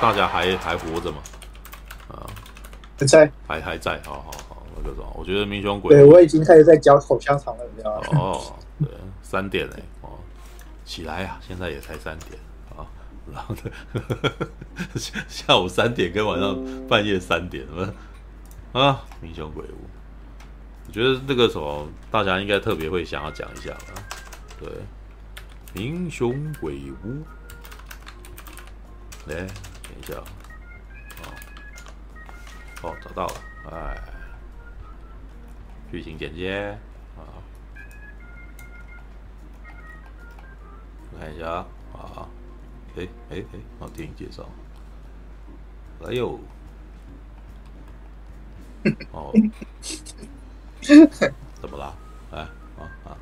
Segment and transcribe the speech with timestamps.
[0.00, 1.18] 大家还还活着吗？
[2.08, 2.26] 啊，
[2.98, 8.18] 还在，还还在，好好好，那个什么，我觉得民雄鬼，对我已经开始在嚼口香糖了，你知道吗？
[8.18, 8.88] 哦，对，
[9.22, 10.10] 三点哎，哦，
[10.84, 12.40] 起来呀、啊，现在也才三点
[12.76, 12.86] 啊，
[13.32, 13.54] 然后
[15.28, 16.58] 下午三点跟晚上
[16.88, 19.02] 半夜三点，什么啊？
[19.20, 19.86] 民雄鬼屋，
[20.88, 24.02] 我觉得那个什么，大家应该特别会想要讲一下吧？
[24.58, 24.68] 对，
[25.74, 27.22] 民雄鬼屋，
[29.26, 29.46] 来，等
[30.00, 30.14] 一下。
[32.82, 33.34] 哦，找到了，
[33.70, 34.02] 哎，
[35.92, 36.78] 剧情简介
[37.14, 37.20] 啊，
[41.12, 41.46] 我看一下
[41.92, 42.26] 啊，
[42.96, 44.48] 哎哎哎，好，电影介绍，
[46.06, 46.40] 哎呦，
[49.12, 49.30] 哦，
[51.60, 51.94] 怎么了？
[52.32, 52.38] 哎，
[52.78, 53.16] 啊啊，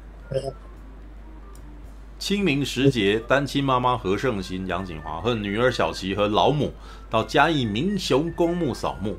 [2.19, 6.75] 清明时节，单亲妈妈何圣心、杨景华和女儿小琪和老母
[7.09, 9.17] 到嘉义民雄公墓扫墓。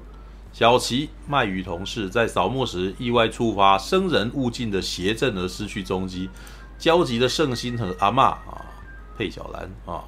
[0.52, 6.30] 小琪卖鱼同事在扫墓时意外触发生人勿近的邪阵而失去踪迹，
[6.77, 8.66] 焦急的圣心和阿嬷啊
[9.17, 10.03] 佩小兰啊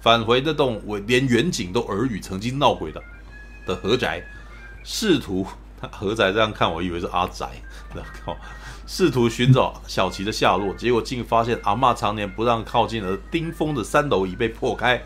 [0.00, 3.00] 返回那栋连远景都耳语曾经闹鬼的
[3.66, 4.22] 的何宅，
[4.82, 5.46] 试图
[5.90, 7.48] 何宅这样看我以为是阿宅，
[8.22, 8.36] 靠，
[8.86, 15.02] 试图寻找小琪的下落，结果竟发现阿嬷常年不让靠近而钉封的三楼已被破开，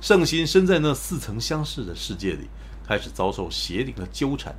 [0.00, 2.48] 圣心身在那似曾相识的世界里。
[2.86, 4.56] 开始遭受邪灵的纠缠，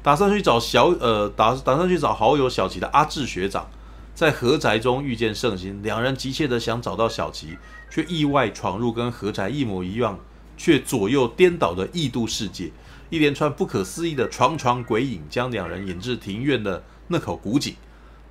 [0.00, 3.68] 打算去找小呃打打算去找好友小琪的阿志学长，
[4.14, 7.58] 在和宅中遇见圣心，两人急切的想找到小琪，
[7.90, 10.16] 却意外闯入跟和宅一模一样
[10.56, 12.70] 却左右颠倒的异度世界，
[13.10, 17.74] 一连串不可思议的幢幢鬼影将两人引至庭院的那口古井，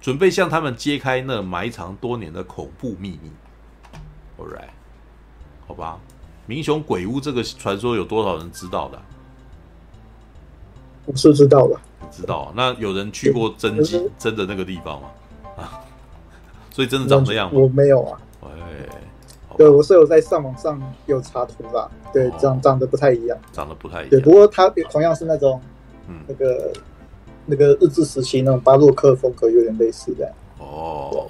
[0.06, 3.32] 准备向他们揭开那埋藏多年的恐怖秘密。
[4.38, 4.70] All right，
[5.66, 6.00] 好吧，
[6.46, 9.02] 明雄鬼屋这个传说有多少人知道的？
[11.08, 11.76] 我是知道的，
[12.12, 12.54] 知道。
[12.56, 15.08] 那有人去过真迹真的那个地方吗？
[15.58, 15.82] 啊，
[16.70, 17.60] 所以真的长这样吗？
[17.60, 18.22] 我没有啊。
[18.44, 18.50] 哎，
[19.58, 21.90] 对，我是有在上网上有查图啦。
[22.14, 24.10] 对，长长得不太一样，长得不太一样。
[24.12, 25.60] 对，不过它同样是那种，
[26.08, 26.72] 嗯，那个
[27.46, 30.32] 那个日治时期那种巴洛克风格有点类似的。
[30.58, 31.30] 哦，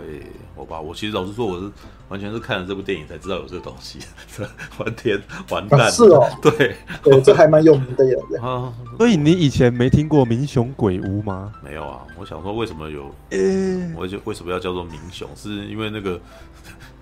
[0.00, 0.20] 哎，
[0.56, 1.70] 好吧，我其实老实说，我是。
[2.08, 3.98] 完全是看了这部电影才知道有这个东西，
[4.80, 5.20] 完天
[5.50, 5.90] 完蛋、啊！
[5.90, 8.16] 是哦， 对，对，这还蛮有名的耶。
[8.40, 11.52] 啊，所以你以前没听过民雄鬼屋吗？
[11.62, 13.14] 没有啊，我想说为什么有？
[13.28, 15.28] 欸、我就为什么要叫做民雄？
[15.36, 16.18] 是因为那个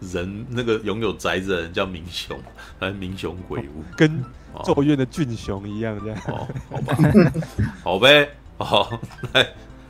[0.01, 2.37] 人那个拥有宅子的人叫明雄，
[2.81, 3.85] 还是民雄鬼屋？
[3.97, 4.25] 跟
[4.65, 6.19] 咒怨的俊雄一样这样？
[6.27, 7.33] 哦，好吧，
[7.85, 8.29] 好呗，
[8.59, 9.01] 好，
[9.35, 9.47] 来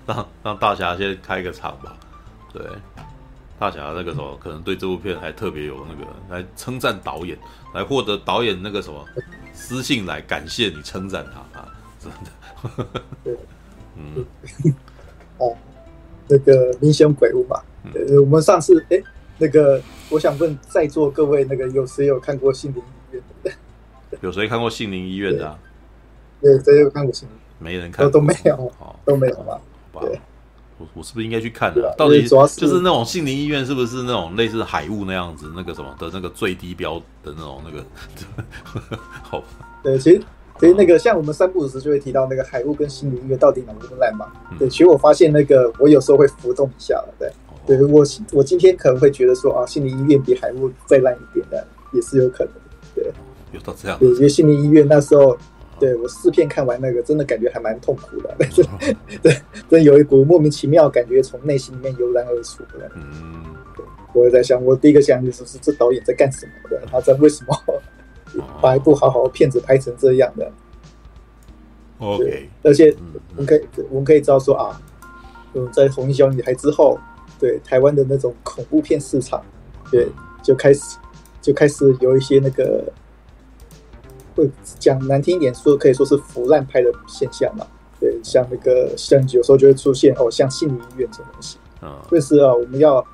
[0.07, 1.97] 让让大侠先开个场吧，
[2.53, 2.63] 对。
[3.59, 7.39] 大侠那个时候可能对这部片还特别有那个来称赞导演，
[7.73, 9.03] 来获得导演那个什么
[9.55, 11.69] 私信来感谢你称赞他啊，
[11.99, 13.01] 真的。
[13.25, 13.35] 对，
[13.97, 14.23] 嗯，
[15.39, 15.57] 哦，
[16.29, 19.03] 那个英雄鬼屋吧，呃、嗯，我们上次哎，
[19.39, 23.51] 那个我想问在座各位，那个有谁有看过杏林医院的？
[24.21, 25.59] 有谁看过杏林医院的、啊？
[26.43, 27.39] 对，谁有看过杏林？
[27.59, 28.73] 没人看过，都没有，
[29.05, 29.61] 都没有吧？
[30.01, 30.21] 对。
[30.79, 31.95] 我我是不是应该去看的？
[31.97, 37.83] 到底就是那种杏林医院，是不是那种类似海雾那样子，那个什么的那个最低标的那种那个？
[39.23, 39.43] 好，
[39.83, 40.21] 对，其实
[40.61, 44.27] 其实那个像我们三不五时就会提到那个海雾跟杏林医院到底哪个更烂嘛？
[44.59, 47.33] 对，其实我发现那个我有时候会浮动一下了，对，
[47.67, 52.53] 对我我今天可能会觉得说啊，杏林医院比海雾再烂一点的，也是有可能，
[52.95, 53.11] 对，
[53.53, 55.35] 有到这样，对，因为杏林医院那时候。
[55.79, 58.65] 对，我四片看完那个，真的感觉还蛮痛苦的，但是
[59.23, 59.37] 对，
[59.69, 62.91] 真有一股莫名其妙感觉从内心里面油然而出的。
[62.95, 63.45] 嗯，
[64.15, 66.83] 我在想，我第一个想就是是这导演在干什么的？
[66.91, 67.55] 他在为什么
[68.63, 70.51] 把一部好好的片子拍成这样的
[71.99, 72.97] ？OK，而且
[73.37, 74.81] 我们可以我们可以知道说啊，
[75.53, 76.99] 嗯，在《红衣小女孩》之后，
[77.39, 79.45] 对台湾的那种恐怖片市场，
[79.91, 80.09] 对，
[80.43, 80.97] 就开始
[81.43, 82.91] 就开始有一些那个。
[84.37, 84.49] 会
[84.79, 87.67] 讲难听一点说，可以说是腐烂派的现象嘛？
[87.99, 91.57] 对，像那个像有时候就会出现哦，像心理医院这种东西。
[91.81, 93.05] 啊，就是啊，我们要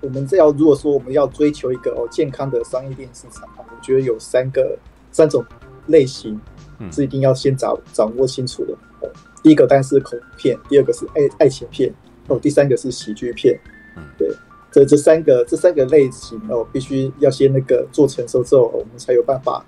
[0.00, 4.78] 我们这要如果说我们要追求一个哦健康的商业电影市场啊，我觉得有三个
[5.12, 5.44] 三种
[5.88, 6.40] 类型
[6.90, 8.72] 是一定要先掌掌握清楚的。
[9.00, 9.10] 哦，
[9.42, 11.92] 第一个当然是恐怖片，第二个是爱爱情片，
[12.28, 13.58] 哦，第三个是喜剧片。
[13.96, 14.26] 嗯，对，
[14.72, 19.62] 这这三个这三个类型哦，必须要先那个做成熟之后，我们才有办法。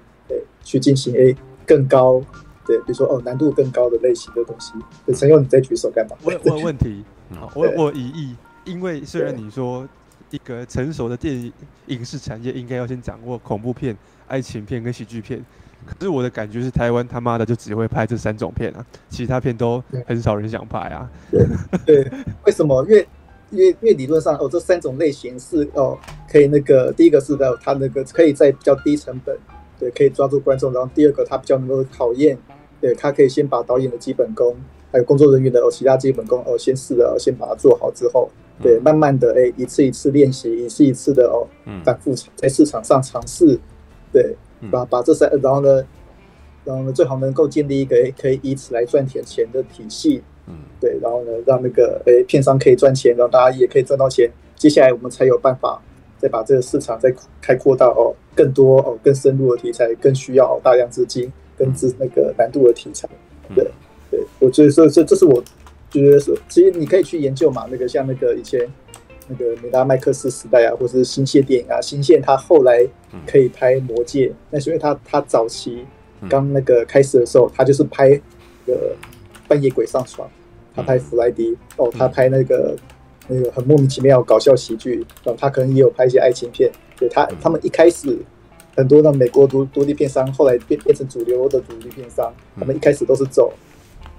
[0.71, 1.35] 去进行 A
[1.67, 2.23] 更高，
[2.65, 4.73] 对，比如说哦难度更高的类型的东西。
[5.13, 6.17] 陈佑，你再举手干嘛？
[6.23, 7.05] 我有问问题，
[7.55, 9.89] 我我疑义，因为虽然你说
[10.31, 11.53] 一个成熟的电影
[11.87, 13.97] 影视产业应该要先掌握恐怖片、
[14.29, 15.45] 爱情片跟喜剧片。
[15.85, 21.11] 可是我的感觉是，台湾他妈的就只会拍这三种片啊，其他片都很少人想拍啊。
[21.33, 21.45] 对，
[21.85, 22.13] 对，
[22.45, 22.85] 为什么？
[22.85, 23.09] 因为
[23.51, 25.99] 因为因为理论上哦，这三种类型是哦，
[26.31, 29.37] 可以那个第一个是的它那个可以在比较低成本，
[29.81, 30.73] 对，可以抓住观众。
[30.73, 32.39] 然后第二个他比较能够考验，
[32.81, 34.55] 对，他可以先把导演的基本功，
[34.93, 38.31] 还有工作人员的哦其他基本功哦先试了，先把它做好之后，
[38.63, 41.49] 对，慢慢的哎一次一次练习，一次一次的哦
[41.83, 43.59] 反复在市场上尝试，
[44.13, 44.37] 对。
[44.71, 45.83] 把把这三，然后呢，
[46.67, 54.31] 然后呢，最好能够建立一个哎，可以以此来赚点钱的体系，嗯，对，然后呢，让那个哎片商可以赚钱，然后大家也可以赚到钱。
[54.57, 55.81] 接下来我们才有办法
[56.21, 63.09] 再把这个市场再开阔到哦更多哦更深入的题材，更需要大量资金跟资那个难度的题材。
[63.55, 63.65] 对，
[64.11, 65.43] 对我觉得说这这是我
[65.91, 68.69] 觉得是，其实你可以去研究嘛，那个像那个以前。
[69.33, 72.85] 那个美拉麦克斯时代啊，或者是新线电影啊，新线他后来
[73.29, 75.87] 可以拍《魔戒》，那是因为他他早期
[76.29, 78.09] 刚那个开始的时候，他就是拍
[78.67, 78.93] 那个
[79.47, 80.29] 半夜鬼上床，
[80.75, 82.77] 他拍弗莱迪哦，他拍那个
[83.29, 86.71] 那个很莫名其妙搞笑喜剧，哦，他可能也有拍一些爱情片。
[86.97, 88.19] 对他他们一开始
[88.77, 93.53] 很多的美国独独立片商，后来变变成主流的独立片商，他们一开始都是走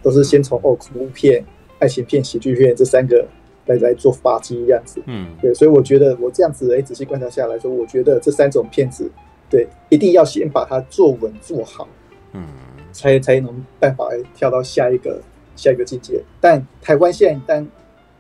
[0.01, 1.45] 都是先从哦恐怖片、
[1.79, 3.27] 爱情片、喜剧片这三个。
[3.67, 9.09] 来来做发迹这样子，嗯，对，所以我觉得我这样子哎，仔细观察下来说，我觉得这三种片子，
[9.51, 11.87] 对，一定要先把它做稳做好，
[12.33, 12.43] 嗯，
[12.91, 15.21] 才才能办法跳到下一个
[15.55, 16.19] 下一个境界。
[16.41, 17.67] 但台湾现在但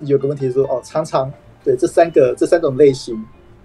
[0.01, 1.31] 有个问题是说，哦，常常
[1.63, 3.15] 对这三个这三种类型，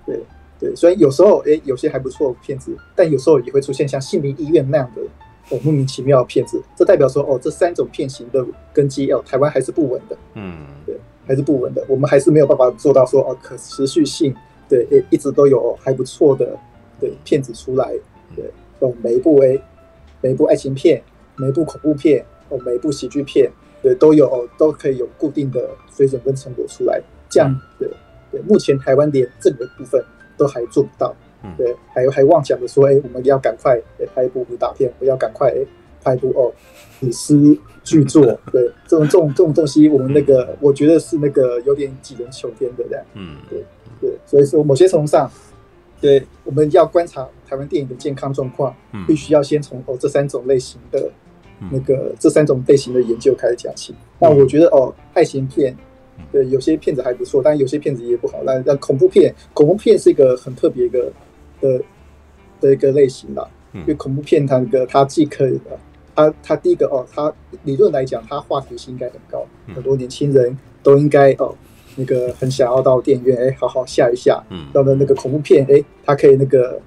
[0.04, 0.20] 对。
[0.58, 5.02] 对，所以有时候哎，有些还不错的片子，但有时候也会出现像杏林医院那样的
[5.50, 8.42] 哦莫名其妙的片子，这代表说哦，这三种片型的
[8.72, 10.96] 根基哦，台湾还是不稳的，嗯，对。
[11.26, 14.34] 还是不稳的，我们还是没有办法做到说哦，可持续性，
[14.66, 16.56] 对，一直都有还不错的
[17.00, 17.92] 对片子出来，
[18.34, 19.60] 对，哦，每一部诶，
[20.22, 21.02] 每一部爱情片，
[21.34, 23.50] 每一部恐怖片，哦，每一部喜剧片，
[23.86, 27.00] 对，都有哦，都可以有固定的水准跟成果出来，
[27.30, 27.88] 这样，对，
[28.32, 30.04] 对，目前台湾连这个部分
[30.36, 31.14] 都还做不到，
[31.56, 33.80] 对，还还妄想着说，哎，我们要赶快
[34.12, 35.64] 拍一部武打片，不要赶快哎
[36.02, 36.52] 拍一部哦。
[36.98, 43.62] 史诗巨作，对这种这种这种东西，我们那个、嗯、我觉得是那个有点杞人忧天的这样，嗯，对
[44.00, 45.30] 对，所以说某些程度上，
[46.00, 51.10] 对我们要观察台湾电影的健康状况，嗯、必须要先从哦这三种类型的
[51.70, 53.92] 那个、嗯、这三种类型的研究开始讲起。
[53.92, 55.76] 嗯、那我觉得哦，爱情片，
[56.30, 58.38] 对有些片子还不错，但有些片子也不好。
[58.44, 61.12] 那那恐怖片，恐怖片是一个很特别一个
[61.60, 61.82] 的
[62.60, 65.78] 的一个类型啦，嗯、因为恐怖片它那个它既可以的。
[66.14, 67.30] 他他第一个哦，它
[67.64, 69.44] 理论来讲，它话题性应该很高，
[69.74, 71.54] 很多年轻人都应该哦，
[71.94, 74.42] 那个很想要到电影院哎，好好吓一吓。
[74.48, 76.80] 嗯，到了那个恐怖片哎，它可以那个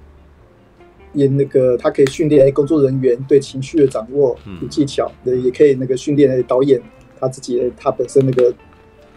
[1.14, 6.80] 演那个，他可以训练哎工作人员对情绪的掌握与技巧，对，也可以那个训练哎导演
[7.18, 8.52] 他自己他本身那个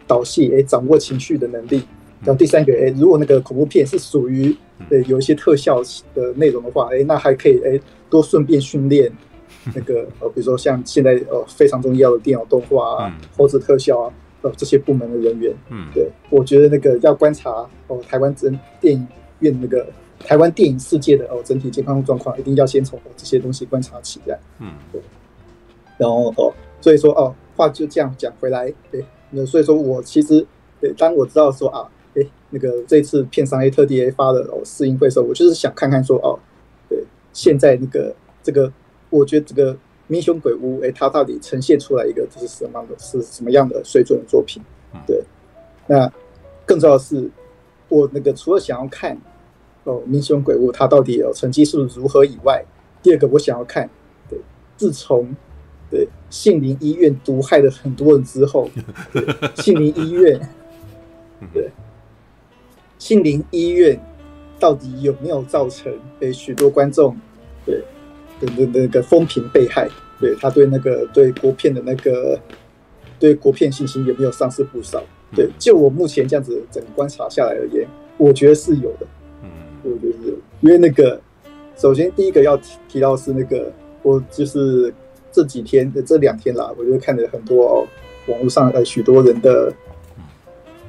[0.08, 1.84] 导戏诶掌握情绪的能力。
[2.26, 4.56] 然后第三个哎，如果那个恐怖片是属于
[4.90, 5.82] 呃有一些特效
[6.16, 7.80] 的内容的话哎，那还可以哎
[8.10, 9.12] 多顺便训练。
[9.74, 17.50] 那个呃， 比如说像现在呃非常重要的电脑动画啊、后制特效啊，呃这些部门的人员，嗯，对，我觉得那个要观察
[17.88, 19.08] 哦，台湾整电影
[19.40, 19.88] 院那个
[20.26, 25.02] 台湾电影世界的哦整体健康状况，一定要先从这些东西观察起来，嗯，对。
[25.98, 30.46] 然后哦，所以说哦，话就这样讲回来，对，那所以说我其实
[30.80, 36.40] 对，当我知道说啊，哎，那个这次片商 A 特地发的哦试映会的时候，我就是想看看说哦，
[36.90, 38.72] 对，现在那个这个。
[39.10, 39.76] 我觉得这个
[40.08, 44.60] 《民雄鬼屋》哎，它到底呈现出来一个就是什么样的，是什么样的水准的作品？
[45.06, 45.24] 对，
[45.86, 46.12] 那
[46.66, 47.30] 更重要的是，
[47.90, 49.16] 我那个除了想要看
[49.84, 52.64] 哦，《民雄鬼屋》它到底有成绩是如何以外，
[53.02, 53.90] 第二个我想要看，
[54.30, 54.40] 对，
[54.78, 55.36] 自从
[55.90, 58.70] 对杏林医院毒害了很多人之后，
[59.56, 60.40] 杏林医院，
[61.54, 61.70] 对，
[62.98, 64.00] 杏林医院
[64.60, 67.16] 到底有没有造成诶许多观众
[67.66, 67.82] 对？
[68.58, 69.88] 那那个风评被害，
[70.20, 72.38] 对他对那个对国片的那个
[73.18, 75.02] 对国片信心有没有丧失不少？
[75.34, 77.88] 对，就我目前这样子整个观察下来而言，
[78.18, 79.08] 我觉得是有的。
[79.84, 81.20] 嗯，我觉得是，因为那个
[81.76, 83.72] 首先第一个要提提到是那个，
[84.02, 84.94] 我就是
[85.32, 87.88] 这几天的这两天啦，我就看了很多、哦、
[88.28, 89.74] 网络上呃许多人的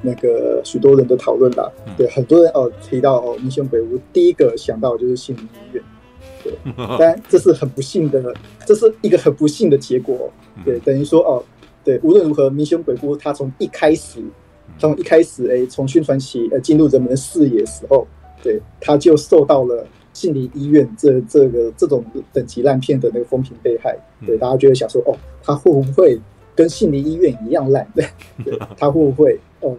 [0.01, 1.71] 那个许多人的讨论啦。
[1.97, 5.83] 对，很多人哦提到哦民雄鬼屋，第一个想到就是心理医院。
[6.43, 6.53] 对，
[6.99, 8.33] 但这是很不幸的，
[8.67, 10.31] 这是一个很不幸的结果。
[10.63, 11.43] 对，等于说哦，
[11.83, 14.19] 对，无论如何，民雄鬼屋它从一开始，
[14.77, 18.07] 从一开始，哎，从宣传起，呃，进入人们的视野的时候，
[18.45, 19.83] 对，他就受到了
[20.13, 26.21] 杏林医院这这个这种等级烂片的那个风评被害，对，大家就会想说，哦，他会不会
[26.55, 27.85] 跟杏林医院一样烂？
[27.95, 28.07] 对，
[28.77, 29.39] 他会不会？
[29.61, 29.75] 哦，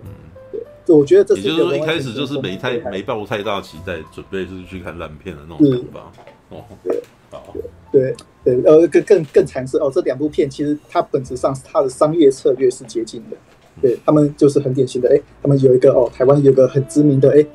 [0.50, 6.12] 对，我觉得这是也就是说一开始就是没太没抱太大期待，准备是去看烂片的那种想法。
[6.48, 7.54] 哦，对，好，
[7.92, 13.36] 对对，呃，更更更惨是哦，这两部片其实它本质上是它的商业策略是接近的，
[13.80, 17.46] 对他们就是很典型的，哎，他们有一个哦，台湾有一个很知名的哎。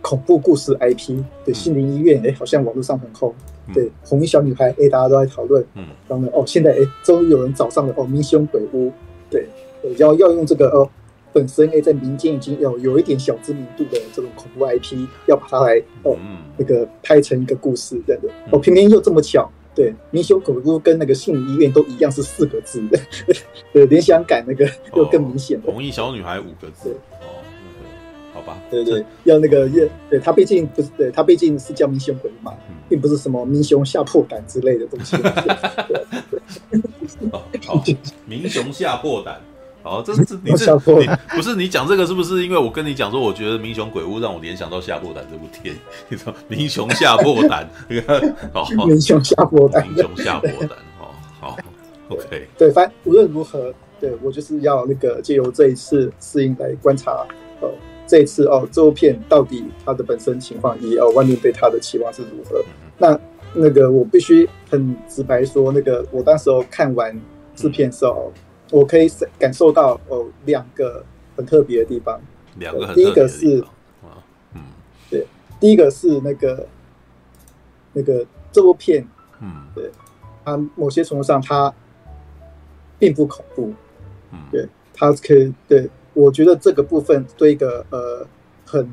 [0.00, 3.34] 恐怖故事 IP，对，心灵医院，哎，好像网络上很红。
[3.74, 5.62] 对，红衣小女孩，哎，大家都在讨论。
[5.74, 8.90] 嗯，然后呢，哦，现在哎，终于有人找上了哦，民雄鬼屋，
[9.28, 9.46] 对，
[9.98, 10.88] 要要用这个哦，
[11.34, 16.16] 本身哎，在民间已经有有一点小知名度的这种恐怖 IP，要把它来哦，
[16.56, 18.30] 那个拍成一个故事，对的。
[18.50, 22.82] 哦，偏偏又这么巧，对，民雄鬼屋跟那个杏林医院都一样是四个字，
[23.74, 25.60] 对，联想感那个又更明显。
[25.60, 26.96] 红衣小女孩五个字。
[27.10, 27.17] 好
[28.48, 32.54] 吧，对对，要那个要，对他毕竟不是，对他毕竟是叫民雄鬼嘛，
[32.88, 35.16] 并不是什么民雄吓破胆之类的东西。
[37.66, 37.82] 好，
[38.26, 39.40] 民雄吓破胆，
[39.82, 42.44] 好，这是你是你不是你讲这个是不是？
[42.44, 45.74] 因为我跟你讲说，我觉得民雄鬼屋让我联想到吓破胆这部片，
[46.08, 47.68] 你说民雄吓破胆，
[48.52, 51.56] 好，民雄吓破胆，民雄吓破胆，哦，好
[52.08, 57.47] ，OK，对，反正无论如何，对我就是要那个借由这一次适应来观察，呃。
[58.08, 62.64] 这一次哦，这部片到底它的本身情况，以哦外面对它的期望是如何？
[62.96, 63.20] 那
[63.52, 67.14] 那个我必须很直白说，那个我当时候看完
[67.54, 68.32] 制片的时候，
[68.70, 69.06] 我可以
[69.38, 71.04] 感受到哦两个
[71.36, 72.18] 很特别的地方。
[72.58, 73.60] 两个很第一个是
[74.02, 74.24] 啊，
[74.54, 74.62] 嗯，
[75.10, 75.26] 对，
[75.60, 76.66] 第一个是那个
[77.92, 79.06] 那个这部片，
[79.40, 79.90] 嗯，对，
[80.44, 81.72] 它某些程度上它
[82.98, 83.74] 并不恐怖，
[84.32, 85.88] 嗯，对，它可以对。
[86.18, 88.26] 我觉得这个部分对一个呃
[88.66, 88.84] 很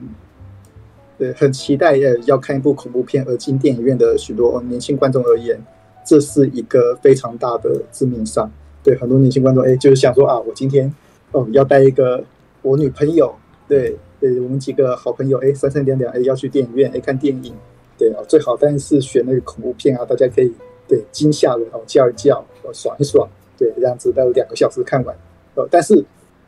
[1.17, 5.59] 对很期待呃要看一部恐怖片而进电影院的许多年轻观众而言，
[6.05, 8.47] 这是一个非常大的致命伤。
[8.83, 10.93] 对很多年轻观众，哎，就是想说啊，我今天
[11.31, 12.23] 哦要带一个
[12.61, 13.33] 我女朋友，
[13.67, 17.55] 对对，我们几个好朋友，哎，三三两两，哎，要去电影院，哎，看电影，
[17.97, 20.53] 对啊，最好当然是选那个恐怖片啊，大家可以
[20.87, 23.27] 对惊吓人哦，叫一叫，哦，爽一爽，
[23.57, 25.15] 对，这样子待两个小时看完，
[25.55, 26.05] 呃，但是。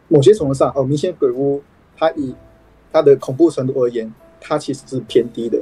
[0.10, 1.62] 某些程度上，哦，明显鬼屋，
[1.98, 2.34] 它以
[2.92, 5.62] 它的恐怖程度而言，它其实是偏低的。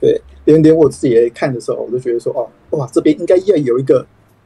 [0.00, 4.04] 对，连连我自己来看的时候，我都觉得说，哦，哇，这边应该要有一个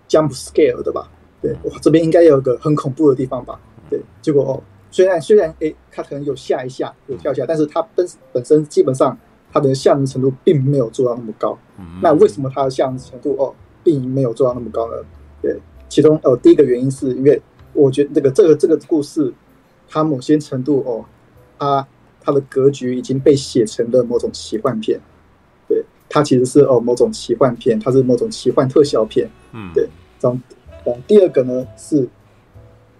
[0.08, 1.08] jump scare 的吧？
[1.40, 3.58] 对，哇，这边应该有一个很恐怖的地方吧？
[3.88, 9.16] 对，结果哦，虽然虽然诶，它可能有吓一下，有跳一下，但是它本本身基本上
[9.50, 11.58] 它的吓人程度并没有做到那么高。
[12.02, 14.96] 那为什么它的吓人程度哦，并没有做到那么高呢？
[15.40, 15.58] 对，
[15.88, 17.40] 其中哦，第一个原因是因为。
[17.76, 19.33] 我觉得这个这个这个故事，
[19.88, 21.04] 它某些程度哦，
[21.59, 21.87] 它
[22.21, 25.00] 它的格局已经被写成了某种奇幻片，
[25.68, 29.88] 对，它其实是哦某种奇幻片，它是某种奇幻特效片，嗯，对。
[30.21, 30.38] 然后，
[30.85, 32.09] 然后第二个呢，是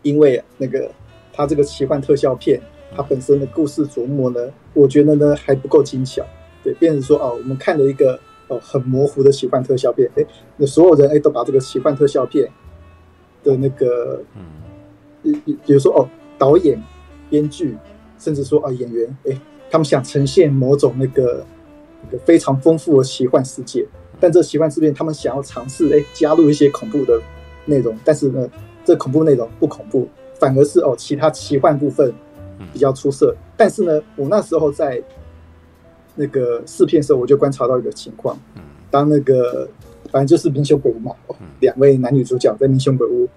[0.03, 0.89] 因为那个
[1.33, 2.61] 它这个奇幻特效片，
[2.95, 4.41] 它本身的故事琢磨呢，
[4.75, 6.25] 我觉得呢还不够精巧，
[6.63, 10.25] 对，变成说哦，我们看了一个哦很模糊的奇幻特效片，哎，
[10.59, 12.49] 那所有人哎都把这个奇幻特效片
[13.43, 14.43] 的那个，嗯。
[15.45, 16.81] 比如说哦，导演、
[17.29, 17.77] 编剧，
[18.19, 19.41] 甚至说啊演员，哎，
[19.71, 21.45] 他们想呈现某种那个
[22.25, 23.87] 非常丰富的奇幻世界，
[24.21, 27.21] 但这奇幻世界他们想要尝试哎加入一些恐怖的
[27.65, 28.49] 内容，但是呢，
[28.85, 32.13] 这恐怖内容不恐怖，反而是哦其他奇幻部分
[32.73, 33.35] 比较出色。
[33.57, 35.03] 但是呢，我那时候在
[36.15, 38.39] 那个试片的时候，我就观察到一个情况，
[38.91, 39.69] 当那个
[40.11, 41.15] 反正就是民雄鬼屋嘛，
[41.61, 43.29] 两位男女主角在民雄鬼屋。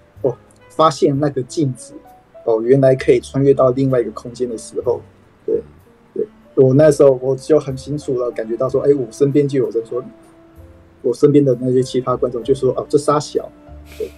[0.80, 1.92] 发现那个镜子
[2.46, 5.02] 哦，原来可以穿越到另外一个空间的时候，
[5.44, 5.62] 对
[6.14, 10.02] 对，我那时候我就很清楚了，感觉到说，哎，我身边就有人说，
[11.02, 13.46] 我身边的那些其他观众就说，哦，这仨小，
[13.98, 14.10] 对，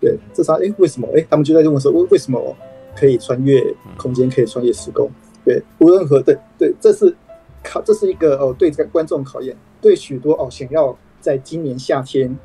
[0.00, 1.08] 对，这仨，哎，为什么？
[1.16, 2.56] 哎，他们就在问我说，为为什么
[2.94, 3.60] 可以穿越
[3.96, 5.10] 空间，可以穿越时空？
[5.44, 7.12] 对，无论何对对，这是
[7.64, 12.38] 考，这是一个哦，对这个观众考验，对许多哦想要在今年夏天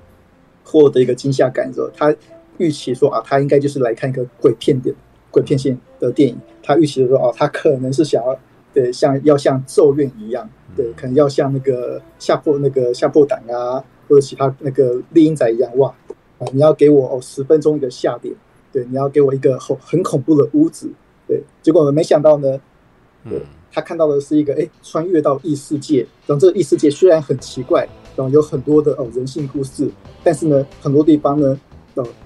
[0.63, 2.12] 获得一个惊吓感的时候，他。
[2.58, 4.93] 预期说啊，他应该就是来看一个鬼片的
[5.29, 6.38] 鬼片线的电影。
[6.63, 8.38] 他预期的说啊，他可能是想要
[8.74, 15.93] 对像要像咒怨一样，对，可能要像那个吓破那个吓破胆啊，或者其他那个猎鹰仔一样哇
[16.38, 16.48] 啊！
[16.53, 18.34] 你要给我哦十分钟一个吓点，
[18.72, 20.91] 对，你要给我一个很很恐怖的屋子，
[21.27, 21.41] 对。
[21.62, 22.60] 结果没想到呢，
[23.27, 23.41] 对，
[23.72, 29.89] 他看到的是一个哎穿越到异世界，然后这个异世界虽然很奇怪，然后有很多的哦人性故事，
[30.24, 31.60] 但是呢很多地方呢。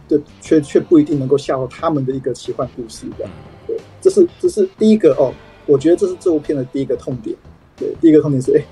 [0.06, 3.28] 哦，这却却不一定能够吓到他们的一个奇幻故事的，
[3.68, 5.34] 对，这是这是第一个哦，
[5.66, 7.36] 我觉得这是这部片的第一个痛点，
[7.76, 8.64] 对，第一个痛点是，哎，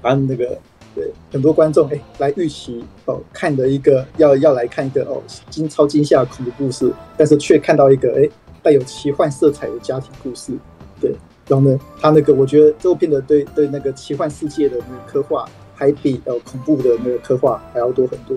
[0.00, 0.58] 把那个
[0.94, 8.28] 对很多观众哎来预期哦看的一个要要来看一个哦惊超惊吓恐怖故事，但是却看到一个哎
[8.62, 10.52] 带有奇幻色彩的家庭故事，
[11.00, 11.14] 对，
[11.48, 18.36] 然后呢，他那个我觉得这部片的对对那个奇幻世界的那个刻画还比呃恐怖的那个刻画还要多很多，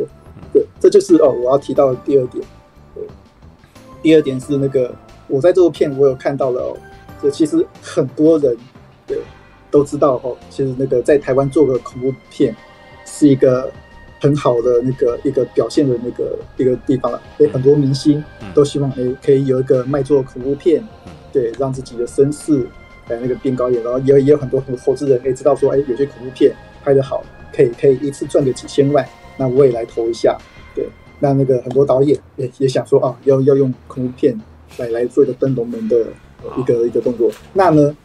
[0.56, 2.42] 对，这就是哦我要提到的第二点，
[2.96, 3.04] 对，
[4.02, 4.96] 第二点是那个
[5.28, 6.78] 我在这部片我有看到了哦，
[7.22, 8.56] 这其实很多人
[9.06, 9.18] 对。
[9.72, 12.56] 都知道哦，其实那个在台湾做个恐怖片
[13.06, 13.70] 是一个
[14.22, 17.22] 很好的那个一个表现的那个一个地方了。
[17.36, 20.82] 所以很多明星都希望哎可以有一个卖座恐怖片，
[21.34, 22.66] 对，让自己的身世
[23.10, 23.84] 哎那个变高一点。
[23.84, 27.22] 然后也也有很多很多投资人可以知道说，哎，有些恐怖片拍得好，
[27.54, 29.06] 可以可以一次赚个几千万，
[29.38, 30.38] 那我也来投一下。
[30.74, 30.88] 对，
[31.20, 34.40] 那那个很多导演也也想说啊，要要用恐怖片
[34.78, 36.08] 来来做一个登龙门的
[36.58, 37.30] 一个一个动作。
[37.54, 37.96] 那呢？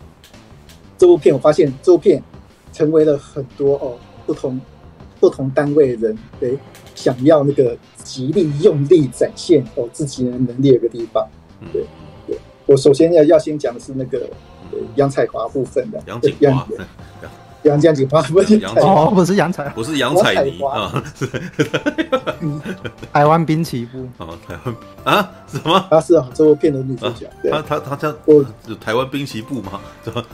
[0.98, 2.22] 这部片我发现，这部片
[2.74, 3.96] 成为了很多哦
[4.26, 4.60] 不同
[5.18, 6.58] 不同单位人诶
[6.94, 11.26] 想要那个极力用力展现哦自己的能力的一个地方。
[11.72, 11.86] 对
[12.26, 14.28] 对，我首先要要先讲的是那个
[14.96, 16.68] 杨彩华部分的杨景华，
[17.62, 21.26] 杨 杨景华不是哦，不是杨彩，不是杨彩妮啊，是
[23.12, 24.74] 台湾滨崎步哦，台湾
[25.04, 25.86] 啊什么？
[25.90, 28.44] 他是啊，这部片的女主角，他他他叫我
[28.80, 29.80] 台湾滨崎步吗？
[30.04, 30.24] 什么？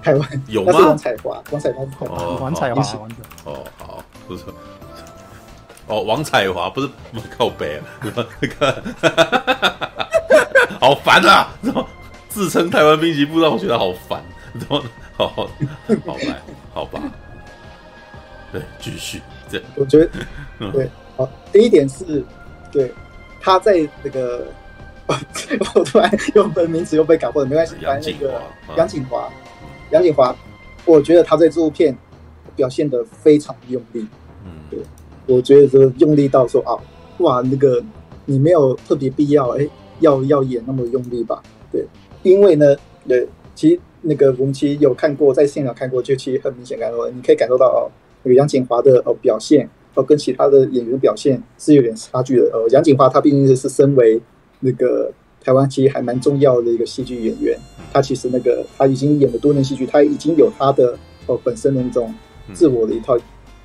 [0.00, 0.72] 台湾有吗？
[0.78, 2.82] 王彩华，王彩华是哦，王彩华，
[3.44, 4.54] 哦，好，不错，
[5.88, 6.88] 哦，王彩华不是
[7.36, 7.84] 靠北啊，
[8.40, 8.82] 那个，
[10.80, 11.48] 好烦啊！
[11.62, 11.84] 怎么
[12.28, 14.22] 自称台湾兵棋部让我觉得好烦？
[14.60, 14.80] 怎么
[15.18, 15.50] 好好
[16.06, 16.40] 好来，
[16.72, 17.02] 好吧？
[18.52, 19.20] 对，继续。
[19.50, 20.08] 对，我觉得
[20.72, 22.24] 对，好，第一点是，
[22.70, 22.92] 对，
[23.40, 24.46] 他在那个，
[25.74, 29.28] 我突然用本名词又被搞混了，没关系，杨景华，杨景华。
[29.90, 30.36] 杨景华，
[30.84, 31.96] 我觉得他在这部片
[32.54, 34.06] 表现的非常用力。
[34.44, 34.78] 嗯，对，
[35.26, 36.78] 我觉得这用力到说啊，
[37.18, 37.82] 哇，那个
[38.24, 41.42] 你没有特别必要，哎、欸，要要演那么用力吧？
[41.72, 41.84] 对，
[42.22, 42.76] 因为呢，
[43.08, 47.90] 对，其实那个我们其实有看过，在现场看过，就其实很明显感受，你可以感受到哦，
[48.22, 52.44] 那个杨谨华的哦表现哦跟其他的演员表现是有点差距的。
[52.52, 54.20] 哦，杨谨华他毕竟是身为
[54.60, 55.12] 那个。
[55.40, 57.56] 台湾其实还蛮重要的一个戏剧演员，
[57.92, 62.12] 他其实那个他已经演了多年戏剧，他已经有他的哦本身的那种
[62.52, 63.16] 自我的一套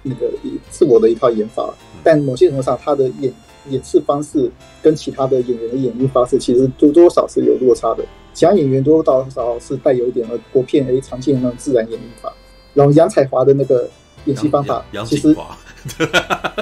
[0.03, 0.31] 那个
[0.69, 3.33] 自我的一套演法，但某些程度上他的演
[3.69, 4.49] 演示方式
[4.83, 12.33] 跟其他的演员的演绎方式其实多多少是有落差的，其他演员多多少少是带有一点呃国片诶常见的那种自然演绎法，
[12.73, 13.89] 然后杨彩华的那个
[14.25, 15.35] 演戏方法其实。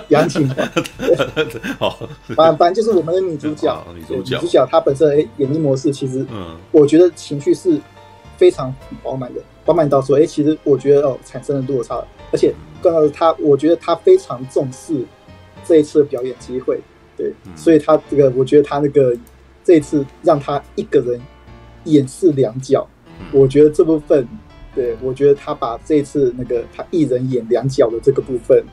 [0.09, 0.67] 杨景华，
[1.77, 7.79] 好，反反正就是我们的女主角， 女主角，女主角她本身诶，演绎模式其实，嗯，我觉得情绪是
[8.35, 15.05] 非常饱满的，饱满到说，哎，其实我觉得哦，产生了落差，而且更重要的是她，我觉得她非常重视
[15.63, 16.81] 这一次的表演机会，
[17.15, 19.15] 对，所以她这个，我觉得她那个
[19.63, 21.21] 这一次让她一个人
[21.85, 22.87] 演示两角，
[23.31, 24.27] 我觉得这部分，
[24.73, 28.63] 对，我觉得他把这次那个他一人演两角的这个部分。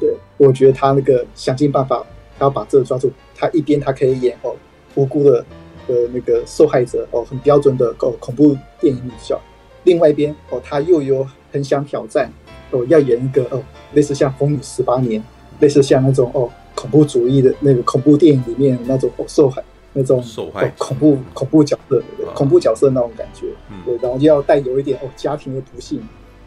[0.00, 2.04] 对，我觉得他那个想尽办法，
[2.38, 3.10] 他要把这个抓住。
[3.34, 4.54] 他一边他可以演哦
[4.94, 5.44] 无辜的
[5.86, 9.40] 呃那个受害者哦，很标准的哦恐怖电影女角，
[9.84, 12.30] 另外一边哦他又有很想挑战
[12.70, 13.62] 哦要演一个哦
[13.94, 15.20] 类似像《风雨十八年》，
[15.60, 22.02] 类似像那种哦恐怖主义的那个恐怖电影里面那种哦受害那种受害恐怖恐怖角色
[22.34, 23.46] 恐怖角色那种感觉，
[23.84, 26.00] 对，然后就要带有一点哦家庭的不幸，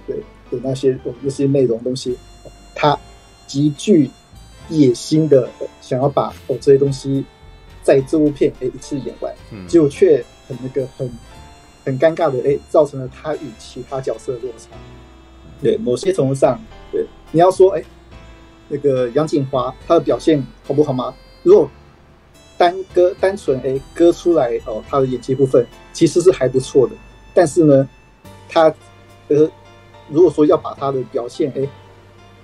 [0.08, 0.18] 对
[0.50, 2.18] 的那些哦那些内容东西，
[2.76, 2.98] 他。
[3.48, 4.10] 极具
[4.70, 5.50] 野心的
[5.82, 7.26] 想要把哦这些东西
[7.84, 11.12] 在这部片哎一次演完，嗯结果却很那个很
[11.84, 14.70] 很尴尬的诶，造成了他与其他角色的落差。
[15.62, 16.58] 对，某些程度上，
[16.94, 17.84] 对你要说诶，
[18.70, 21.14] 那个杨锦华他的表现好不好吗？
[21.44, 21.70] 如果
[22.62, 26.94] 单割单纯诶割出来哦，他的演技部分其实是还不错的，
[27.34, 27.90] 但是呢，
[28.48, 28.72] 他
[29.30, 29.50] 呃
[30.12, 31.68] 如果说要把他的表现诶。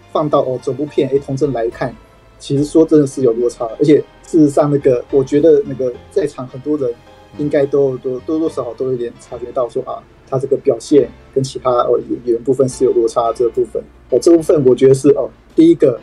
[0.10, 1.94] 放到哦整部片诶同帧来看，
[2.40, 6.92] 其实说真的是有落差，而且事实上那个我觉得那个在场很多人
[7.38, 16.00] 应该都都多多少少都有点察觉到说啊，他这个表现跟其他哦演员部分是有落差这个部分哦这部分我觉得是哦第一个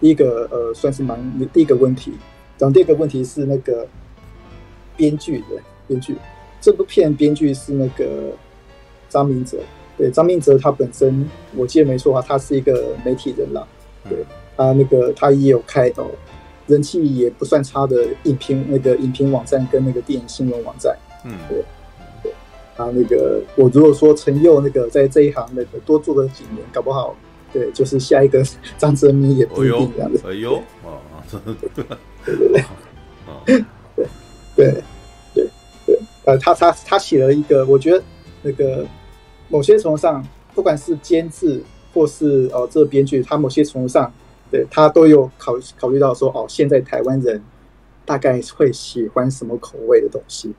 [0.00, 1.16] 第一个呃算是蛮
[1.52, 2.12] 第一个问题，
[2.58, 3.86] 然后第二个问题是那个
[4.96, 6.16] 编剧的编剧，
[6.60, 8.32] 这部片编剧是那个
[9.08, 9.58] 张明哲。
[9.96, 13.64] 对张明哲，他本身我记得没错的话，他是一个媒体人啦。
[14.08, 14.24] 对，
[14.56, 16.10] 他那个他也有开哦，
[16.66, 20.96] 人气也不算差的影评那个影评网站跟那个电影新闻网站。
[21.24, 21.64] 嗯，对，
[22.24, 22.32] 对。
[22.76, 27.14] 他那个我如果说陈佑那个在这一行那个多做了几年，搞不好
[27.52, 28.44] 对，就是下一个
[28.76, 30.22] 张哲明也不一定这样子。
[30.26, 31.13] 哎呦，啊，对
[32.24, 32.60] 对 对，
[33.26, 33.64] 啊，对
[34.56, 34.82] 对
[35.34, 35.48] 对
[35.86, 38.02] 对，呃，他他他写了一个，我觉得
[38.42, 38.86] 那个
[39.48, 44.12] 某些程度上，不管是监制或是哦这个编剧，他某些程度上，
[44.50, 47.42] 对他都有考考虑到说，哦，现在台湾人
[48.04, 50.54] 大概会喜欢什么口味的东西。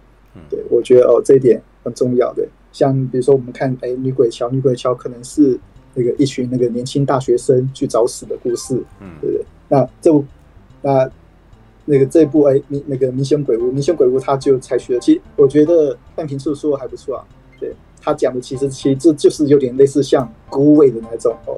[0.49, 2.45] 对，我觉得哦，这一点很重要的。
[2.73, 5.57] 像比如说，我们看哎，女鬼桥，女鬼桥可能是
[5.93, 9.45] 那个一群那个年轻大学生去找死的故事，嗯，对不对？
[9.69, 10.25] 那这部
[10.85, 11.09] 那
[11.85, 17.25] 那个这一部哎，明那个明星鬼屋，明星鬼屋，他就采取了，其实我觉得半瓶醋说的还不错啊。
[17.59, 21.57] 对，他讲的其实其实这就是有点类似像孤味的那种哦，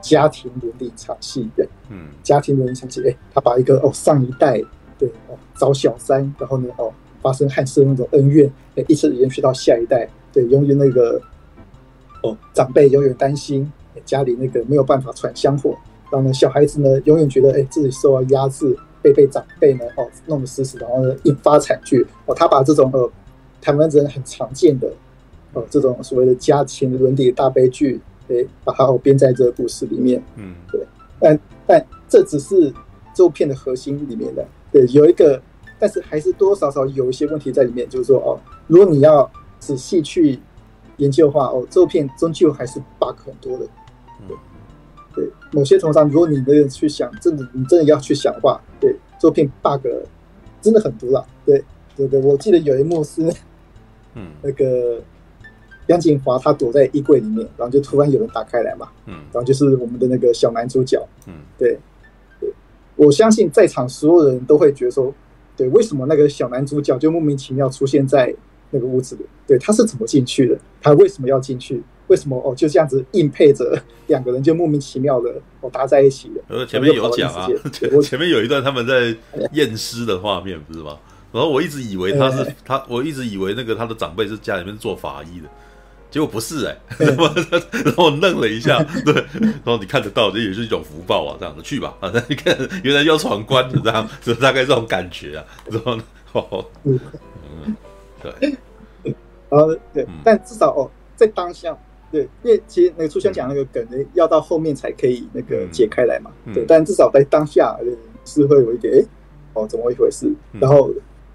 [0.00, 4.62] 家庭伦理场戏的，嗯，家庭伦理场戏，哎，他把一个哦上一代
[4.96, 6.92] 对哦找小三，然后呢哦。
[7.20, 8.48] 发生汉室的那种恩怨，
[8.86, 10.08] 一直延续到下一代。
[10.32, 11.20] 对，由于那个
[12.22, 13.70] 哦，长辈永远担心
[14.04, 15.76] 家里那个没有办法传香火，
[16.10, 22.06] 然后呢，小孩子呢永远觉得哎自己受到压制，被被长辈呢哦弄得死死，然后呢引发惨剧。
[22.26, 23.10] 哦，他把这种呃
[23.60, 24.90] 台湾人很常见的
[25.52, 30.22] 哦这种所谓的家庭伦理大悲剧，哎，把它哦编在这个故事里面。
[30.36, 30.80] 嗯，对。
[31.20, 32.72] 但但这只是
[33.14, 34.46] 这部片的核心里面的。
[34.72, 35.40] 对，有一个。
[35.80, 38.34] 但是还是多多少少有一些问题在里面，就是说哦，
[38.66, 40.36] 如果你要仔细去
[40.96, 43.64] 研究的话，哦，这部片终究还是 bug 很多的。
[45.14, 49.86] 对，某些程度上，如果你没有去想，真的你真的要去想的话，对，这部片 bug
[50.60, 51.26] 真的很多了。
[51.44, 51.64] 对，
[51.96, 53.22] 对对，我记得有一幕是，
[54.14, 55.00] 嗯， 那个
[55.86, 61.78] 杨景华他躲在衣柜里面，然后就突然有人打开来嘛，嗯，然后就是我们的那个小男主角，嗯，对，
[62.40, 62.52] 对，
[62.96, 65.14] 我相信在场所有人都会觉得说。
[65.56, 68.32] 对，为什么那个小男主角就莫名其妙出现在
[68.70, 69.26] 那个屋子里？
[69.44, 70.56] 对，他是怎么进去的？
[70.80, 71.82] 他为什么要进去？
[72.08, 76.42] 为什么哦就这样子硬配着 两个人就莫名其妙的哦搭在一起了？
[76.48, 79.14] 呃，前面有讲啊，前 前面有一段他们在
[79.52, 80.98] 验尸的画面，不是吗？
[81.30, 85.48] 然后我一直以为他是他，我一直以为那个他的长辈是家里面做法医的。
[86.10, 87.04] 结果不是哎、欸，
[87.84, 96.00] 然后我愣了一下，对，然后你看得到，这也是一种福报啊，这样子去吧，反正你看，原来要闯关的这样，是大概这种感觉啊，然后
[96.32, 97.76] 哦，嗯，
[98.22, 98.56] 对，
[99.50, 101.76] 呃，对，但至少哦，在当下，
[102.10, 107.78] 对，因为其实那个初香讲那个梗呢，要到后面才可以那个解开来嘛，对，但至少在当下
[108.24, 109.04] 是会有一点，哎，
[109.54, 110.32] 哦，怎么一回事？
[110.60, 110.90] 然后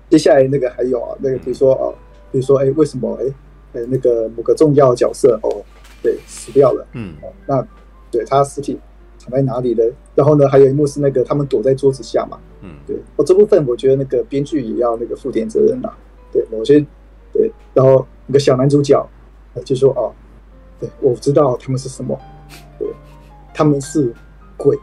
[0.09, 1.93] 接下来那个还有啊，那个比如说哦，
[2.31, 3.25] 比如说哎，为什么哎？
[3.73, 5.49] 呃，那个某个重要角色哦，
[6.03, 6.85] 对，死掉了。
[6.93, 7.67] 嗯，哦、那
[8.11, 8.79] 对他尸体
[9.17, 9.83] 藏在哪里呢？
[10.13, 12.37] 然后呢，还有一幕是那个他们躲在桌子下嘛。
[12.61, 15.91] 嗯，对，哦，这部分我觉得那个编剧也要那个负点责任呐。
[16.31, 16.85] 对，某些
[17.31, 19.03] 对，然后那个小男主角
[19.65, 20.13] 就说哦，
[20.83, 22.19] 对，我知道他们是什么，
[22.77, 22.87] 对，
[23.53, 24.13] 他们是
[24.57, 24.77] 鬼。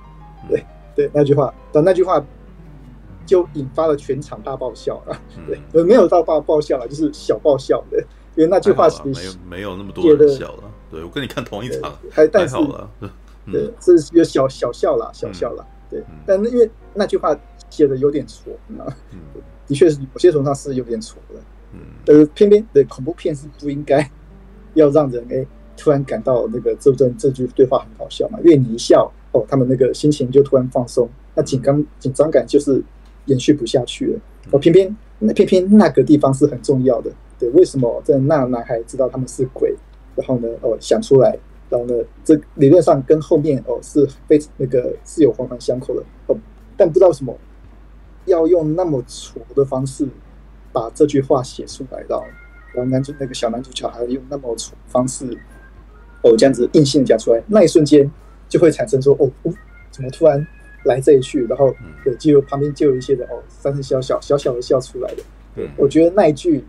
[0.48, 0.64] 对
[0.96, 2.24] 对，那句话，但那句话
[3.26, 5.20] 就引发了全场大爆笑啊。
[5.46, 8.02] 对，呃，没有到大爆笑了，就是小爆笑的。
[8.36, 12.56] 因为那句话是没有没有那么多人笑了，对，我跟你看同一场，还但是
[13.52, 17.36] 对，这是有小小笑啦，小笑啦，对，但那因为那句话
[17.68, 18.86] 写的有点挫，啊，
[19.66, 21.40] 的确是有些程度上是有点挫的，
[21.72, 24.08] 嗯，呃，偏偏对恐怖片是不应该
[24.74, 25.44] 要让人哎
[25.76, 32.82] 突然感到那个这段这句对话很好笑嘛，因为你一笑哦，他们那个心情就突然放松，那紧张紧张感就是
[33.26, 37.10] 延续不下去了，哦，偏偏那偏偏那个地方是很重要的。
[37.38, 39.74] 对，为什么在那男孩知道他们是鬼？
[40.16, 41.38] 然后呢，哦，想出来，
[41.70, 46.36] 然后呢，这理论上跟后面哦是非那个是有环环相扣的哦，
[46.76, 47.34] 但不知道为什么
[48.26, 50.06] 要用那么挫的方式
[50.72, 52.24] 把这句话写出来，然后
[52.74, 55.38] 然后男主那个小男主角还用那么挫方式
[56.22, 58.10] 哦这样子硬性讲出来，那一瞬间
[58.48, 59.52] 就会产生说哦，哦，
[59.90, 60.46] 怎么突然
[60.84, 61.46] 来这一句？
[61.46, 65.22] 然后对，就旁边就有一些人哦，三声小小小小的笑出来的。
[65.54, 66.64] 对，我觉得那一句。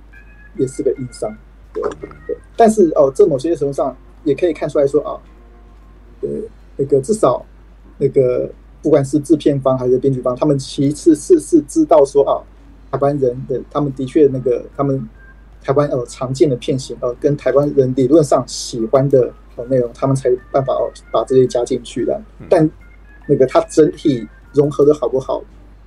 [0.58, 1.34] 也是个硬伤，
[1.74, 1.82] 对
[2.28, 5.16] 对，但是哦，这某些程度上也可以看出来说啊，
[6.20, 6.30] 对，
[6.76, 7.46] 那个至少
[7.98, 12.44] 那个不管是制片方还是编剧方，他们其次是是知道说啊，
[12.92, 15.08] 台湾人的他们的确那个他们
[15.64, 22.22] 台湾呃常见的片型呃跟台湾人理论上喜欢的呃内容，他们才有办法哦把这些加进去的。
[22.50, 22.70] 但
[23.28, 25.44] 那个它整体融合的好不好，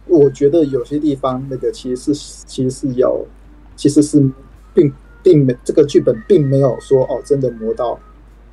[0.06, 3.26] 我觉得有些地方那个其实是其实是有
[3.76, 4.30] 其实是。
[4.76, 7.96] 并并没这个剧本并没有说哦，真的磨到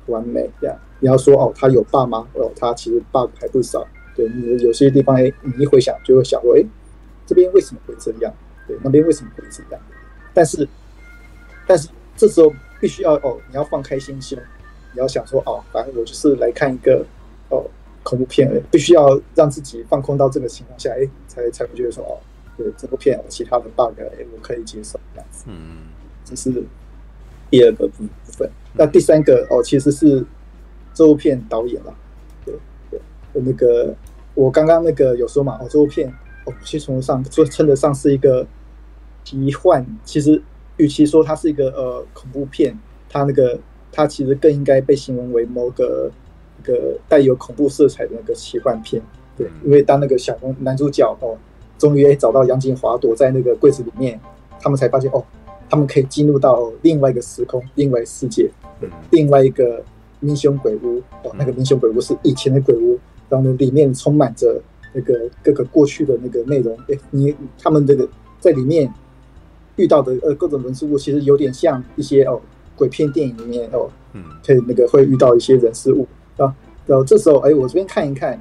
[0.06, 0.78] 完美这样。
[1.00, 2.24] 你要说哦，他有 bug 吗？
[2.34, 3.84] 哦，他其实 bug 还不少。
[4.14, 6.62] 对，你有些地方哎，你一回想就会想说，哎，
[7.26, 8.32] 这边为什么会这样？
[8.68, 9.82] 对，那边为什么会这样？
[10.32, 10.68] 但是，
[11.72, 14.38] 但是这时候必须要哦，你要放开心胸，
[14.92, 17.02] 你要想说哦，反正我就是来看一个
[17.48, 17.64] 哦
[18.02, 22.20] 恐怖片，必须要让自己放空到这个情况下，哎，才才会觉得说哦，
[22.58, 25.44] 对这部片有其他的 bug，哎，我可以接受这样子。
[25.46, 25.78] 嗯，
[26.26, 26.62] 这是
[27.48, 28.50] 第二个部部分。
[28.74, 30.22] 那第三个哦，其实是
[30.92, 31.94] 这部片导演了。
[32.44, 32.54] 对
[32.90, 33.00] 对，
[33.32, 33.94] 那个
[34.34, 36.12] 我刚刚那个有说嘛，哦，这部片
[36.44, 38.46] 哦，其实从上说称得上是一个
[39.24, 40.42] 奇幻，其实
[40.76, 42.76] 与其说它是一个呃恐怖片，
[43.08, 43.58] 它那个
[43.90, 46.10] 它其实更应该被形容为某个
[46.60, 49.02] 一个带有恐怖色彩的那个奇幻片。
[49.36, 51.36] 对，因为当那个小男主角哦，
[51.78, 54.20] 终于找到杨谨华躲在那个柜子里面，
[54.60, 55.24] 他们才发现哦，
[55.70, 58.50] 他们可以进入到另外一个时空，另外一个世界，
[59.10, 59.82] 另外一个
[60.20, 64.60] 民雄鬼屋哦，那个民雄鬼屋是以前的鬼屋，然后呢，里面充满着
[64.92, 66.76] 那个各个过去的那个内容。
[66.90, 68.06] 哎，你他们这个
[68.38, 68.92] 在里面
[69.76, 72.40] 遇到的呃各种人事物，其实有点像一些哦
[72.76, 76.06] 鬼片电影里面哦，嗯，可以那个会遇到一些人事物
[76.36, 76.54] 啊。
[76.86, 78.40] 然后这时候哎，我这边看一看，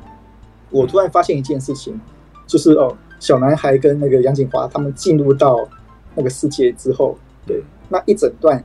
[0.69, 1.99] 我突然发现一件事情，
[2.47, 5.67] 就是哦，小男孩跟那个杨景华他们进入到
[6.15, 8.63] 那个世界之后，对，那一整段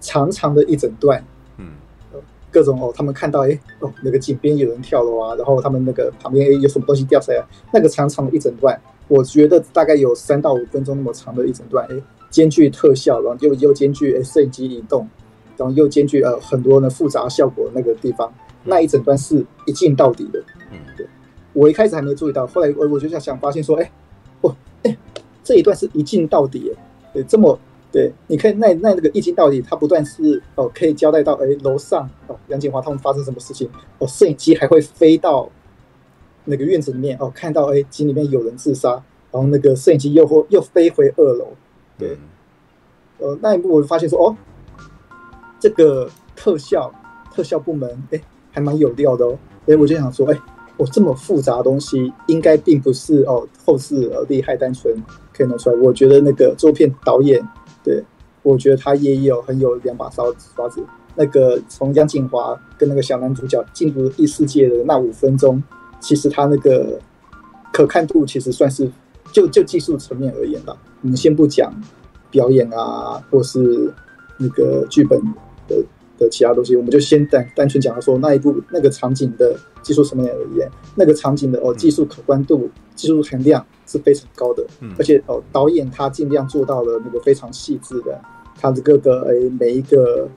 [0.00, 1.22] 长长的一整段。
[1.58, 1.66] 嗯
[2.50, 11.96] 各种哦，他们看到哎哦，那个井边有人跳楼啊，然后他们那个旁边哎有什么东西掉下来，那个长长的一整段，我觉得大概有三到五分钟那么长的一整段，哎，
[12.30, 15.08] 兼具特效，然后又又兼具哎摄影机移动，
[15.56, 18.32] 然后又兼具呃很多的复杂效果那个地方，
[18.64, 20.38] 那一整段是一镜到底的。
[20.70, 21.06] 嗯，对，
[21.52, 23.90] 我一开始还没注意到，后来我我就想想发现说，哎，
[24.42, 24.96] 哦，哎，
[25.42, 26.72] 这一段是一镜到底，
[27.12, 27.58] 对，这么。
[27.90, 33.66] 对，你看那那那个一镜到底，它不断是哦，可以交代到哎楼上哦，杨谨华他们发生什么事情
[33.98, 35.48] 哦，摄影机还会飞到
[36.48, 38.90] 那个院子里面哦，看到哎井里面有人自杀，
[39.30, 41.48] 然后那个摄影机又会又飞回二楼，
[41.96, 42.16] 对，
[43.18, 44.36] 呃那一幕我就发现说哦，
[45.60, 46.92] 这个特效
[47.32, 50.40] 特效部门哎还蛮有料的哦，哎我就想说哎，
[50.76, 54.94] 我这么复杂的东西应该并不是哦后世呃厉害单纯
[55.32, 57.46] 可以弄出来，我觉得那个作片导演。
[57.84, 58.02] 对，
[58.42, 60.50] 我觉得他也有很有两把刷子。
[60.54, 60.84] 刷子。
[61.14, 65.62] 那个从杨景华跟那个小男主角进入异世界的那五分钟，
[66.00, 66.98] 其实它那个
[67.72, 68.90] 可看度其实算是
[69.32, 70.76] 就就技术层面而言吧。
[71.02, 71.72] 我们先不讲
[72.30, 73.92] 表演啊，或是
[74.38, 75.20] 那个剧本
[75.66, 75.84] 的
[76.18, 83.64] 的其他东西，我们就先单单纯讲到说那一部那个场景的技术层面而言，那个场景的哦技术可观度、技术含量。
[83.90, 84.62] 是非常高的，
[84.98, 88.20] 而且哦，导演他尽量做到了那个非常细致的，
[88.54, 90.28] 他的各个诶每一个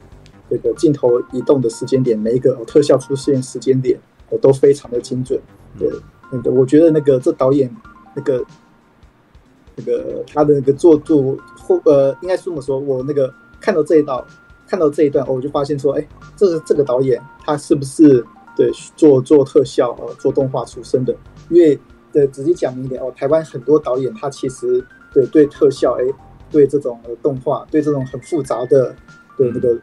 [0.49, 3.99] 这个镜头移动的时间点，每一个特效出现时间点，
[4.31, 5.39] 我都非常的精准。
[5.77, 5.87] 对，
[6.31, 7.69] 那个我觉得那个这导演
[8.15, 8.43] 那个
[9.75, 14.25] 那个他的那个做做或呃，应该是这么说，我那个看到这一道，
[14.67, 21.15] 看到这一段，我就发现说，哎，这个这个导演他是不是对做做特效呃做动画出身的？
[21.49, 21.79] 因为
[22.11, 23.11] 对，直接讲明一点哦。
[23.15, 26.03] 台湾很多导演，他其实对对特效，哎，
[26.49, 28.93] 对这种动画，对这种很复杂的，
[29.37, 29.77] 对那个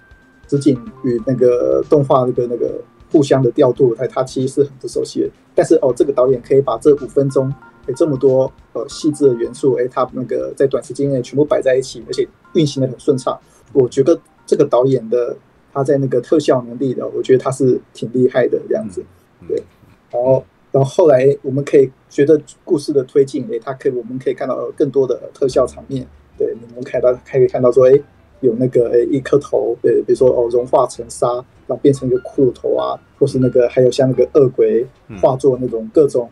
[0.49, 2.79] 实景与那个动画那个那个
[3.11, 5.31] 互相的调度，他他其实是很不熟悉的。
[5.55, 7.53] 但是哦，这个导演可以把这五分钟，
[7.87, 13.39] 哎，这么多呃细致的元素，哎，他那个在短时间内全部摆在一起，而且运行的很顺畅。
[13.73, 15.37] 我觉得这个导演的
[15.73, 19.05] 他在那个特效能力的，我觉得他是挺厉害的这样子。
[19.47, 19.63] 对，
[20.11, 20.45] 然后。
[20.71, 26.07] 然后后来我们可以随着故事的推进，哎，他可以我们可以看到更多的特效场面。
[26.37, 28.03] 对，你们看到可以看到说，诶，
[28.41, 31.27] 有那个诶一颗头，对，比如说哦融化成沙，
[31.67, 34.87] 然后变成一个骷髅头啊，或是那个还有像那个恶鬼
[35.21, 36.31] 化作那种各种，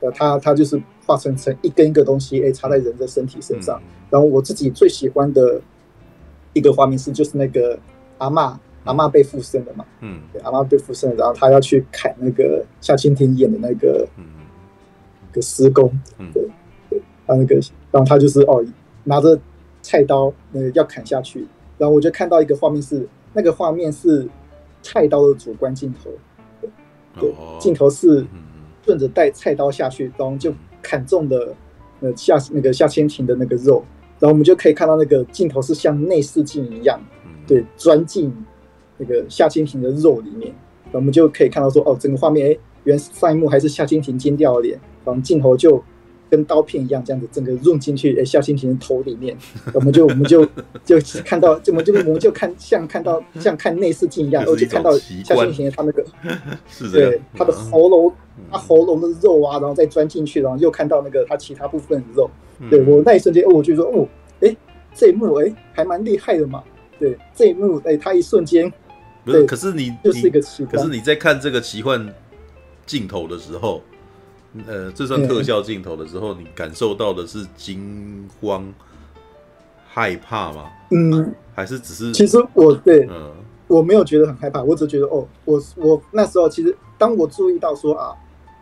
[0.00, 3.80] 呃，它它就是化成成一根一个东西，诶，插在人的身体身上。
[4.10, 5.60] 然后我自己最喜欢的
[6.52, 7.78] 一个画面是，就是那个
[8.18, 8.56] 阿嬷。
[8.84, 9.84] 阿嬷被附身了嘛？
[10.00, 14.24] 嗯，对，阿嬷被附身了，然后他要去砍那个夏清婷演的那个，嗯，
[15.32, 16.48] 个施工，嗯，对，
[16.88, 17.56] 对，他那个，
[17.90, 18.64] 然后他就是哦，
[19.02, 19.36] 拿着
[19.86, 21.46] 菜刀，那个要砍下去，
[21.78, 24.28] 然后我就看到一个画面是，那个画面是
[24.82, 26.10] 菜刀的主观镜头，
[27.20, 28.26] 对，镜头是
[28.84, 31.54] 顺着带菜刀下去，然后就砍中了
[32.00, 33.84] 呃夏那个夏千婷的那个肉，
[34.18, 37.00] 然后我们就可以看到那个镜头是像内视镜一样，
[37.46, 38.34] 对，钻进。
[38.98, 40.50] 那个夏千婷的肉里面，
[40.84, 45.76] 然后我们就可以看到说，哦，整个画面，哎，原上一幕还是夏千婷尖掉的脸，然后镜头就
[46.36, 49.34] 跟刀片一样，这样子整个润进去，哎，夏清婷的头里面，
[49.72, 50.44] 我们就我们就
[50.84, 56.04] 就看到，就我们就我们就看像看到像看内视镜一样，我就看到夏清婷他那个，
[56.92, 58.12] 对，他的喉咙，
[58.50, 62.30] 他喉咙的肉啊，然后再钻进去，然后又看到那个他其他部分的肉，
[62.68, 64.06] 对我那一瞬间，哦，我就说，哦，
[64.40, 64.54] 哎，
[64.94, 66.62] 这一幕，哎，还蛮厉害的嘛，
[66.98, 68.70] 对，这一幕，哎，他一瞬间。
[69.24, 72.14] 不是，可是你就是一个奇幻，可是你在看这个奇幻
[72.84, 73.82] 镜头的时候，
[74.66, 78.72] 呃，这算特效镜头的时候，你感受到的是惊慌、
[79.88, 80.70] 害怕吗？
[80.90, 82.12] 嗯，还是只是？
[82.12, 83.32] 其实我对，嗯，
[83.66, 88.12] 我没有觉得很害怕，我只觉得哦，我我那时候其实当我注意到说啊，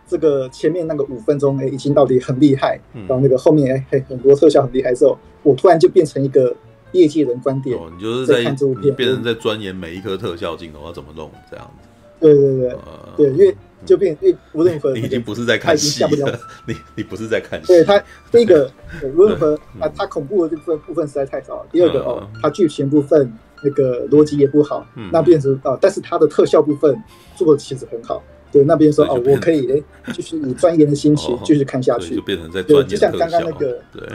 [0.07, 6.55] 这个前面那个五分钟哎，已经到底很厉害，然后那个后面哎，很多特效很厉害的时候，我突然就变成一个
[6.93, 11.89] 业界人观点，哦，你就是在，在看这部片，变成在钻研每一颗特效镜头要怎么弄这样子。
[12.21, 12.79] 对对对，呃、
[13.17, 17.67] 对，因为就变，因为无论如何，你已经不是在看戏了，你你不是在看戏。
[17.67, 18.71] 对他第一个，
[19.03, 21.67] 无论如何啊，他恐怖的这部分部分实在太少了。
[21.73, 26.97] 第二个哦，他剧情部分那个逻辑也不好，那变成啊，但是他的特效部分
[27.37, 28.23] 做的其实很好。
[28.53, 32.89] 对，那边说哦，我可以哎，就是以钻研的心情继续看下去，就变成在钻研。
[32.89, 34.09] 就像刚刚那个，对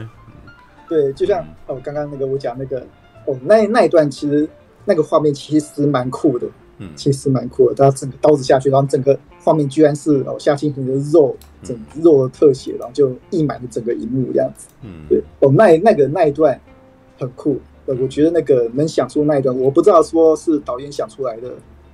[0.88, 2.79] 对，就像哦，刚刚那个我讲那个
[3.25, 4.47] 哦，那那一段其实
[4.86, 6.47] 那个画面其实蛮酷的。
[6.80, 14.68] 嗯，其实蛮酷的，他整个刀子下去，然后整个画面居然是哦夏青平的肉，整肉的特写，然后就溢满了整个荧幕这样子。
[14.84, 16.60] 嗯，对，哦，那那个那一段
[17.18, 21.52] 很酷，呃，我觉得那个能想出那一段，我不知道说是导演想出来的，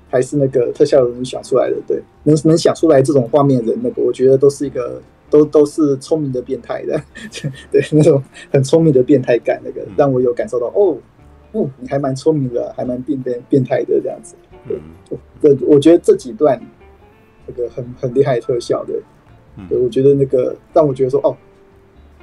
[0.10, 1.78] 还是那个特效人想出来的。
[1.88, 7.02] 对，能能想出来这种画面的人，那个我觉得都是一个都都是聪明的变态的，
[7.72, 8.22] 对，那种
[8.52, 10.96] 很聪明的变态感，那个让我有感受到哦，
[11.54, 14.36] 哦，你还蛮聪明的，还蛮变变变态的这样子。
[14.68, 14.80] 对，
[15.42, 16.60] 这我觉得这几段
[17.48, 18.94] 那个很很厉害的特效的，
[19.70, 21.36] 对，我觉得那个让我觉得说哦，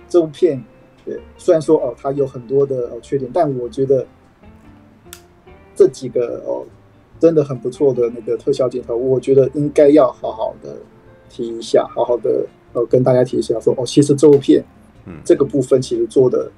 [0.09, 0.63] 这部片
[1.05, 4.07] 对，虽然说哦它有很多的哦缺点，但我觉得
[5.75, 6.65] 这几个哦
[7.19, 10.77] 真的很不错的那个特效镜头，我觉得应该要好好的
[11.29, 14.65] 提一下，好好的呃跟大家提一下说哦，其实这部片
[15.25, 16.51] 这个部分其实做的。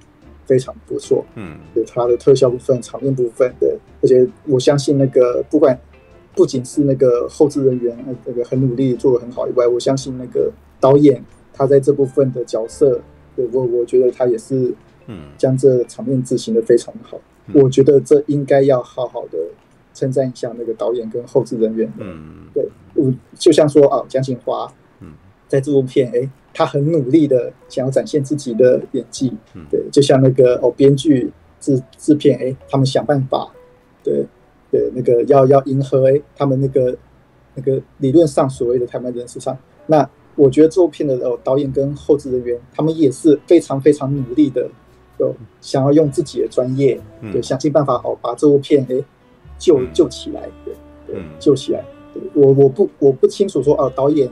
[0.47, 5.79] 非常不错，嗯，有它的特效部分、场面部分的，而且我相信那个不管
[6.35, 13.01] 不仅是那个后置人员那个很努力做的很好以外，我相信那个导演他在这部分的角色，
[13.35, 14.75] 对我我觉得他也是，
[15.07, 17.19] 嗯，将这场面执行的非常好。
[17.47, 19.39] 嗯、我觉得这应该要好好的
[19.93, 25.13] 称赞一下那个导演跟后置人员，嗯，对，我就像说啊，蒋锦华，嗯，
[25.49, 26.29] 在这部片，哎。
[26.55, 29.33] 他很努力的想要展现自己的演技，
[29.69, 33.51] 对，就像那个哦，编剧、制制片，哎，他们想办法，
[34.05, 34.25] 对，
[34.71, 36.97] 对，那个要要迎合哎，他们那个
[37.57, 39.59] 那个理论上所谓的台湾人市场。
[39.87, 44.71] 那我觉得这部片的哦，导演跟后制人员，他们也是非常非常努力的，
[45.19, 47.01] 有想要用自己的专业，
[47.33, 48.95] 对，想尽办法哦，把这部片哎
[49.59, 50.75] 救救起来，对，
[51.09, 51.85] 对，救起来。
[52.13, 54.31] 对，我我不我不清楚说哦，导演。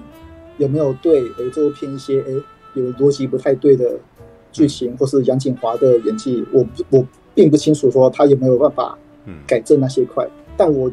[0.58, 2.42] 有没有对诶这部片一些诶
[2.74, 3.98] 有逻辑不太对的
[4.52, 8.98] 剧情，或是杨谨华的演技，我不我并不清楚说他有没有办法
[9.46, 10.90] 改正那些块，但我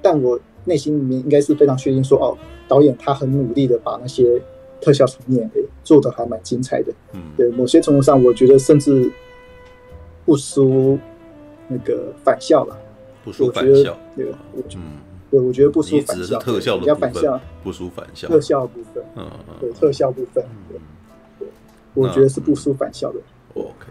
[0.00, 2.36] 但我内心里面应该是非常确定说哦，
[2.68, 4.40] 导演他很努力的把那些
[4.80, 9.10] 特效层面诶做的还蛮精彩的，嗯，对，某些程度上我觉得甚至
[10.24, 10.98] 不输
[11.68, 12.76] 那个返校了，
[13.24, 14.26] 不输返校，对，
[14.76, 15.01] 嗯。
[15.32, 19.26] 对，我觉得不输反校，特效的部分，不输反校，特效部分，嗯，
[19.58, 20.78] 对，特效部分，对，
[21.38, 21.48] 对，
[21.94, 23.18] 我觉得是不输反校的。
[23.54, 23.86] OK，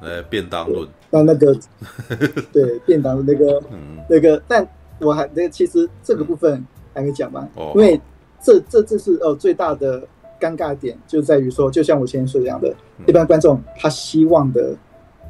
[0.00, 1.54] 来便当论，那那个，
[2.50, 3.62] 对，便当的那个，
[4.08, 4.66] 那个，但
[4.98, 8.00] 我还那其实这个部分还没讲完，因为
[8.42, 10.02] 这这这是呃最大的
[10.40, 12.74] 尴尬点，就在于说，就像我前面说的这样的，
[13.06, 14.74] 一般观众他希望的，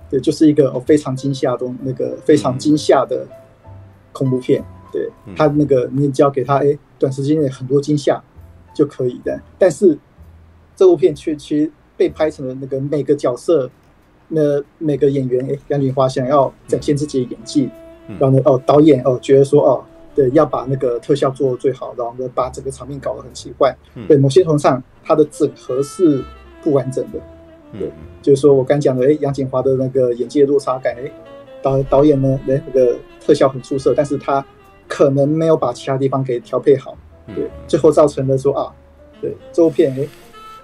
[0.09, 3.27] 对，就是一个哦非常惊吓的那个非常惊吓的
[4.13, 4.65] 恐怖片。
[4.93, 8.23] 对他那个，你只要给他哎，短时间内很多惊吓
[8.75, 9.41] 就可以的。
[9.59, 9.99] 但是
[10.77, 13.71] 这部片却其实被拍成了那个每个角色，
[14.29, 17.71] 那每个演员哎，杨锦华想要展现自己的演技，
[18.19, 19.83] 然后呢哦，导演哦觉得说哦，
[20.15, 23.75] 对，要把那个特效做得最好，然后呢把整个场面搞得很奇怪。
[24.07, 26.23] 对，某些程度上，它的整合是
[26.63, 27.19] 不完整的。
[27.79, 27.91] 对，
[28.21, 31.11] 就是说我刚讲的哎，杨锦华的那个演技的落差感哎，
[31.63, 34.45] 导导演呢，哎那个特效很出色，但是他。
[34.95, 36.95] 可能没有把其他地方给调配好，
[37.35, 38.71] 对，最后造成了说啊，
[39.23, 40.07] 对，这部片哎，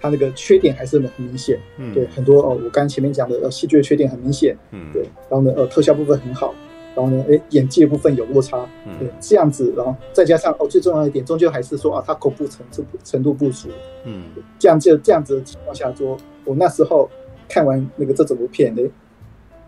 [0.03, 1.59] 它那个缺点还是很明显，
[1.95, 4.55] 对，很多哦，我刚刚前面讲的呃戏剧的缺点很明显，
[4.93, 6.55] 对，然后呢呃特效部分很好，
[6.95, 8.69] 然后呢哎演技的部分有落差，
[8.99, 13.71] 对，这样子，然后再加上哦最重要一点，终究还是说啊它恐怖程度程度不足，
[14.05, 14.25] 嗯，
[14.59, 16.15] 这样就这样子的情况下说，
[16.45, 17.09] 我那时候
[17.49, 18.83] 看完那个这整部片哎，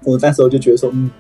[0.04, 1.10] 我那时候就觉得说嗯。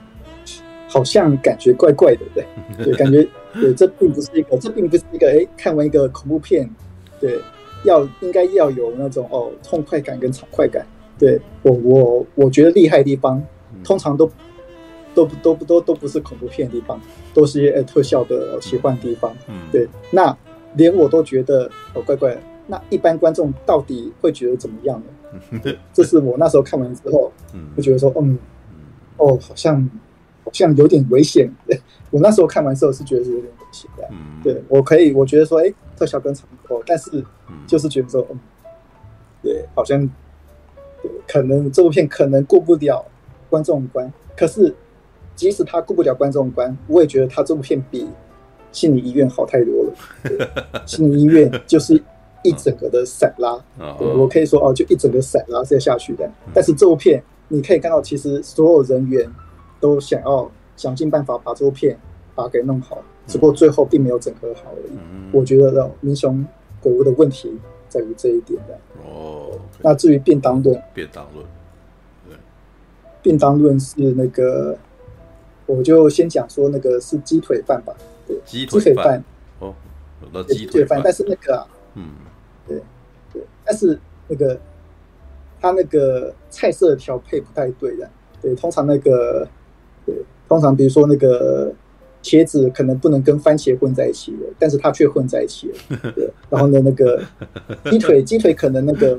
[0.92, 2.44] 好像感觉怪怪的，对，
[2.84, 3.24] 对，感觉
[3.54, 6.68] 对，这并不是一个，这并不是一个，哎，看完一个恐怖片，
[7.20, 7.38] 对，
[7.84, 10.84] 要应该要有那种哦痛快感跟爽快感，
[11.16, 11.40] 对。
[11.62, 13.40] 我我我觉得厉害的地方，
[13.84, 14.28] 通常都
[15.14, 17.00] 都都不都都不是恐怖片的地方，
[17.32, 19.32] 都是一些特效的奇幻地方，
[19.70, 20.36] 对，那
[20.74, 22.40] 连我都觉得哦怪怪的。
[22.66, 25.00] 那一般观众到底会觉得怎么样
[25.60, 25.72] 呢？
[25.92, 27.32] 这是我那时候看完之后，
[27.76, 28.38] 就觉得说，嗯，
[29.16, 29.90] 哦，好像好
[30.52, 31.50] 像有点危险。
[32.10, 34.04] 我那时候看完之后是觉得是有点危险的。
[34.10, 37.24] 嗯对，我可以，我觉得说，哎，特效跟差不多，但是
[37.66, 38.38] 就是觉得说，嗯，
[39.42, 40.08] 对，好像，
[41.28, 43.04] 可能这部片可能过不了
[43.48, 44.12] 观众关。
[44.36, 44.74] 可是
[45.34, 48.08] 即使他过不了观众关，我也觉得他这部片比
[48.72, 50.82] 心理医院好太多了。
[50.86, 52.02] 心理医院就是。
[52.42, 53.62] 一整个的散拉，
[53.98, 56.26] 我可以说哦，就一整个散拉是要下去的。
[56.54, 59.30] 但是这部片你可以看到，其实所有人员
[59.80, 61.98] 都想要想尽办法把这部片
[62.34, 64.92] 把它给弄好，只不过最后并没有整合好而已。
[65.32, 66.46] 我觉得哦，民雄
[66.80, 67.58] 鬼屋的问题
[67.88, 68.78] 在于这一点的。
[69.04, 71.44] 哦，那至于便当论，便当论，
[72.28, 72.36] 对，
[73.22, 74.76] 便当论是那个，
[75.66, 77.94] 我就先讲说那个是鸡腿饭吧，
[78.26, 79.22] 对，鸡腿饭。
[79.58, 79.74] 哦，
[80.32, 82.10] 那鸡腿饭，但是那个啊，嗯。
[82.68, 82.80] 对，
[83.32, 84.56] 对，但是那个
[85.60, 88.08] 他那个菜色调配不太对的。
[88.40, 89.48] 对，通常那个，对，
[90.50, 91.72] 通常比如说那个
[92.24, 95.96] 茄子可能不能跟番茄混在一起的，但是它却混在一起了。
[96.16, 97.22] 对，然后呢，那个
[97.88, 99.16] 鸡腿， 鸡腿可能那个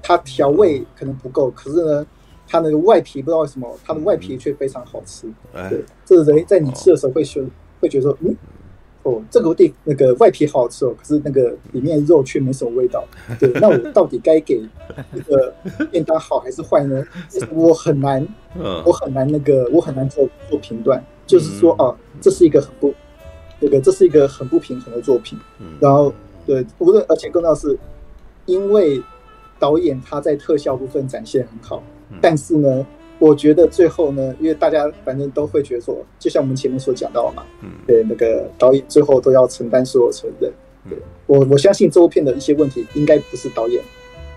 [0.00, 2.06] 它调味可能不够，可是呢，
[2.46, 5.26] 它那个外皮不知道为什么，它的外皮却非常好吃。
[5.68, 7.44] 对，这个人在你吃的时候会说
[7.80, 8.36] 会觉得说，嗯。
[9.08, 13.04] 哦，这个地那个外皮好好吃哦，可是那个里面肉却没什么味道。
[13.40, 14.60] 对， 那我到底该给
[15.12, 15.52] 那个
[15.90, 17.02] 便当好还是坏呢？
[17.50, 18.26] 我很难，
[18.84, 21.02] 我很难那个，我很难做做评断。
[21.26, 22.94] 就是说啊，这是一个很不
[23.60, 25.38] 那个，这是一个很不平衡的作品。
[25.80, 26.12] 然后
[26.46, 27.78] 对，无论而且更重要是，
[28.46, 29.02] 因为
[29.58, 31.82] 导演他在特效部分展现很好，
[32.20, 32.86] 但是呢。
[33.18, 40.52] 我觉得最后呢，因为大家反正都会觉得说，就像我们前面所讲到嘛，嗯，对，那个导演最后都要承担所有责任。
[40.88, 40.96] 对，
[41.26, 43.82] 我我相信这部片的一些问题，应该不是导演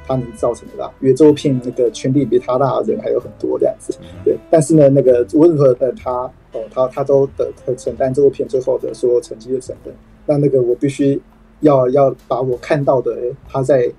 [0.07, 3.93] 他能造成的啦，因为这部片那个权力比他大的人还有很多这样子。
[4.25, 6.11] 对，但是呢，那个无论如何的他
[6.53, 9.93] 哦，他他都得承担这部片最后的所有成绩的成分。
[10.25, 11.21] 那那个我必须
[11.59, 13.15] 要要把我看到的，
[13.47, 13.91] 他在。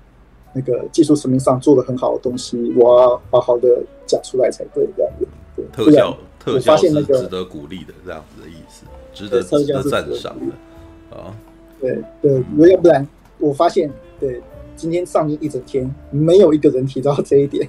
[0.53, 5.27] 那个技术层面上做的很好的东西，我要好好的讲出来才对，这样子。
[5.55, 11.35] 对，特效特效是值得鼓励的，这样子的意思，值得值得赞赏的啊。
[11.79, 13.07] 对对，要不然
[13.39, 14.41] 我发现，对，
[14.75, 17.67] 今天上映一整天，没有一个人提到这一点，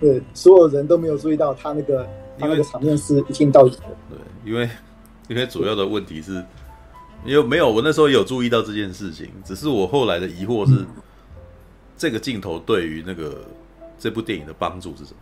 [0.00, 2.06] 对，所有人都没有注意到他那个
[2.38, 3.84] 他那个场面是一镜到底的。
[4.10, 4.68] 对，因为
[5.28, 6.44] 因为主要的问题是，
[7.24, 10.84] 因为没有我那时候也有注意到这件事情，只是我后来的疑惑是。
[11.96, 13.44] 这个镜头对于那个
[13.98, 15.16] 这部电影的帮助是什么？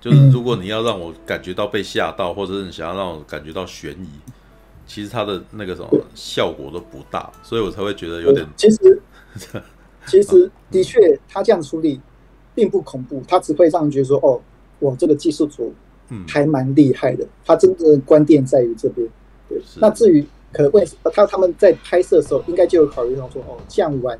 [0.00, 4.08] 就是如果你要让我感觉到被吓到，或者是你想要让我感觉到悬疑，
[4.84, 8.44] 其实它的那个什么效果都不大，所以我才会觉得有点。
[8.56, 9.00] 其实，
[10.08, 12.00] 其实的确，他这样处理
[12.52, 14.40] 并不恐怖，他只会让人觉得说：“哦，
[14.80, 15.72] 我，这个技术组
[16.26, 19.08] 还蛮厉害的。”他真正的关键在于这边。
[19.48, 24.18] 对，那至于可能为他他们在拍摄的时候，应该就有考虑到说：“哦，这样玩。”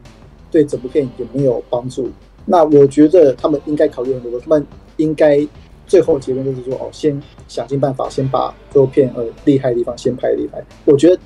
[0.53, 2.09] 对整部片有没有帮助？
[2.45, 4.65] 那我觉得他们应该考虑很多，他们
[4.99, 5.45] 应该
[5.87, 10.63] 最后结论就是说，哦，先想尽办法，先把这部片呃厉害的地方先拍厉害。
[10.85, 11.19] 我觉得，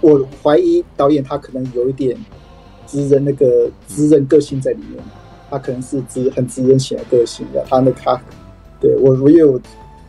[0.00, 2.16] 我怀疑导演他可能有一点
[2.86, 5.04] 直人那个直人个性在里面，
[5.50, 7.62] 他可能是直很直人型的个性的。
[7.68, 8.18] 他那他，
[8.80, 9.60] 对我我有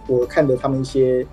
[0.07, 1.25] 我看的他们一些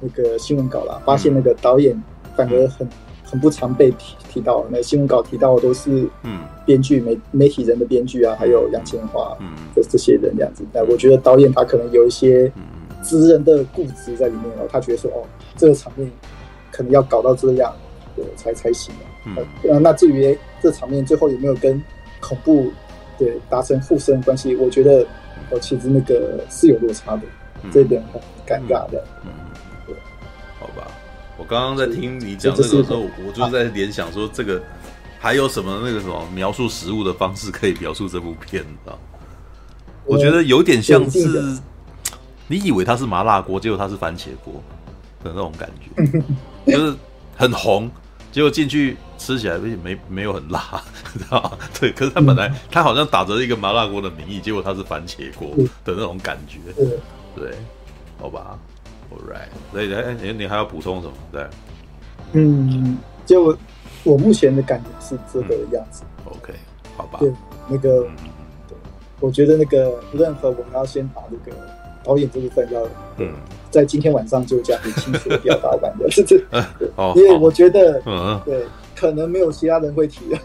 [0.00, 2.02] 那个新闻稿啦，发现那个导演
[2.36, 2.88] 反而很。
[3.24, 10.64] 很不常被提提到，那新闻稿提到的都是嗯，编剧媒媒体人的编剧啊，还有杨千嬅嗯，这这些人这样子。
[10.72, 12.52] 那我觉得导演他可能有一些
[13.02, 15.24] 职人的固执在里面哦，他觉得说哦，
[15.56, 16.10] 这个场面
[16.70, 17.74] 可能要搞到这样，
[18.14, 18.94] 对才才行。
[19.26, 21.82] 嗯，那至于这场面最后有没有跟
[22.20, 22.70] 恐怖
[23.18, 25.06] 对达成互生关系，我觉得
[25.50, 27.22] 哦，其实那个是有落差的，
[27.72, 29.02] 这一点很尴尬的。
[31.44, 34.62] 我刚刚在听你讲这个的时候，我就在联想说，这个
[35.18, 38.98] 还有什么那个什么描述食物的方式可以描述这部片，你知道？
[40.06, 41.58] 我觉得有点像是，
[42.46, 44.54] 你以为它是麻辣锅，结果它是番茄锅
[45.22, 46.22] 的那种感觉，
[46.72, 46.96] 就是
[47.36, 47.90] 很红，
[48.32, 50.82] 结果进去吃起来没没没有很辣，
[51.12, 51.58] 知道吗？
[51.78, 55.50] 对，可是它本来它好像打着一个麻辣锅的名义，结果它是番茄锅
[55.84, 56.58] 的那种感觉，
[57.36, 57.52] 对，
[58.18, 58.58] 好吧。
[59.18, 61.14] Right，所以哎，你你还要补充什么？
[61.32, 61.46] 对，
[62.32, 63.56] 嗯，就
[64.02, 66.02] 我目前的感觉是这个样子。
[66.24, 66.52] 嗯、OK，
[66.96, 67.18] 好吧。
[67.20, 67.32] 对，
[67.68, 68.02] 那个，
[68.68, 68.76] 对，
[69.20, 71.56] 我觉得那个任何我们要先把那个
[72.02, 72.82] 导演这部分要，
[73.18, 73.32] 嗯，
[73.70, 76.38] 在今天晚上就这样很清楚的表达完的，是这。
[76.96, 77.12] 哦。
[77.16, 80.38] 因为我觉得，嗯，对，可能没有其他人会提的。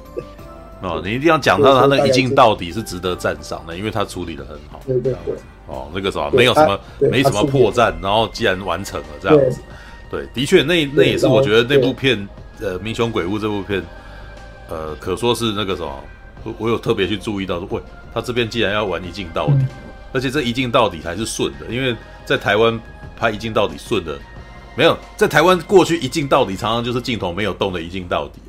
[0.82, 4.80] 哦，你一定要讲到他那一镜到底是值得赞赏的，因为他处理的很好。
[4.86, 5.36] 对对对。
[5.68, 9.60] 哦，那个什么没有什么没什么破绽，然后既然完成了这样子，
[10.10, 12.28] 对，的确那那也是我觉得那部片
[12.60, 13.84] 呃《民雄鬼屋》这部片，
[14.68, 15.94] 呃，可说是那个什么，
[16.58, 19.66] 我有特别去注意到说，喂，他这边既然要玩一镜到底，
[20.12, 22.80] 而且这一镜到底还是顺的，因为在台湾
[23.16, 24.18] 拍一镜到底顺的
[24.76, 28.40] 没有，在台湾过去一镜到底常常就是镜头没有动的一镜到底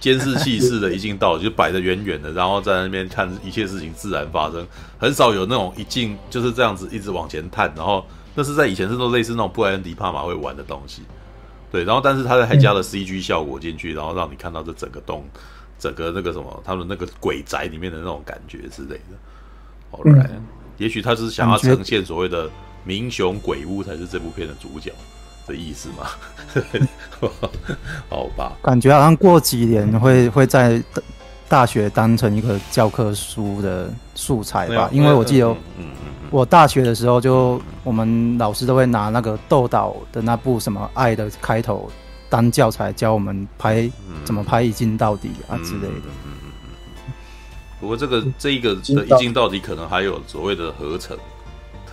[0.00, 4.64] 监视器似的一镜到就摆得远远的，然后在那边看一切事情自然发生，
[4.98, 11.02] 很少有那种一进就是这样子一直往前探，然后那是在以前是都类似那种布莱恩迪帕玛会玩的东西，
[11.72, 15.24] 对，然后但是他还加了 CG 效果进去，然后让你看到这整个洞，
[15.78, 19.16] 整个那个什么他们那个鬼宅里面的那种感觉之类的。
[19.90, 20.30] 好来，
[20.78, 22.48] 也许他是想要呈现所谓的
[22.84, 24.92] 民雄鬼屋才是这部片的主角。
[25.46, 26.06] 的意思吗？
[28.08, 30.82] 好吧，感觉好像过几年会会在
[31.48, 35.56] 大学当成一个教科书的素材吧，因为我记得，
[36.30, 41.88] 我大学的时候就我们老师都会拿那个窦导的那部什么《爱的开头》
[42.28, 43.88] 当教材教我们拍
[44.24, 46.10] 怎么拍一镜到底啊之类的。
[47.80, 51.16] 不过这个这一个的一镜到底可能还有所谓的合成。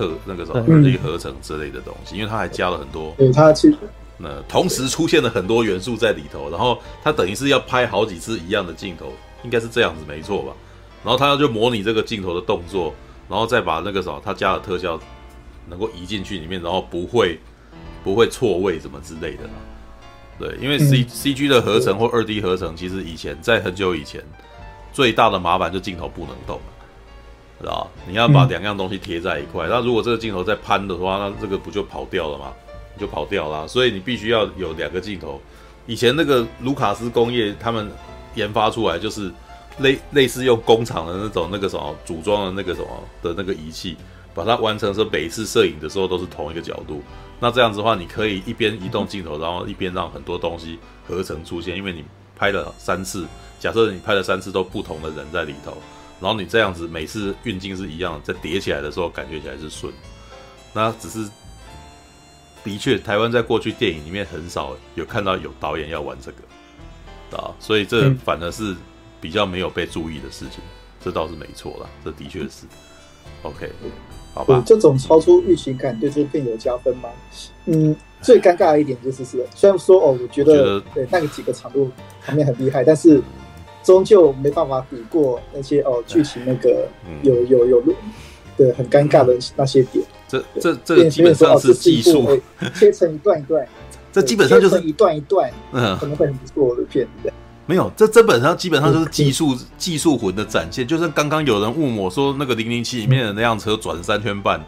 [0.01, 3.77] 特那个什么人力合成之类的东西，因为它还加了很多，对它其实
[4.17, 10.53] 那同时出现了很多元素在里头，然后它等于是要拍好几次一样的镜头，应该是这样子没错吧？
[11.03, 12.93] 然后它要就模拟这个镜头的动作，
[13.29, 14.99] 然后再把那个什么它加的特效
[15.69, 17.39] 能够移进去里面，然后不会
[18.03, 19.43] 不会错位什么之类的。
[20.39, 24.23] 对，因为 C C G 的合成或二 D 合成，其实以前在很久以前
[24.91, 26.59] 最大的麻烦就镜头不能动。
[27.61, 32.51] 知道你要把两样东西贴在一块，那、嗯、如果这个镜头在攀的话，那这个不就跑掉了吗？
[32.99, 33.67] 就跑掉了。
[33.67, 35.41] 所以你必须要有两个镜头。
[35.87, 37.91] 以前那个卢卡斯工业他们
[38.35, 39.31] 研发出来，就是
[39.79, 42.87] 类类似用工厂的那种那个什么组装的那个什么
[43.21, 43.97] 的那个仪器，
[44.33, 47.01] 把它完成，说每一次摄影的时候都是同一个角度。
[47.39, 52.03] 那这样子的话，你可以一边移动镜头，然后一边让很多东西合成出现，因为你
[52.37, 53.25] 拍了三次，
[53.59, 55.75] 假设你拍了三次都不同的人在里头。
[56.21, 59.91] 然后你这样子每次运镜是一样，在叠起来的时候感觉起来是顺。
[60.71, 61.27] 那只是
[62.63, 68.75] 的确，台湾在过去电影里面很少有看到有导演要玩这个啊，所以这反而是
[69.19, 70.59] 比较没有被注意的事情。
[71.03, 72.67] 这倒是没错啦，这的确是。
[73.41, 73.71] OK，
[74.35, 74.61] 好吧。
[74.63, 77.09] 这种超出预期感对这片有加分吗？
[77.65, 81.91] 嗯，最尴尬的一点就是是，虽然说哦，我觉得，我觉得对那个几个场度
[82.23, 83.19] 场面很厉害，但是。
[83.83, 86.87] 终究没办法比过那些哦，剧情那个
[87.23, 87.83] 有有有
[88.57, 90.03] 对很尴尬的那些点。
[90.27, 92.39] 这这这基本上是技术，
[92.73, 93.67] 切成一段一段，
[94.13, 97.31] 这基本上就是一段一段，嗯，可能会很不错的片子。
[97.65, 100.85] 没有，这这本上基本上就是技术技术魂的展现。
[100.85, 104.59] 就是刚刚有人问我说，那个零零七里面的那辆车转三圈半，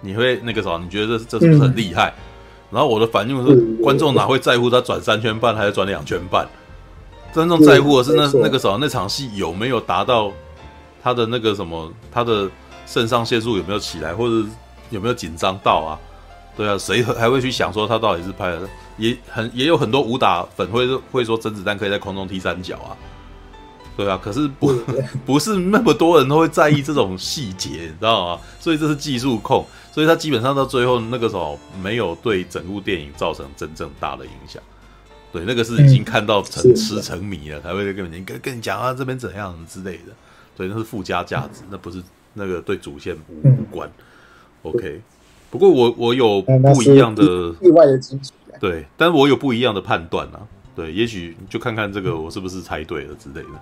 [0.00, 0.78] 你会那个啥？
[0.82, 2.12] 你觉得这这是不是很厉害？
[2.70, 6.46] 然后我的反应是，观众哪会在乎他转三圈半还是转两圈半？
[7.32, 10.32] 真正在乎的是那那个时候那场戏有没有达到
[11.02, 12.48] 他的那个什么，他的
[12.86, 14.48] 肾上腺素有没有起来，或者
[14.90, 15.98] 有没有紧张到啊？
[16.56, 18.68] 对啊，谁还会去想说他到底是拍的？
[18.96, 22.90] 也很也有很多武打粉会会说甄子丹可以在空中踢三角啊，
[23.96, 24.74] 对啊，可是不
[25.24, 28.40] 不是那么多人都会在意这种细节，你知道吗？
[28.58, 34.60] 所以这是技术控，所以他基本上到最后那个时候没有对整部电影造成真正大的影响。
[35.32, 40.12] 对，那个是已经看到成痴成迷了，才会跟你跟跟你讲啊，这边怎样之类的。
[40.56, 42.02] 对，那是附加价值，那不是
[42.34, 43.90] 那个对主线无无关。
[44.62, 45.00] OK，
[45.50, 47.22] 不过我我有不一样的
[47.60, 48.32] 意外的惊喜。
[48.58, 50.40] 对，但是我有不一样的判断啊。
[50.74, 53.60] 对，也许就看看这个我是不是猜对了之类的。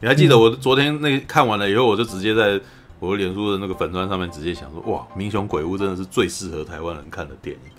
[0.00, 2.60] 你还记得我昨天那看完了以后，我就直接在
[3.00, 7.72] 我脸书的那个粉砖上面直接想说，哇，《民雄鬼屋》真的是最适合台湾人看的电影。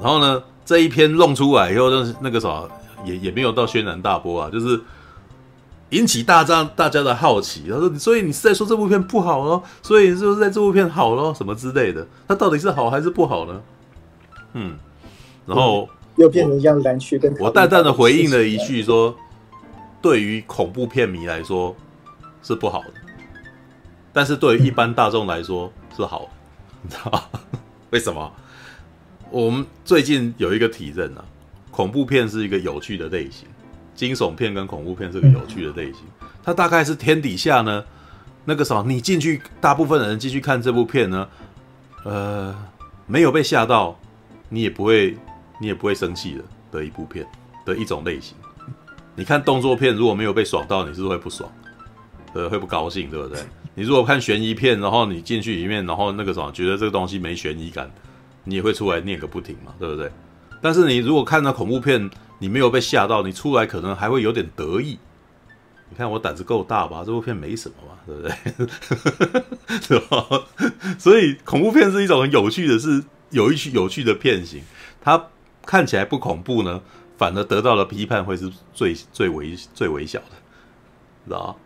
[0.00, 2.68] 然后呢，这一篇弄出来以后，就是那个什么，
[3.04, 4.80] 也也没有到轩然大波啊，就是
[5.90, 7.64] 引起大家大家的好奇。
[7.68, 9.62] 他说：“所以你是在说这部片不好咯？
[9.82, 11.34] 所以是不是在这部片好咯？
[11.34, 12.06] 什么之类的？
[12.28, 13.60] 它到底是好还是不好呢？”
[14.54, 14.78] 嗯，
[15.46, 19.14] 然后又变成像蓝区跟我淡淡的回应了一句说
[20.00, 21.74] ：“对于恐怖片迷来说
[22.42, 22.92] 是不好的，
[24.12, 26.28] 但是对于一般大众来说是好的，
[26.82, 27.22] 你知道吗？
[27.90, 28.30] 为什么？”
[29.30, 31.24] 我们最近有一个体认啊，
[31.70, 33.46] 恐怖片是一个有趣的类型，
[33.94, 36.02] 惊悚片跟恐怖片是个有趣的类型。
[36.42, 37.84] 它大概是天底下呢，
[38.44, 41.28] 那个什么，你进去，大部分人进去看这部片呢，
[42.04, 42.56] 呃，
[43.06, 43.98] 没有被吓到，
[44.48, 45.16] 你也不会，
[45.60, 47.26] 你也不会生气的的一部片
[47.66, 48.34] 的一种类型。
[49.14, 51.50] 你看动作片如果没有被爽到，你是不是会不爽？
[52.32, 53.40] 呃，会不高兴，对不对？
[53.74, 57.90] 你如果看悬疑片，然后你进去里面，然后那个什么，觉得这个东西没悬疑感，
[58.48, 60.10] 你也会出来念个不停嘛，对不对？
[60.60, 64.98] 但是你如果看到恐怖片，你没有被吓到，你出来可能还会有点得意。
[65.90, 67.02] 你看我胆子够大吧？
[67.06, 69.78] 这部片没什么嘛，对不对？
[69.80, 70.26] 是吧？
[70.98, 74.62] 所以恐怖片是一种很有趣的是，有一趣有趣的片型，
[75.00, 75.26] 它
[75.64, 76.82] 看起来不恐怖呢，
[77.16, 80.34] 反而得到的批判会是最最微最微小的，
[81.26, 81.58] 知道？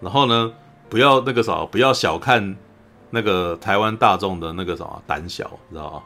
[0.00, 0.52] 然后呢，
[0.88, 2.56] 不要那个啥，不要小看
[3.14, 6.02] 那个台湾大众的那个什么胆小，你知道吗？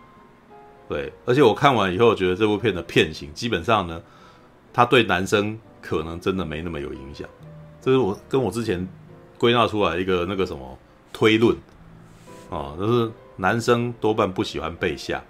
[0.90, 4.00] 对，而且我看完以后，觉得这部片的片型基本上呢，
[4.74, 7.26] 它对男生可能真的没那么有影响。
[7.80, 8.86] 这是我跟我之前
[9.38, 10.78] 归纳出来一个那个什么
[11.12, 11.56] 推论
[12.50, 15.22] 啊，就是男生多半不喜欢被吓，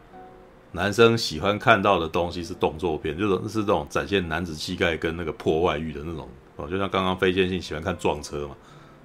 [0.72, 8.56] 男生喜欢看到的东西是动作片，就是是这种展现男子气概跟那个破坏欲的那种哦，就像刚刚非线性喜欢看撞车嘛，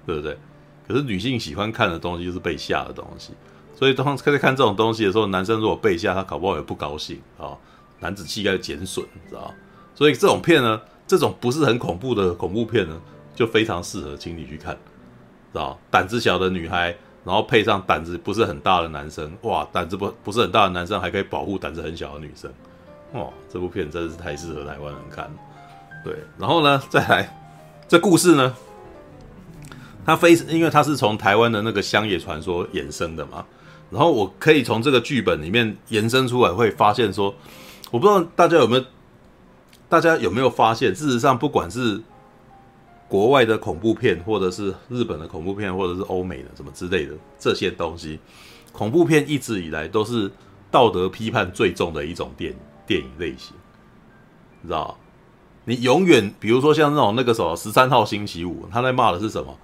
[0.06, 0.36] 对不对？
[0.86, 3.32] 可是女性喜欢看的东西就是被吓的东西，
[3.74, 7.56] 所以当在看这种东西的时候，男生如果被吓，他搞不好也不高兴啊，
[8.00, 9.52] 男子气概减损，知道？
[9.94, 13.00] 所以这种片呢，这种不是很恐怖的恐怖片呢。
[13.36, 14.72] 就非常适合情侣去看，
[15.52, 15.76] 知道？
[15.90, 22.48] 胆子小的女孩，然后配上胆子不是很大的男生，哇，胆子不不是很大的男生还可以保护胆子很小的女生，
[23.10, 25.28] 哦，这部片真的是太适合台湾人看。
[26.04, 27.28] 对，然后呢，再来
[27.88, 28.54] 这故事呢，
[30.04, 33.44] 它非因为它是从台湾的那个乡野传说衍生的嘛，
[33.90, 37.34] 然后我可以从这个剧本里面延伸出来，会发现说，
[37.90, 38.84] 我不知道大家有没有，
[39.88, 42.02] 大家有没有发现，事实上不管是
[43.08, 48.18] 国外的恐怖片，或者是日本的恐怖片，或者是欧美的什么之类的这些东西，
[48.72, 50.30] 恐怖片一直以来都是
[50.70, 52.54] 道德批判最重的一种电
[52.86, 53.54] 电影类型，
[54.60, 54.98] 你知道？
[55.66, 59.56] 你永远比如说像那种那个什么十三号星期五，他在骂的是什么？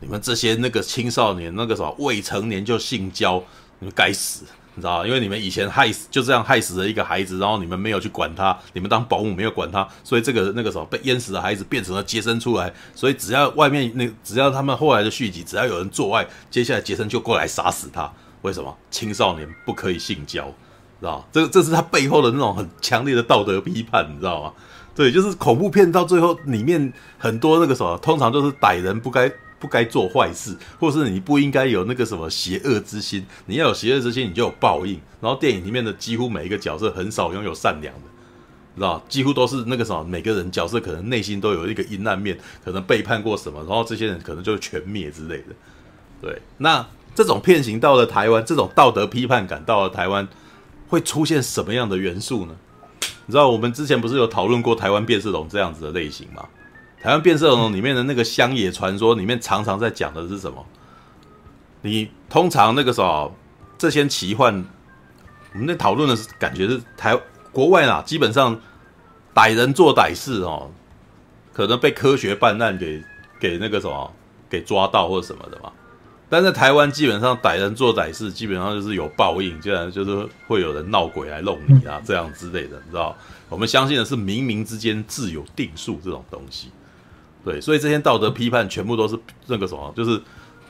[0.00, 3.42] 你们这些那个青少年，那个什么未成年就性交，
[3.78, 4.44] 你们该死！
[4.74, 5.06] 你知道吗？
[5.06, 18.12] 因为你们以前害死就这样害死了一个孩子，然后你们没有去管他，你们当保姆没有管他，所以这个那个时候被淹死的孩子变成了杰森出来，所以只要外面那只要他们后来的续集，只要有人做爱，接下来杰森就过来杀死他。
[18.42, 18.76] 为什么？
[18.90, 20.44] 青少年不可以性交，
[21.00, 21.24] 知道吗？
[21.32, 24.52] 这这是他背后的那种很强烈的道德批判，你知道吗？
[24.94, 29.32] 对，就是恐怖片到最后里面很多那个什么，通常都是歹人不该。
[29.66, 33.26] 不该做坏事，或是你不应该有那个什么邪恶之心。
[33.46, 35.00] 你要有邪恶之心，你就有报应。
[35.20, 38.02] 然后电影里面的几乎每一个角色很少拥有善良的，
[38.76, 39.02] 知道？
[39.08, 45.46] 几乎都是那个什么，每个人角色可能内心都有一个阴暗面，可能背叛过什么，然后这些人可能就全灭之类的。
[46.22, 50.28] 对，那这种片型到了台湾，这种道德批判感到了台湾，
[50.86, 52.54] 会出现什么样的元素呢？
[53.26, 56.46] 你知道我们之前不是有讨论过台湾变色龙这样子的类型吗？
[57.02, 60.64] 台湾变色龙里面的那个乡野传说里面常常在讲的是什么？
[61.82, 63.32] 你通常那个时候
[63.78, 64.64] 这些奇幻，
[65.52, 67.16] 我们在讨论的是感觉是台
[67.52, 68.58] 国外啦，基本上
[69.34, 70.70] 歹人做歹事哦，
[71.52, 73.02] 可能被科学办案给
[73.38, 74.12] 给那个什么
[74.50, 75.70] 给抓到或者什么的嘛。
[76.28, 83.16] 但在台湾基本上歹人做歹事，基本上就是有报应，竟然就是会有人闹鬼来弄你啊，这样之类的，你知道？
[83.48, 86.70] 我们相信的是冥冥之间自有定数这种东西。
[87.46, 89.16] 对，所以这些道德批判全部都是
[89.46, 90.20] 那个什么，就是，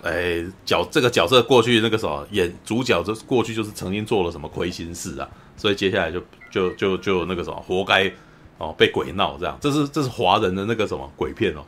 [0.03, 6.21] 哎，角这个角色过去那个什么演主角，这过去就是曾经做了什么亏心事啊，所以接下来就
[6.51, 8.13] 就就就那个什么，活该
[8.59, 11.65] 哦被鬼闹这样，这是这是华人的那个什么鬼片哦，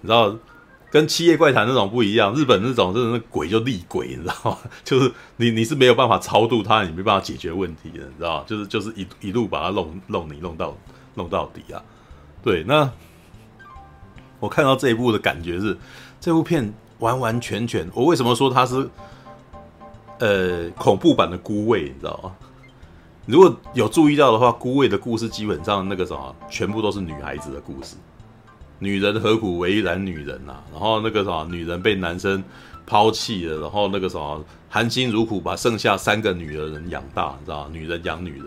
[0.00, 0.36] 你知道，
[0.90, 4.58] 跟《七夜怪谈》那种不一样，日本那种就是鬼就厉鬼，你知道吗？
[4.82, 8.44] 就是你你是没有办法超度他，你没办法解决问题的，你知道吗？
[8.44, 10.76] 就是就是一一路把他弄弄你弄到
[11.14, 11.80] 弄到底啊，
[12.42, 12.90] 对，那。
[14.40, 15.76] 我看到这一部的感觉是，
[16.20, 18.88] 这部片完完全全，我为什么说它是，
[20.18, 22.32] 呃，恐怖版的孤味，你知道吗？
[23.26, 27.96] 如果有注意到的话，孤味的故事基本上那个什么，全部都是女孩子的故事，
[28.78, 30.62] 女人何苦为难女人啊？
[30.72, 32.42] 然后那个什么，女人被男生
[32.86, 37.70] 抛弃了，然后那个什么，含辛茹苦把剩下三个女儿人养大，你知道吗？
[37.72, 38.46] 女人养女人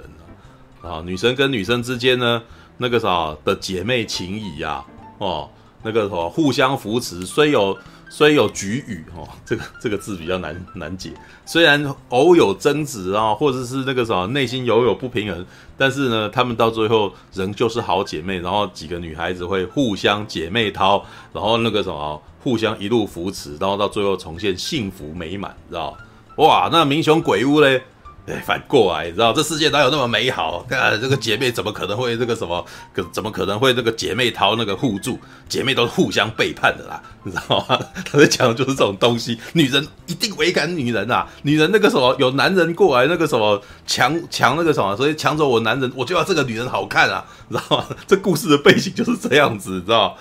[0.82, 2.42] 啊，啊，女生跟女生之间呢，
[2.78, 4.84] 那个啥的姐妹情谊呀，
[5.18, 5.50] 哦。
[5.84, 7.78] 那个什么互相扶持，虽有
[8.10, 11.12] 虽有齟齬哦， 这个这个字比较难难解。
[11.46, 15.46] 虽然偶有争执啊，或者是那个什么内心犹有不平衡，
[15.78, 18.40] 但是呢，他们到最后仍旧是好姐妹。
[18.40, 21.04] 然后几个女孩子会互相姐妹淘，
[21.34, 25.98] 然后那个什么互相一路扶持，然后到最后重现幸福美满，知道
[26.38, 27.84] 哇，那民雄鬼屋嘞，
[28.32, 30.66] 对，反过来，你知道这世界哪有那么美好？
[30.70, 32.66] 看这个姐妹怎么可能会这个什么？
[32.94, 35.20] 可怎么可能会这个姐妹淘那个互助？
[35.50, 37.78] 姐妹都是互相背叛的啦， 你知道吗？
[38.10, 39.38] 他在讲的就是这种东西。
[39.52, 41.28] 女人一定违反女人啊！
[41.42, 47.86] 女人那个什么，有男人过来那个什么抢抢那个什么，所以抢走我男人，我就要这个女人好看啊，你知道吗？
[48.08, 50.16] 这故事的背景就是这样子，你知道？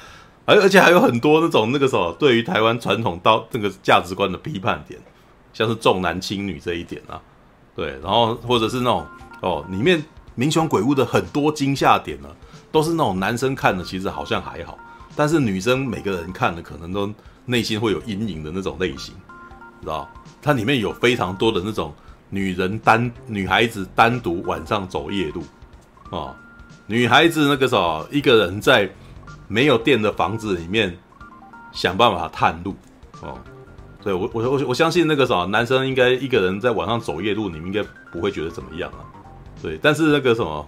[0.47, 4.99] 而而且还有很多那种那个什么，对于台湾传统到这个价值观的批判点，
[5.53, 7.21] 像是重男轻女这一点啊。
[7.75, 9.07] 对，然后或者是那种
[9.41, 10.03] 哦，里面
[10.35, 12.29] 民雄鬼屋的很多惊吓点呢，
[12.71, 14.79] 都是那种男生看的，其实好像还好，
[15.17, 17.11] 但是女生每个人看的可能都
[17.47, 19.15] 内心会有阴影的那种类型，
[19.81, 20.09] 知道？
[20.43, 21.95] 它里面有非常多的那种
[22.29, 25.43] 女人单女孩子单独晚上走夜路，
[26.11, 26.35] 哦，
[26.87, 28.91] 女孩子那个时候一个人在
[29.49, 30.97] 没有电的房子里面
[31.73, 32.75] 想办法探路，
[33.23, 33.39] 哦。
[34.03, 39.05] 对我我我我相信那个啥，男生应该一个人在晚上走夜路，你们应该不会觉得怎么样啊。
[39.61, 40.67] 对，但是那个什么，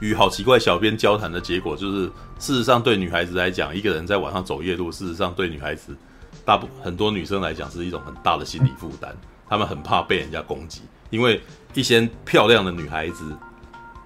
[0.00, 2.06] 与好奇怪小编交谈的结果就是，
[2.38, 5.94] 事实上对女孩子来讲，一个人在晚上走夜路，事实上对女孩子
[6.46, 9.14] 大部很多女生来讲是一种很大的心理负担，
[9.46, 11.42] 她们很怕被人家攻击，因为
[11.74, 13.36] 一些漂亮的女孩子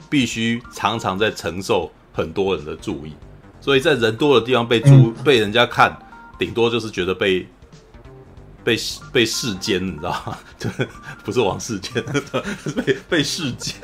[0.08, 3.14] 必须常常在承受很多人的注意，
[3.60, 5.96] 所以在人多的地方被注被人家看，
[6.36, 7.46] 顶多就是觉得被。
[8.62, 8.78] 被
[9.12, 10.38] 被世间，你知道吗？
[10.58, 10.68] 就
[11.24, 12.02] 不是王世坚，
[12.76, 13.74] 被被世间，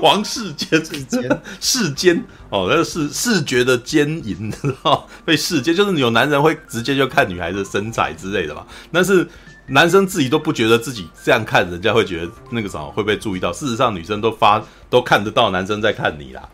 [0.00, 8.66] 王世坚世间世间哦，那个视视觉的奸淫，知道被世间就是有男人会直接就看女孩子身材之类的嘛。
[8.90, 9.28] 但是
[9.66, 13.52] 男生自己都不觉得自己这样看，人家会觉得那个什么会被注意到。
[13.52, 16.48] 事实上，女生都发都看得到男生在看你啦，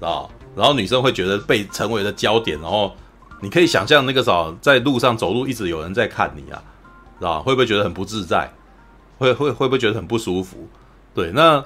[0.00, 2.94] 啊，然后女生会觉得被成为了焦点，然后。
[3.42, 6.62] 你可以想象那个时候在路上走路，一直有人在看你啊，
[7.18, 8.50] 知道会不会觉得很不自在？
[9.18, 10.68] 会会会不会觉得很不舒服？
[11.14, 11.62] 对，那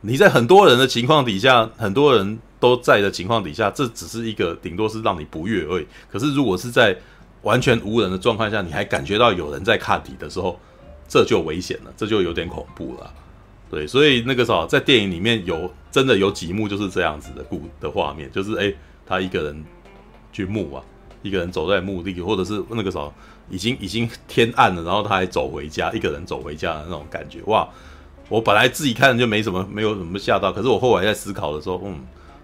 [0.00, 5.86] 你在很多人的情况底下，很多人都在的情况底下，这只是一个顶多是让你不悦而已。
[6.10, 6.96] 可是如果是在
[7.42, 10.58] 完全无人的状况下，你还感觉到有人在看你的时候，
[11.06, 13.12] 这就危险了，这就有点恐怖了。
[13.70, 19.64] 对，所以那个时候在电影里面有真的有几幕就是这样子的故的画面，就是诶，他一个人
[20.32, 20.82] 去墓啊。
[21.22, 23.12] 一个人走在墓地，或者是那个时候
[23.48, 27.68] 已经已经天暗了，然后他还走回家，一个人走回家的那种感觉，哇！
[28.28, 32.00] 我本来自己看就没什么，没有什么吓到，可是我后来在思考的时候，嗯，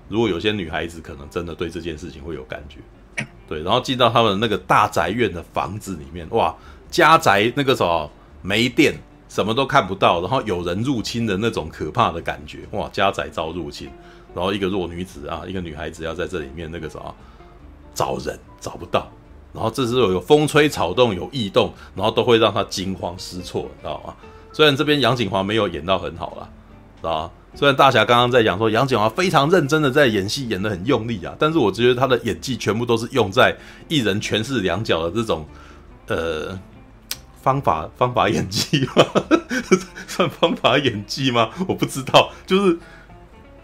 [0.09, 2.79] 如果有些女孩子可能真的对这件事情会有感觉，
[3.49, 6.55] 对，然后进到他们那个大宅院的房子里面，哇，
[6.91, 8.11] 家宅那个什么
[8.43, 8.95] 没电，
[9.31, 13.89] 什么都看不到，然后有人入侵的那种可怕的感觉，哇，家宅遭入侵，
[14.35, 17.15] 然后一个弱女子啊，一个女孩子要在这里面那个什么。
[17.99, 19.11] 找人找不到，
[19.53, 24.15] 然后这时候有风吹草动有异动，然后都会让他惊慌失措，知道吗？
[24.53, 26.49] 虽然这边杨景华没有演到很好啦，
[27.01, 27.31] 知道吗？
[27.57, 33.57] 虽然大侠刚刚在讲说杨景华非常认真的在演戏，演得很用力啊，但是我觉得他的演技全部都是用在
[33.89, 35.45] 一人诠释两角的这种
[36.07, 36.57] 呃
[37.43, 39.05] 方法方法演技吗？
[40.07, 41.51] 算方法演技吗？
[41.67, 42.79] 我不知道，就是。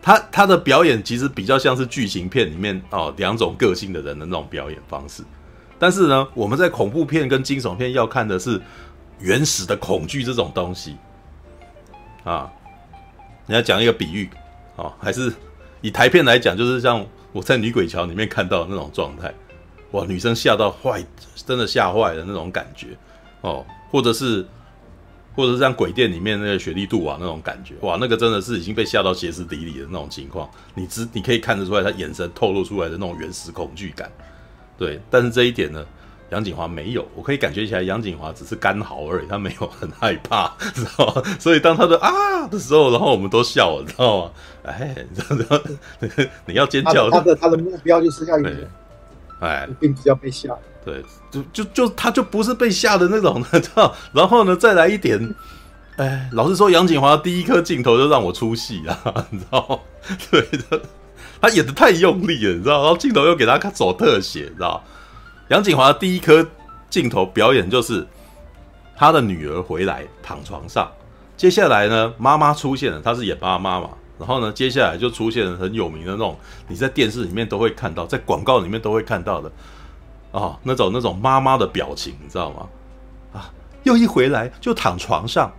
[0.04, 5.22] 他他的表演其实比较像是剧情片里面哦两种个性的人的那种表演方式，
[5.78, 8.60] 但是呢，我们在恐怖片跟惊悚片要看的是
[9.18, 10.98] 原始的恐惧这种东西
[12.22, 12.52] 啊。
[13.46, 14.28] 你要讲一个比喻
[14.76, 15.32] 啊，还是
[15.80, 17.02] 以台片来讲，就是像
[17.32, 19.32] 我在《女鬼桥》里面看到的那种状态，
[19.92, 21.02] 哇，女生吓到坏，
[21.34, 22.88] 真的吓坏的那种感觉
[23.40, 24.46] 哦，或者是。
[25.34, 30.48] 或者是像鬼店里面那个雪莉杜瓦那种感觉，哇，那个真的是已经被吓到歇斯底里的那种情况。
[30.74, 34.10] 你知你可以看得出来，他眼神透露出来的那种原始恐惧感。
[34.78, 35.84] 对，但是这一点呢，
[36.30, 37.06] 杨景华没有。
[37.14, 41.22] 我可以感觉起来，杨景华只是干嚎而已，他没有很害怕， 知道吗？
[41.38, 44.30] 所以当他的啊的时候，然后我们都笑了，知道吗？
[44.64, 45.60] 哎，你知道
[46.46, 48.68] 你要尖叫，他的他的目标就是要赢，
[49.40, 50.56] 哎，并不是要被吓。
[50.84, 53.94] 对，就就就他就不是被吓的那种的， 知道？
[54.12, 55.34] 然后呢，再来一点，
[55.96, 59.80] 哎，老实说，杨谨华第一颗镜头就让我出戏啊， 你知道？
[60.30, 60.82] 对的，
[61.40, 62.82] 他演的太用力了，你知道？
[62.82, 64.84] 然后镜头又给他走特写，你知道？
[65.48, 66.46] 杨谨华第一颗
[66.90, 68.06] 镜头表演就是
[68.96, 70.90] 他的女儿回来躺床上，
[71.36, 76.36] 接下来呢，妈妈出现了，他是演妈妈嘛，然后呢，接下来就出现了很有名的那种，
[76.68, 79.50] 你在电视里面都会看到，在广告里面都会看到的。
[80.34, 82.66] 哦，那种那种妈妈的表情，你知道吗？
[83.32, 83.52] 啊，
[83.84, 85.52] 又一回来就躺床上，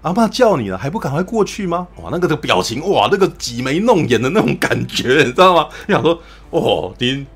[0.00, 1.86] 阿嬷叫你了，还不赶快过去吗？
[1.96, 5.68] 哇，那个的表情，哇，那个挤眉弄眼的那种感觉，你知道吗？
[5.86, 6.18] 你想说，
[6.48, 7.26] 哦，你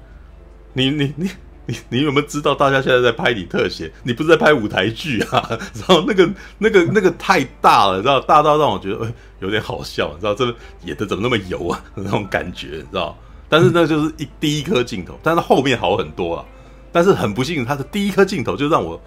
[0.73, 1.31] 你你你
[1.67, 3.93] 你你有没有知道大家现在在拍你特写？
[4.03, 5.47] 你不是在拍舞台剧啊？
[5.77, 6.27] 然后那个
[6.57, 10.47] 那个那个太大了，你知道大到让我觉得、欸、有点好笑，你知道这
[10.85, 11.85] 演的怎么那么油啊？
[11.97, 13.15] 那种感觉，你知道？
[13.51, 16.47] 但是那就是一第一颗镜头，但是后面好很多啊。
[16.91, 18.99] 但是很不幸，他的第一颗镜头就让我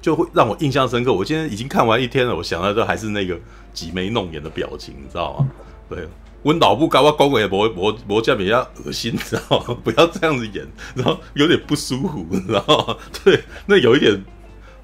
[0.00, 1.12] 就会让我印象深刻。
[1.12, 3.36] 我今天已经看完一天了，我想到的还是那个
[3.72, 5.50] 挤眉弄眼的表情，你知道吗？
[5.88, 6.06] 对。
[6.44, 9.76] 温导不高我讲话，我我我这样比较恶心，你知道吗？
[9.84, 10.66] 不要这样子演，
[10.96, 12.96] 然后有点不舒服，你知道吗？
[13.22, 14.24] 对，那有一点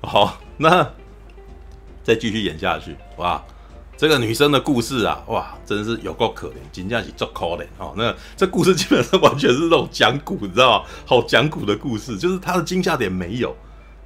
[0.03, 0.89] 好，那
[2.05, 3.45] 再继续演下去，哇，
[3.99, 7.93] 这个女生的故事啊，哇，真是有够可怜，真的是足可怜哦。
[7.97, 10.87] 那这故事基本上完全是那种讲古，你知道吗？
[11.05, 13.55] 好讲古的故事，就是它的惊吓点没有。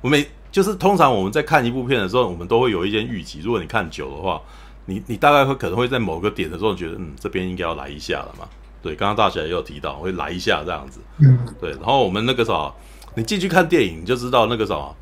[0.00, 4.40] 我每就是通常我们在看一部片的时候，我们都会有一些预期，如果你看久的话。
[4.84, 8.48] 你你大概会可能会在某个点的时候觉得，嗯，这边应该要来一下了嘛？
[8.82, 11.70] 对，刚刚大侠也有提到会来一下这样子，嗯，对。
[11.70, 12.74] 然后我们那个什么，
[13.14, 14.92] 你进去看电影你就知道那个什么，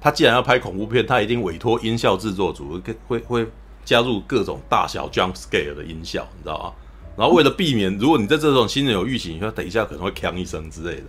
[0.00, 3.46] 他既然要拍恐怖片，他一定委托音效制作组会会会
[3.86, 6.72] 加入各种大小 jump scare 的音效，你知道吗？
[7.16, 11.04] 然后为了避免，如果你在这种新人有预警，你说等一下可能会呛一声之类的，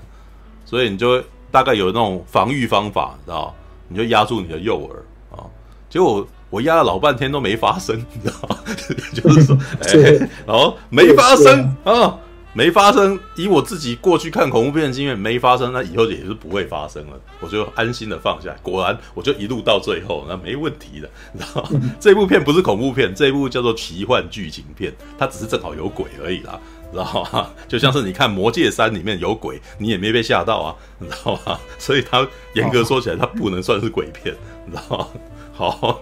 [0.63, 3.53] 所以你就会大概有那种防御方法，你知道吗？
[3.89, 5.03] 你就压住你的右耳
[5.37, 5.43] 啊，
[5.89, 6.25] 结果。
[6.49, 8.57] 我压了老半天都没发生，你知道吗？
[9.13, 12.19] 就是说， 哎、欸，然后没发生啊、哦，
[12.53, 13.19] 没发生。
[13.35, 17.19] 以我自己过去看恐怖片的经验，没发生，那以后也是不会发生了。
[17.39, 18.55] 我就安心的放下。
[18.61, 21.69] 果然，我就一路到最后，那没问题的，你知道？
[21.99, 26.59] 这部片不是恐怖片，这部叫做奇幻剧情片，它只是正好有鬼而已啦，
[26.91, 27.49] 知道吗？
[27.67, 31.59] 就像是你看《魔戒三》里面有鬼，你也没被吓到啊，你知道吗？
[31.77, 34.35] 所以它严格说起来，它不能算是鬼片，
[34.65, 35.07] 你知道吗？
[35.53, 36.01] 好。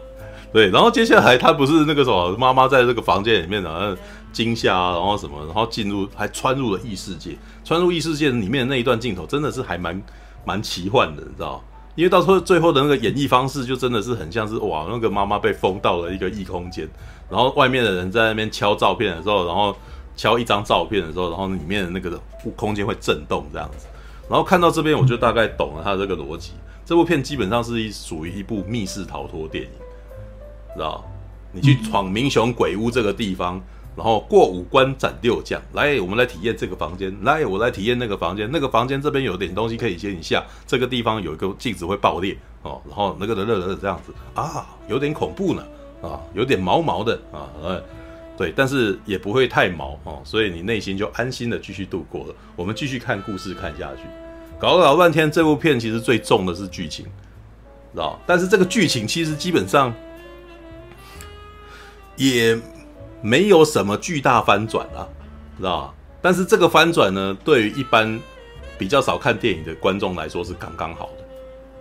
[0.53, 3.93] 对，然后接下来他不是那个什么妈妈在这个房间里面，然后
[4.35, 10.03] 惊吓啊，然后什么，然后进入还穿入了异世界，穿入异世界里面的那一段镜头真的是还蛮
[10.43, 11.63] 蛮奇幻的，你知道？
[11.95, 16.85] 因为到时候最后的那个演绎方式就真的是很像是哇，那个妈妈被封到了一个异空间，
[17.29, 19.73] 然后外面的人在那边敲照片的时候，然后
[20.17, 22.21] 敲一张照片的时候，然后里面的那个
[22.57, 23.87] 空间会震动这样子，
[24.29, 26.51] 然后看到这边我就大概懂了他这个逻辑。
[26.83, 29.69] 这部片基本上是一属于一部密室逃脱电影。
[30.75, 31.03] 知道，
[31.53, 33.59] 你去闯民雄鬼屋这个地方，
[33.95, 42.37] 然后过五关斩六将，来，我们来体验这个房间，来，我来体验那个房间，那个房间这边有点东西可以接你下，这个地方有一个镜子会爆裂。
[42.63, 44.13] 哦，然后那个的热热这样子。
[44.33, 45.63] 啊，有点恐怖呢。
[46.01, 47.47] 啊，有点毛毛的啊，
[48.37, 49.97] 对，但是也不会太毛。
[50.03, 52.35] 哦，所以你内心就安心的继续度过了。
[52.55, 54.01] 我们继续看故事看下去，
[54.59, 57.05] 搞了老半天，这部片其实最重的是剧情，
[57.93, 59.93] 知道，但是这个剧情其实基本上。
[62.17, 62.57] 也
[63.25, 65.01] 没有什么巨大翻转啊，
[65.57, 65.93] 知道吧？
[66.21, 68.19] 但是这个翻转呢，对于一般
[68.77, 71.23] 比较少看电影的观众来说是刚刚好的，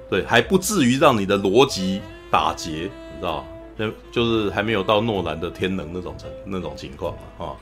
[0.08, 3.44] 对，还不至于让你的逻辑打结，你知道
[3.76, 3.92] 吧？
[4.10, 7.52] 就是还没有到诺兰的天能那种程那种情况啊，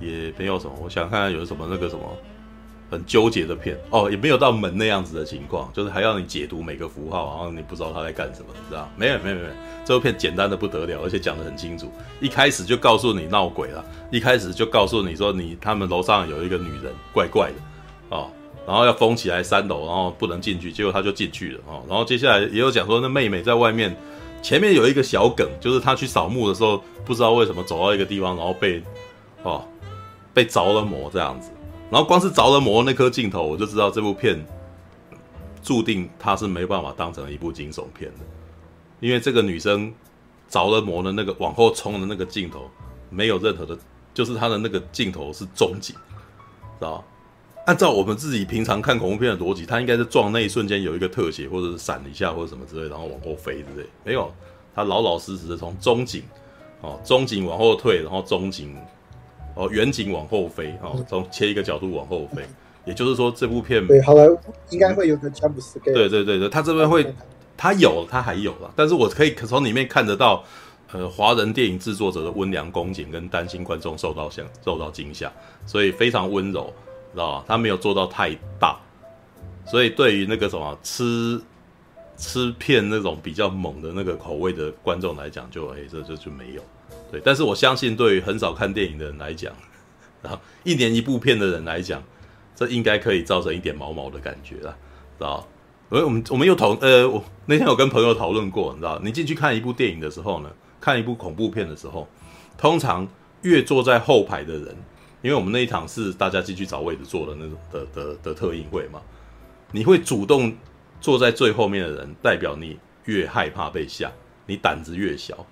[0.00, 0.72] 也没有什么。
[0.80, 2.02] 我想看看有什么那个什么。
[2.90, 8.88] 很纠结的片哦，也没有到门那样子的情况，就是还要你解读每个符号，然后你不知道他在干什么，你知道？
[8.96, 9.48] 没有没有没有，
[9.84, 18.30] 这部片简单的不得了，而且讲的很清楚，一开始就告诉你闹鬼了，一开始就告诉你说你他们楼上有一个女人怪怪的哦，
[18.66, 23.96] 然后要封起来三楼，然后不能进去，结果他就进去了哦，然后接下来也有讲说那妹妹在外面，
[24.42, 28.80] 前面有一个小梗，就是他去扫墓的时候，不知道为什么走到一个地方，然后被
[29.42, 29.64] 哦
[30.32, 31.50] 被着了魔这样子。
[31.90, 34.44] 然后光是着了魔那颗镜头，我就知道这部片
[35.62, 38.24] 注定它是没办法当成一部惊悚片的，
[38.98, 39.92] 因为这个女生
[40.48, 42.68] 着了魔的那个往后冲的那个镜头，
[43.08, 43.78] 没有任何的，
[44.12, 45.94] 就是她的那个镜头是中景，
[46.78, 47.04] 知道？
[47.66, 54.32] 按照我们自己平常看恐怖片的逻辑，她应该是撞那一瞬间有一个特写，或者是闪一下或者什么之类，然后往后飞之类，没有，
[54.74, 56.24] 她老老实实的从中景，
[56.80, 58.76] 哦，中景往后退，然后中景。
[59.56, 62.42] 哦，远景往后飞，哦，从切一个角度往后飞，
[62.84, 64.38] 也就是说，这部片对，好莱坞
[64.68, 65.94] 应该会有个 jump scare。
[65.94, 67.14] 对对对对，他这边会，
[67.56, 70.44] 他有，他还有了，但是我可以从里面看得到，
[70.92, 75.32] 呃，华人电影制作者的温良恭俭跟担心观众受到想受到惊吓，
[75.64, 76.70] 所以非常温柔，
[77.14, 77.44] 知道吧？
[77.48, 78.78] 他没有做到太大，
[79.64, 81.40] 所以对于那个什么吃
[82.18, 86.62] 吃片那种比较猛的那个口味的观众来讲，就哎，这这就没有。
[87.10, 89.52] 对，但是我相信，对于很少看电影的人来讲，
[90.22, 92.02] 然后一年一部片的人来讲，
[92.54, 94.76] 这应该可以造成一点毛毛的感觉了，
[95.18, 95.46] 知道？
[95.88, 99.00] 而我们我们又讨呃，我那天有跟朋友讨论过，你知道？
[99.04, 100.50] 你进去看一部电影的时候呢，
[100.80, 102.08] 看一部恐怖片的时候，
[102.58, 103.06] 通常
[103.42, 104.76] 越坐在后排的人，
[105.22, 109.00] 因为我们那一场是大家进去找位置坐的那种的的的特映会嘛，
[109.70, 110.52] 你会主动
[111.00, 114.10] 坐在最后面的人，代表你越害怕被吓，
[114.46, 115.46] 你胆子越小。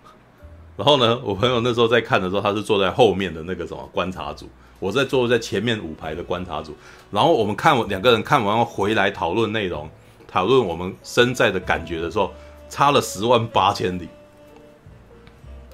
[0.77, 4.49] 然后呢，我朋友那时候在看的时候，他是坐在后面的那个什么观察组，
[4.81, 6.75] 我在坐在前面五排的观察组。
[7.13, 9.89] 然后我们看两个人看完回来讨论内容，
[10.27, 12.33] 讨论我们身在的感觉的时候，
[12.69, 14.09] 差了十万八千里。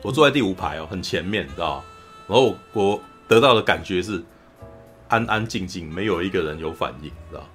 [0.03, 1.83] 我坐在第五排哦，很前面，你知道？
[2.29, 4.23] 然后我得到的感觉是
[5.09, 7.47] 安安静静，没有一个人有反应，知道？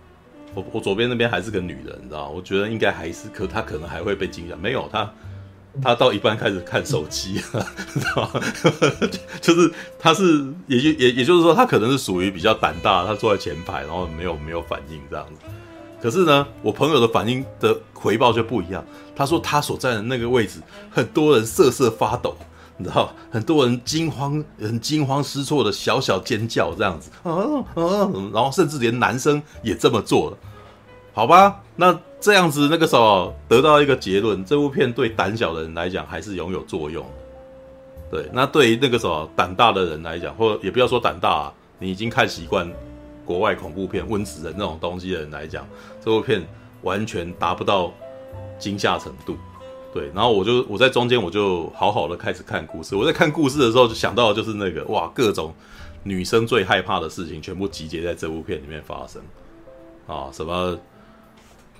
[0.55, 2.29] 我我左边那边还是个女人，你知道？
[2.29, 5.11] 我觉得应该还是，可她可能还会被惊吓，没有她。
[5.81, 8.41] 他到一半开始看手机，知道吗？
[9.41, 15.33] 就是他是，也就也也就是说，他可能是属于比较胆大，他坐在前排，然后没有没有反应这样子。
[16.01, 18.83] 可是呢，我朋友的反应的回报就不一样。
[19.15, 20.59] 他说他所在的那个位置，
[20.91, 22.35] 很多人瑟瑟发抖，
[22.77, 27.31] 你知道，很多人惊慌，很惊慌失措的小小尖叫这样子，啊
[27.73, 30.37] 啊，然后甚至连男生也这么做了。
[31.15, 37.05] 好吧，那这样子那个时候得到一个结论，这部片对胆小的人来讲还是拥有作用。
[38.11, 42.69] 对，那对于那个时候胆大的人来讲，或者也不要说胆大啊，你已经看习惯
[43.23, 45.65] 国外恐怖片、温子仁那种东西的人来讲，
[46.03, 46.45] 这部片
[46.81, 47.93] 完全达不到
[48.59, 49.37] 惊吓程度。
[49.93, 52.93] 对，然后我就我在中间我就好好的开始看故事。
[52.93, 55.53] 我在看故事的时候就想到就是那个哇，各种
[56.03, 59.21] 女生最害怕的事情全部集结在这部片里面发生
[60.07, 60.77] 啊，什么？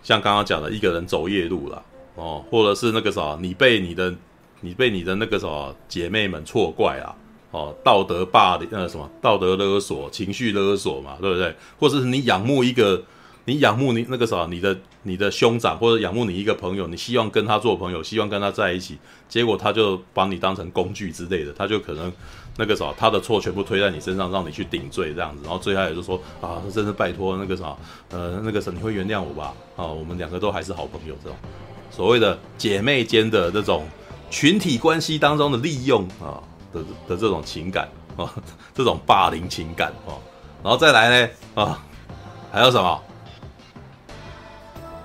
[0.06, 1.82] 像刚刚讲的，一个人走夜路了
[2.14, 4.14] 哦，或者是那个啥，你被你的
[4.62, 7.16] 你被你的那个什么姐妹们错怪啊，
[7.50, 11.56] 哦，道德霸凌，呃，什么道德勒索、情绪勒索嘛，对不对？
[11.80, 13.02] 或者是你仰慕一个，
[13.46, 22.14] 你仰慕你那个啥，你的你的兄长，或者仰慕你一个朋友，你希望跟他做朋友，希望跟他在一起，结果他就把你当成工具之类的，他就可能。
[22.58, 27.76] 那个啥，他的错全部推在你身上，让你去顶罪这样子，然后最后也就说啊，真是拜托那个啥，
[28.12, 29.54] 呃，那个啥，你会原谅我吧？
[29.76, 31.38] 啊，我们两个都还是好朋友，这种
[31.92, 33.86] 所谓的姐妹间的这种
[34.30, 36.40] 群体关系当中的利用啊
[36.72, 38.34] 的的这种情感啊，
[38.74, 40.16] 这种霸凌情感啊，
[40.64, 41.84] 然后再来呢啊，
[42.52, 43.02] 还有什么？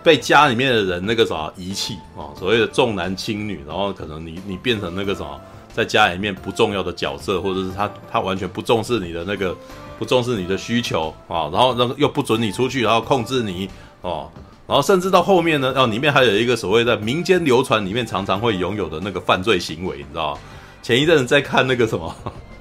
[0.03, 5.41] 被家里面的人那个啥遗弃啊，所谓的重男轻女，然后可能你你变成那个什么？
[5.73, 9.57] 在家里面不重要的角色，或者是他他完全不重视你的那个，
[9.99, 13.69] 不重视你的需求啊，然后那个又不准你出去，然后控制你
[14.03, 14.31] 哦，
[14.67, 20.41] 然后甚至到后面呢，哦，里面还有一个所谓的民间流传里面常常会拥有的那个犯罪行为，你知道吗？
[20.83, 22.15] 前一阵子在看那个什么，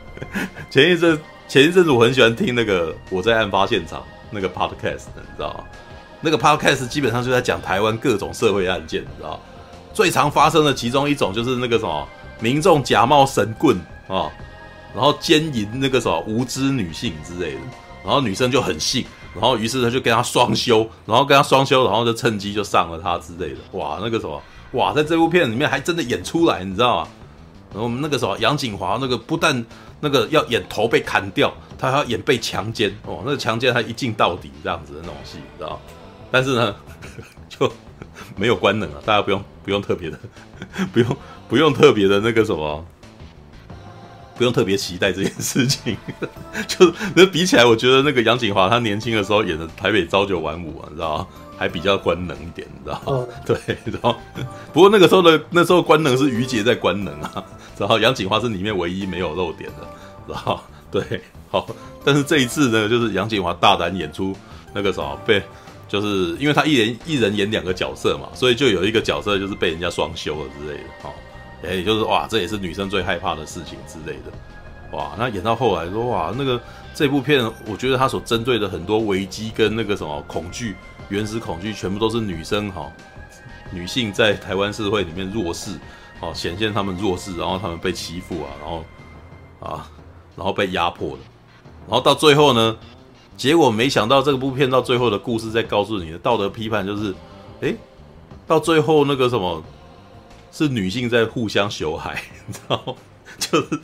[0.70, 5.64] 前一阵前一阵子我很喜欢听那个我在案发现场那个 podcast，你知道吗？
[6.22, 9.40] 那个 podcast 基本上就在讲台湾各种社会案件，你知道？
[9.94, 12.08] 最常发生的其中一种就是那个什么。
[12.40, 13.78] 民众假冒神棍
[14.08, 14.32] 啊，
[14.94, 17.62] 然后奸淫那个什么无知女性之类的，
[18.04, 23.58] 然后女生就很信，然后于是他就跟他双修，然后跟他双修，然后就趁机就上了他之类的。
[23.74, 27.08] 哇，那个什么，哇，在这部片里面还真的演出来，你知道吗？
[27.72, 29.64] 然后我们那个什么杨景华那个不但
[30.00, 35.80] 那个要演头被砍掉，他还要演被强奸哦，那个强奸他一镜到底这样子的那种戏，你知道？
[36.32, 36.76] 但是呢，
[37.48, 37.72] 就
[38.36, 40.20] 没有官能啊，大家不用不用特别的，
[40.92, 41.18] 不用。
[41.50, 42.86] 不用特别的那个什么，
[44.38, 45.98] 不用特别期待这件事情，
[46.68, 51.28] 就那比起来，我觉得那个杨景华他年轻的时候演的《台北朝九晚五》啊，你知道吗？
[51.58, 54.16] 还比较官能一点，你知道 对，然后
[54.72, 57.44] 不过那个时候的那时候官能是于杰在官能啊，
[57.78, 59.88] 然后杨景华是里面唯一没有露点的，
[60.28, 60.58] 然后
[60.90, 61.68] 对，好，
[62.06, 64.34] 但是这一次呢，就是杨景华大胆演出
[64.74, 65.42] 那个什么被。
[65.90, 71.10] 就是因为他一人一人演两个角色嘛，所以就有一个角色就是被人家双修了之类的，哦，
[71.64, 76.60] 也就是哇，这也是女生最害怕的事情之类的，哇，那演到后来说哇，那个
[76.94, 80.76] 这部片我觉得他所针对的很多危机跟那个什么恐惧、
[81.10, 82.92] 原始恐惧，全部都是女生哈，
[83.72, 85.72] 女性在台湾社会里面弱势，
[86.22, 88.86] 哦，显现她们弱势，然后她们被欺负啊，然后
[89.60, 89.90] 啊，
[90.36, 91.20] 然后被压迫的，
[91.88, 92.78] 然后到最后呢。
[93.38, 97.16] 结果没想到这部片到最后的故事在告诉你的道德批判就是，
[97.62, 97.74] 诶，
[98.46, 99.64] 到最后那个什么，
[100.52, 102.94] 是女性在互相羞害， 你知道吗？
[103.38, 103.80] 就是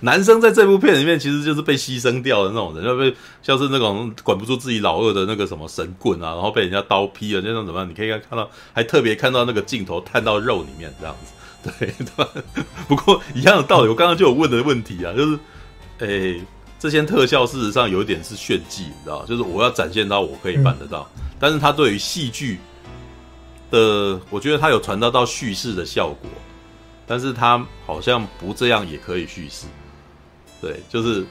[0.00, 7.88] 男生在这部片里面其实就是被牺牲掉的那种人，就被像是那种管不住自己老二的那个什么神棍啊，然后被人家刀劈了那种怎么样？
[7.88, 11.32] 你可以看到，还特别看到那个镜头探到肉里面这样子，
[11.78, 12.28] 对对吧？
[12.88, 15.38] 不过一样的道理，我刚刚就有问的问题啊，就是，
[15.98, 16.40] 诶。
[16.78, 22.60] 这些特效事实上有一点是炫技，你知道，就是我要展现到我可以办得到，嗯、但是他对于戏剧
[23.70, 26.30] 的，我觉得它有传达到叙事的效果，
[27.06, 29.66] 但是它好像不这样也可以叙事，
[30.60, 31.24] 对，就是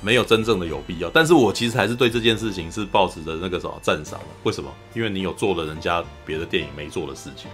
[0.00, 1.10] 没有真正的有必要。
[1.10, 4.26] 但是我其实还是对这件事情是抱持着那个什么赞赏的。
[4.44, 4.72] 为什么？
[4.94, 7.50] 因为你有做了人家别的电影没做的事情，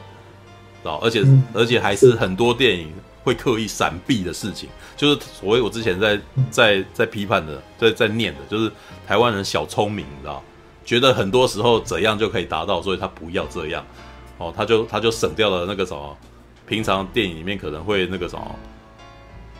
[0.82, 0.96] 知道？
[1.02, 2.92] 而且、而且还是很多电影
[3.24, 6.20] 会刻意闪避的事情，就是所谓我之前在
[6.50, 8.70] 在在批判的，在在念的，就是
[9.06, 10.42] 台湾人小聪明，你知道？
[10.84, 13.84] 觉得很多时候怎样就可以达到，所以他不要这样，
[14.38, 16.16] 哦，他就他就省掉了那个什么，
[16.66, 18.56] 平常电影里面可能会那个什么，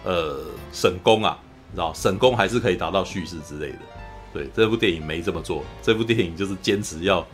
[0.04, 0.40] 呃，
[0.72, 1.38] 省工啊，
[1.70, 3.78] 你知道，省工还是可以达到叙事之类的。
[4.32, 7.24] 对，这部电影没这么做，这部电影就是坚持要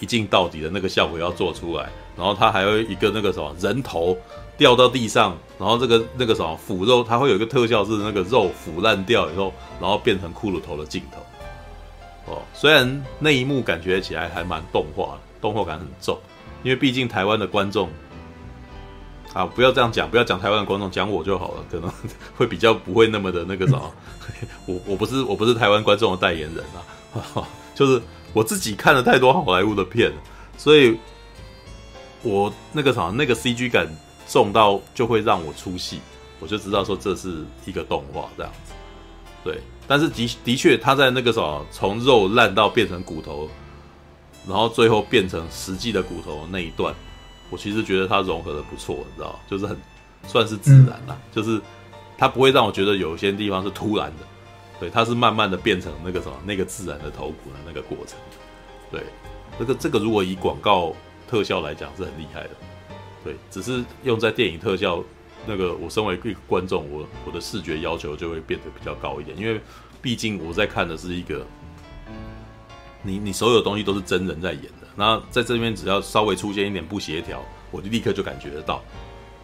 [0.00, 4.16] 一镜到底的那个效果要做出来，然后他还有一个那个什么人头
[4.56, 11.22] 掉到地上，然后这个那个什么腐肉，它会有一个特效是那个肉腐烂掉以后，然后变成骷髅头的镜头。
[12.28, 16.18] 哦，虽然那一幕感觉起来还蛮动画的，动画感很重，
[16.62, 17.88] 因为毕竟台湾的观众
[19.32, 21.90] 啊，不要这样讲，不要讲台湾的观众，讲我就好了，可能
[22.36, 23.94] 会比较不会那么的那个什么，
[24.66, 26.64] 我 我不是我不是台湾观众的代言人
[27.34, 28.00] 啊，就是
[28.32, 30.12] 我自己看了太多好莱坞的片，
[30.56, 30.98] 所以
[32.22, 33.88] 我那个啥那个 CG 感
[34.26, 36.00] 重到就会让我出戏，
[36.40, 38.72] 我就知道说这是一个动画这样子，
[39.42, 39.60] 对。
[39.88, 43.48] 但是的的确，他在那个什么从肉烂到变成骨头，
[44.46, 46.94] 然后最后变成实际的骨头那一段，
[47.48, 49.74] 我其实觉得它融合的不错，你知道，就是很
[50.26, 51.58] 算是自然啦，就是
[52.18, 54.26] 它不会让我觉得有些地方是突然的，
[54.78, 58.18] 对，它是慢慢的变成那个什么那个自然的头骨的那个过程，
[58.90, 59.02] 对，
[59.58, 60.94] 这个这个如果以广告
[61.26, 62.50] 特效来讲是很厉害的，
[63.24, 65.02] 对，只是用在电影特效。
[65.50, 69.58] 那个，我身为一个观众，我我的视觉要求就会变得比较高一点，因为
[70.02, 71.46] 毕竟我在看的是一个，
[73.02, 78.82] 你你所有东西都是真人在演的，那在这边只要稍微出现一点不协调，我就立刻就感觉得到。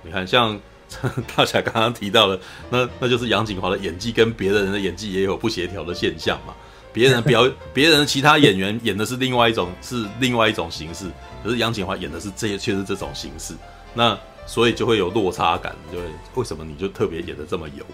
[0.02, 0.60] 你看，像
[1.34, 2.38] 大侠刚刚提到的，
[2.68, 6.54] 那那就是杨景华的演技跟别的人的演技也有不协调的现象嘛。
[6.92, 11.06] 别人表 别人的其他演员演的是另外一种是另外一种形式，
[11.42, 13.54] 可是杨景华演的是这些却是这种形式，
[13.94, 14.18] 那。
[14.46, 17.84] 所以就会有落差感，就会为什么你就特别演的这么油，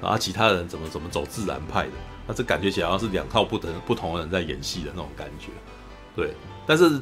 [0.00, 1.92] 然后其他人怎么怎么走自然派的？
[2.28, 5.48] 那这感觉起来好像是两套不同不同的人在演戏的那种感觉，
[6.16, 6.32] 对。
[6.66, 7.00] 但是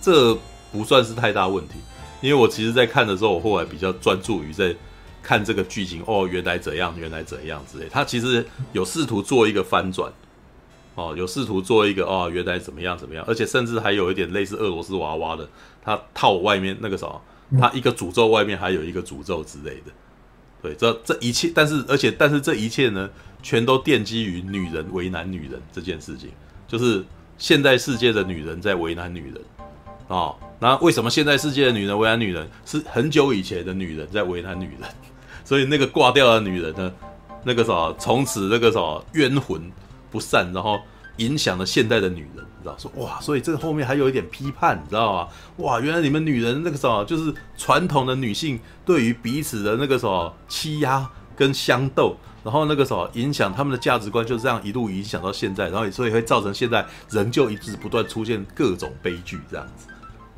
[0.00, 0.34] 这
[0.72, 1.74] 不算是太大问题，
[2.20, 4.74] 因为我其实，在看的时候，我后来比较专注于在
[5.22, 7.88] 看这个剧情，哦，原来怎样，原来怎样之类。
[7.88, 10.12] 他其实有试图做一个翻转，
[10.96, 15.48] 哦，有试图做一个哦，原来怎么样怎么样，而且甚至还有一点类似俄罗斯娃娃的，
[15.84, 17.20] 他套外面那个什么。
[17.58, 19.92] 他一个诅咒外面还有一个诅咒之类的，
[20.62, 23.10] 对，这这一切，但是而且但是这一切呢，
[23.42, 26.30] 全都奠基于女人为难女人这件事情，
[26.66, 27.04] 就是
[27.36, 29.34] 现代世界的女人在为难女人
[30.08, 30.36] 啊、哦。
[30.58, 32.48] 那为什么现代世界的女人为难女人？
[32.64, 34.88] 是很久以前的女人在为难女人，
[35.44, 36.92] 所以那个挂掉的女人呢，
[37.44, 38.80] 那个啥，从此那个啥
[39.12, 39.60] 冤魂
[40.10, 40.80] 不散，然后
[41.16, 42.46] 影响了现代的女人。
[42.62, 45.28] 知道说哇，所以这个后面还有一点批判，你知道吗？
[45.58, 59.86] 哇，原来你们女人那个时候就是传统的女性对于彼此的那个什么欺压跟相斗，然后那个时候影响他们的价值观，就这样一路影响到现在，然后所以会造成现在仍旧一直不断出现各种悲剧这样子。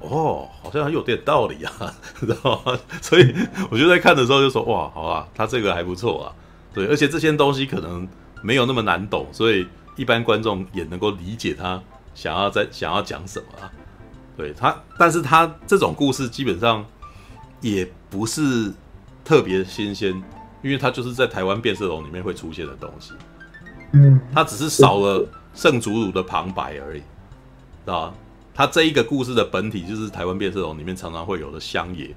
[0.00, 2.78] 哦，好像很有点道理啊，知道吗？
[3.00, 3.34] 所以
[3.70, 6.32] 我就在看的时候就说哇，好啊，他这个还不错啊，
[6.74, 8.06] 对，而且这些东西可能
[8.42, 11.82] 没有那么难懂，所以一般观众也能够理解他。
[12.14, 13.70] 想要在想要讲什么啊？
[14.36, 16.84] 对他，但是他这种故事基本上
[17.60, 18.72] 也不是
[19.24, 20.10] 特别新鲜，
[20.60, 23.12] 因为他就是在台湾变色龙里面会出现的东西。
[23.92, 25.24] 嗯，他只是少了
[25.54, 27.02] 圣祖鲁的旁白而已，
[27.88, 28.12] 啊，
[28.52, 32.12] 他这一个故事的本体就是台湾变色龙里面常常会有的乡野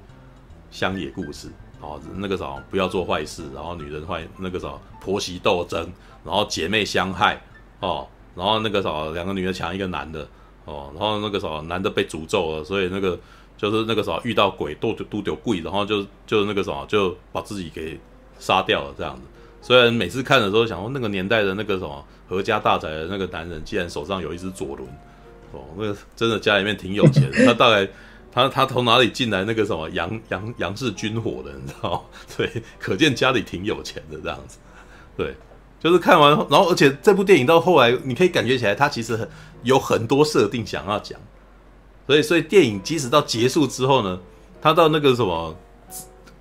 [0.71, 1.49] 乡野故事
[1.79, 4.69] 哦，那个啥不要做坏事，然后女人坏那个啥
[4.99, 5.87] 婆媳斗争，
[6.25, 7.39] 然后姐妹相害
[7.79, 8.07] 哦。
[8.37, 10.27] 然后那个啥，两个女的抢一个男的，
[10.65, 13.17] 哦，然后那个啥，男的被诅咒了，所以那个
[13.57, 17.99] 就是那个啥，遇到鬼都都丢鬼，然后就就那个啥，就把自己给
[18.37, 19.21] 杀掉了这样子。
[19.59, 24.87] 虽然每次看的时候想说，那个年代的那个什么何家大宅的那个男人，竟然手上有一只左轮，
[25.51, 27.43] 哦，那个真的家里面挺有钱的。
[27.43, 27.89] 他大概
[28.31, 32.01] 他他从哪里进来那个什么杨杨杨氏军火的，你知道吗？
[32.37, 34.59] 对，可见家里挺有钱的这样子，
[35.17, 35.35] 对。
[35.79, 39.29] 就是看完，然后而且这部电影到后来，你可以感觉起来，它其实很
[39.63, 41.19] 有很多设定想要讲，
[42.07, 44.19] 所以所以电影即使到结束之后呢，
[44.61, 45.55] 它到那个什么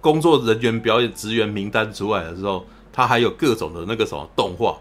[0.01, 4.79] 工作人员表演职员名单出来的时候，它还有各种的那个什么动画，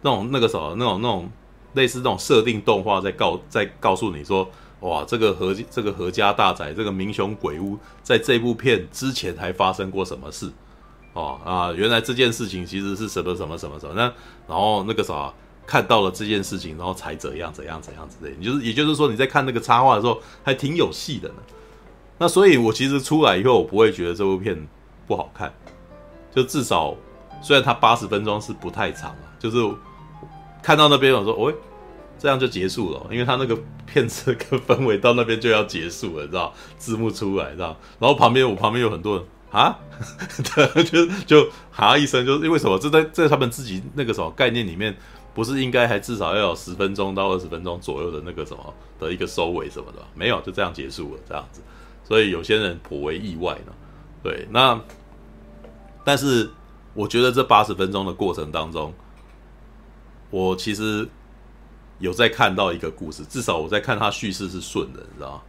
[0.00, 1.30] 那种那个什么那种那种
[1.74, 4.48] 类似那种设定动画在告在告诉你说，
[4.80, 10.50] 哇，这个阖这个何家大宅这个民雄鬼屋，在这部片之前还发生过什么事？
[11.14, 14.02] 哦啊，原来这件事情其实是什么什么什么什么，那
[14.48, 15.32] 然后那个啥
[15.66, 21.34] 看到了这件事情，然后才怎样怎样怎样之类，你就是也就是说你在看那个插画的时候还挺有戏的呢。
[22.18, 24.56] 那所以，我其实出来以后，我不会觉得这部片
[25.06, 25.52] 不好看，
[26.32, 26.94] 就至少
[27.42, 29.58] 虽然它八十分钟是不太长啊，就是
[30.62, 31.56] 看到那边我说，喂、哦，
[32.18, 36.54] 这样就结束了，因为它那个片子跟氛围到那边就要结束了，知道？
[36.78, 37.76] 字幕出来，知道？
[37.98, 39.78] 然后旁边我旁边有很多人啊，
[40.90, 42.78] 就就哈一声，就是因为什么？
[42.78, 44.96] 这在在他们自己那个什么概念里面，
[45.34, 49.98] 不是应该还至少要有十分钟到二十分钟左右的那个什么的一个收尾什么的？
[50.14, 51.60] 没有，就这样结束了，这样子。
[52.02, 53.72] 所以有些人颇为意外呢，
[54.22, 54.80] 对，那
[56.02, 56.50] 但是
[56.94, 58.92] 我觉得这八十分钟的过程当中，
[60.30, 61.06] 我其实
[61.98, 65.42] 有在看到一个故事，至少我在看他叙事是顺的，你知道吗？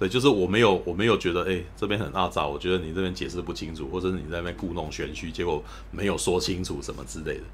[0.00, 5.62] 对，就是我没有我没有觉得，哎，这边很阿杂，我觉得你这边解释不清楚，或者是你在那边故弄玄虚，结果
[5.92, 7.44] 没有说清楚什么之类的。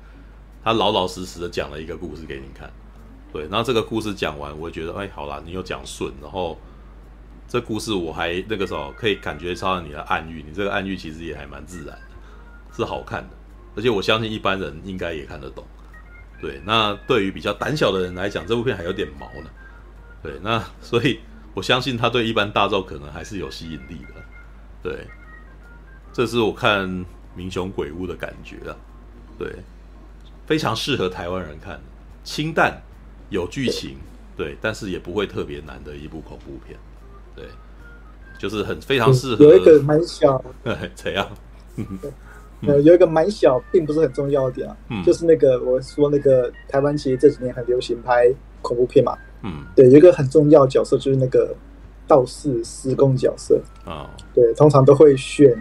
[0.64, 2.72] 他老老实实的讲了一个故事给你看，
[3.32, 6.56] 对，然后这个故事讲完，我觉得，哎，好啦，你有讲顺，然后。
[7.48, 12.00] 这故事我还那个时候可以感觉到你的暗喻，你这个暗喻其实也还蛮自然的，
[12.76, 13.28] 是好看的，
[13.76, 15.64] 而且我相信一般人应该也看得懂。
[16.42, 19.50] 对，那对于比较胆小的人来讲，这部片还有点毛呢。
[20.24, 21.20] 对，那所以
[21.56, 24.22] 我相信他对一般大众可能还是有吸引力的。
[24.82, 25.06] 对，
[26.12, 26.86] 这是我看
[27.34, 28.76] 《民雄鬼屋》的感觉啊。
[29.38, 29.50] 对，
[30.46, 31.80] 非常适合台湾人看，
[32.22, 32.82] 清淡
[33.30, 33.96] 有剧情，
[34.36, 36.78] 对，但是也不会特别难的一部恐怖片。
[37.34, 37.46] 对，
[38.38, 39.42] 就是很非常适合。
[39.42, 40.44] 有一个蛮小，
[40.94, 41.26] 怎样？
[42.66, 44.76] 呃，有一个蛮小，并不是很重要的点啊。
[44.90, 48.30] 嗯，就是那个我说那个台湾其实这几年很流行拍
[48.60, 49.16] 恐怖片嘛。
[49.42, 51.54] 嗯，对，有一个很重要角色就是那个
[52.06, 54.10] 道士施工角色啊。
[54.34, 55.56] 对，通常都会选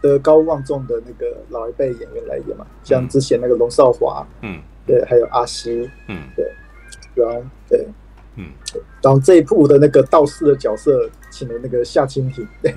[0.00, 6.50] 德高望重的那个老一辈演员来演嘛，像之前那个龙少华，嗯，对，还有阿西，嗯，对，
[7.14, 7.86] 然后对。
[8.36, 8.46] 嗯，
[9.02, 12.46] 然后这一部的那个道士的角色，请了那个夏青婷。
[12.62, 12.72] 对，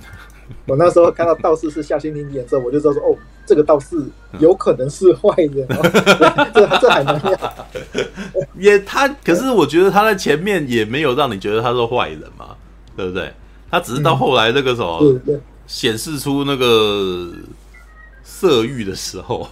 [0.65, 3.15] 我那时候看到道士是夏青婷演的时候，我就知道说，哦，
[3.45, 3.95] 这个倒是
[4.39, 5.81] 有可能是坏人哦。
[6.53, 7.39] 这这还能样？
[8.57, 12.55] 也他，可是我觉得他在前面也没有让你觉得他是坏人嘛，
[12.95, 13.33] 对不对？
[13.69, 15.19] 他只是到后来那个什么
[15.65, 17.31] 显示出那个
[18.23, 19.47] 色欲的时候。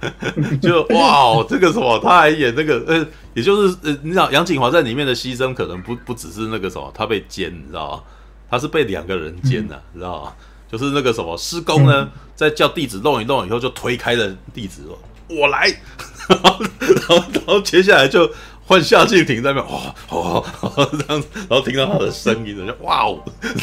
[0.62, 8.02] 就哇，这个什么，他还演那个呃，也就是呃，你知道杨景华在里面的牺牲可能不不只是那个什么，他被奸，你知道吗？
[8.48, 10.32] 他是被两个人奸的，你知道吗？
[10.70, 14.96] 就是那个什么施工呢，再叫弟子弄一弄以后，就推开了弟子说
[15.28, 15.66] ：“我来。
[16.30, 18.30] ”然后然后然后接下来就
[18.64, 23.20] 换夏静婷在那边哇哇这样子， 然后听到他的声音，就哇哦，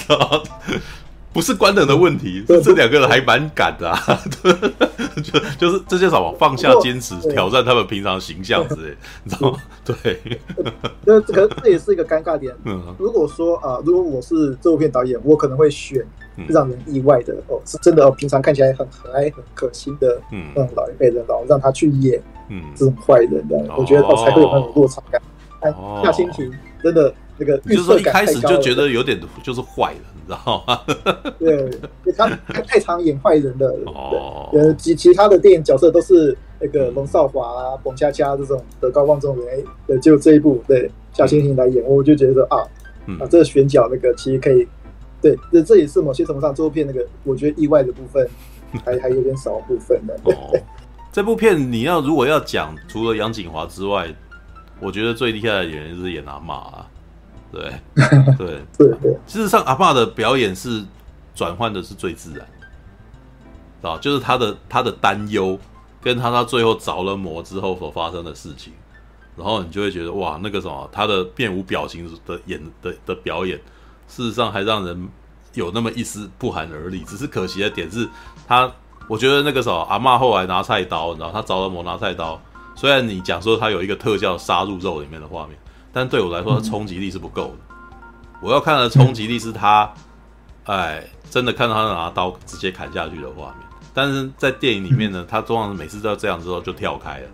[0.09, 0.43] 然后。
[1.35, 3.99] 不是官能的问题，是这两个人还蛮敢的啊！
[5.21, 8.95] 就就是这些什么放下坚持，挑战他们平常形象之类，
[9.25, 9.57] 你知道吗？
[9.83, 10.17] 对，
[11.03, 12.55] 那可能这也是一个尴尬点。
[12.63, 16.01] 嗯如果说啊，如果我是这部片导演，我可能会选
[16.47, 22.17] 让人意外的哦，是真的哦，平常看起来很和蔼、很可亲的嗯老一辈人，然后让他去演
[22.47, 25.21] 嗯这种坏人的，我觉得哦才会有那种落差感。
[25.59, 26.49] 哎，夏青婷
[26.81, 30.14] 真的那个就是说一开始就觉得有点就是坏了。
[30.27, 30.79] 知道吗？
[31.39, 31.69] 对，
[32.15, 33.75] 他他太常演坏人了。
[33.87, 42.57] 哦，呃，其其他的电影角色都是那个龙少华啊、冯恰恰这种德高望重的人，对，就这一部对小星星来演，我就觉得啊，
[43.19, 44.67] 啊，这个选角那个其实可以，
[45.21, 48.27] 对，这这也是某些程度上这部片那个我觉得意外的部分，
[48.85, 50.13] 还还有点少部分的。
[50.23, 50.57] 哦，
[51.11, 54.07] 这部片你要如果要讲，除了杨景华之外，
[54.81, 56.87] 我觉得最厉害的演员就是演阿嬷啊。
[57.95, 60.83] 对对对对，事实上，阿爸的表演是
[61.33, 62.45] 转换的是最自然，
[63.81, 65.57] 啊，就是他的他的担忧，
[66.01, 68.73] 跟他他最后着了魔之后所发生的事情，
[69.37, 73.57] 然后你就会觉得哇，那个什么，他的面无表情的演的的表演，
[74.07, 75.07] 事实上还让人
[75.53, 76.99] 有那么一丝不寒而栗。
[77.05, 78.07] 只是可惜的点是，
[78.47, 78.69] 他
[79.07, 82.41] 我觉得那个时候阿嬷后来拿菜刀，然后他着了魔拿菜刀，
[82.75, 85.57] 虽然你讲说他有一个特效杀入肉里面的画面。
[85.95, 87.75] 但对我来说，冲击力是不够的。
[88.41, 89.89] 我要看的冲击力是他，
[90.65, 93.65] 哎，真的看到他拿刀直接砍下去的画面。
[93.93, 97.29] 但是在电影里面呢，他通常每次都要这样之后就跳开了。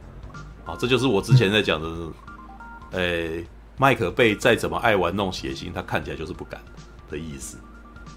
[0.68, 3.44] 啊，这就是我之前在讲的是，哎，
[3.78, 6.62] 麦克贝再怎么爱玩弄血腥，他看起来就是不敢
[7.10, 7.58] 的意思，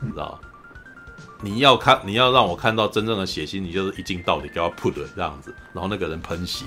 [0.03, 0.39] 你知道？
[1.41, 6.67] 你要看，你要让我看到真正的血腥，你就是一镜到底给我 put 这样子，然后那个人喷血。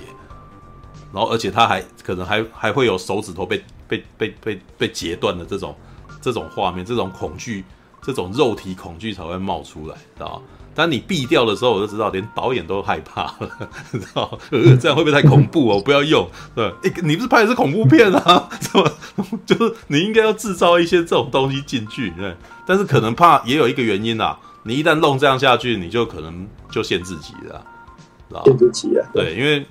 [1.13, 5.75] 然后，而且他还可能还还会有手指头被被被被被截断的这种
[6.21, 7.63] 这种画面，这种恐惧，
[8.01, 10.41] 这种肉体恐惧才会冒出来，知道吗？
[10.75, 14.37] 当你避掉的时候，我就知道连导演都害怕了，知道？
[14.51, 15.81] 呃，这样会不会太恐怖哦？
[15.83, 18.47] 不要用，对，欸，你不是拍的是恐怖片啊？
[18.61, 18.91] 怎么？
[19.43, 22.35] 就是你应该要制造一些这种东西进去，对。
[22.67, 27.65] 但是可能怕也有一个原因啊，你一旦弄这样下去，你就可能就限制级了，
[28.29, 28.43] 知道？
[28.43, 29.65] 限制级啊，对，因为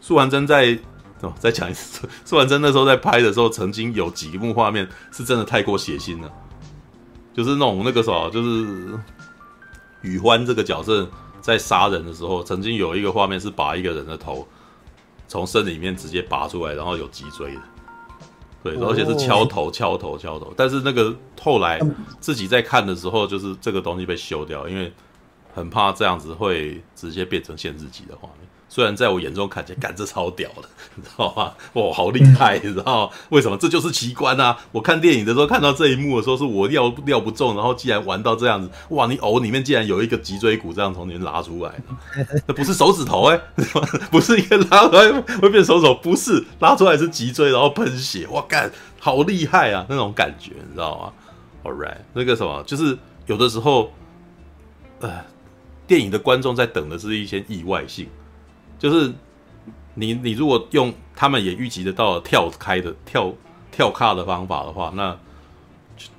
[0.00, 0.78] 素还真在
[1.20, 6.30] 哦，再讲一次，素还真那时候在拍的时候，曾经有几幕画面是真的太过血腥了，
[7.32, 8.98] 就是那种那个什么，就是。
[10.02, 11.06] 宇欢这个角色
[11.42, 14.48] 在杀人的时候，曾经有一个画面是把一个人的头
[15.28, 17.60] 从身里面直接拔出来，然后有脊椎的，
[18.62, 20.54] 对，而且是敲头、敲头、敲头。
[20.56, 21.78] 但是那个后来
[22.18, 24.90] 自己在看的时候，就是这个东西被修掉，因为
[25.52, 28.39] 很怕这样子会直接变成限制级的画面。
[28.72, 31.52] 虽然在我眼中看起来，干这超屌的， 你知道吗？
[31.72, 33.10] 哇，好厉害，你知道？
[33.30, 33.56] 为什么？
[33.56, 34.56] 这就是奇观啊！
[34.70, 39.08] 我看电影的时候看到这一幕的时候，是我料料不中，然后既然玩到这样子，哇！
[39.08, 43.40] 你偶里面竟然有一个脊椎骨这样从里面拉出来的， 那不是手指头哎，
[44.08, 48.70] 不是一个拉出来会变手指头，不是拉出来是脊椎，然后喷血，哇干，
[49.00, 49.84] 好厉害啊！
[49.88, 51.12] 那种感觉，你知道吗
[51.64, 53.92] ？All right，那个什么，就是有的时候，
[55.00, 55.24] 呃，
[55.88, 58.06] 电影的观众在等的是一些意外性。
[58.80, 59.12] 就是
[59.94, 63.32] 你，你如果用他们也预计得到跳开的跳
[63.70, 65.16] 跳卡的方法的话，那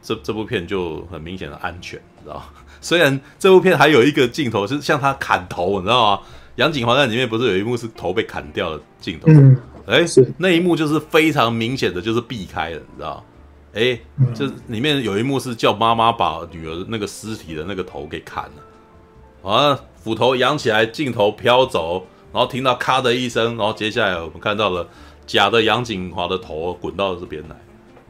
[0.02, 2.44] 这这部片就很明显的安全，你知道？
[2.80, 6.22] 虽然这部片还有一个镜头是像他砍头，你知道吗？
[6.56, 9.26] 杨景华在里面不是有一幕是头被砍掉的镜头？
[9.30, 10.06] 嗯，哎，
[10.38, 13.26] 那一幕就是非常明显的就是避开了，你知道？
[13.74, 14.00] 哎，
[14.36, 22.06] 就是里面有一幕是叫妈妈把女儿那个尸体的那个头给砍了，啊，斧头扬起来，镜头飘走。
[22.34, 24.88] 然后听到咔的一声，然后接下来我们看到了
[25.28, 27.56] 假的杨景华的头滚到这边来，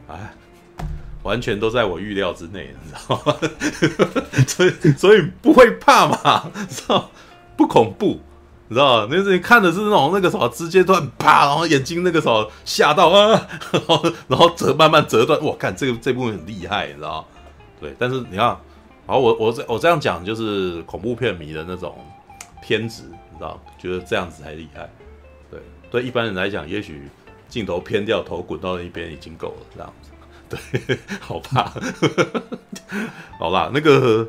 [0.08, 0.34] 哎，
[1.22, 3.36] 完全都在我预料之内，你知道吗？
[4.46, 7.10] 所 以所以不会怕嘛，知道
[7.56, 8.20] 不恐怖，
[8.68, 9.08] 你知道吗？
[9.10, 17.26] 那是你看的是那种那个什么，直接断啪，然后眼睛那个什么吓到啊，然后然后折慢慢折断，我看这个这部分很厉害，你知道？
[17.80, 18.46] 对，但是你看，
[19.06, 21.98] 然后我我我这样讲就是恐怖片迷的那种
[22.62, 23.02] 偏执。
[23.42, 24.88] 道觉得这样子才厉害，
[25.50, 25.60] 对
[25.90, 27.08] 对，一般人来讲，也许
[27.48, 30.10] 镜头偏掉，头滚到那一边已经够了，这样子，
[30.86, 31.70] 对， 好怕，
[33.38, 34.26] 好啦，那个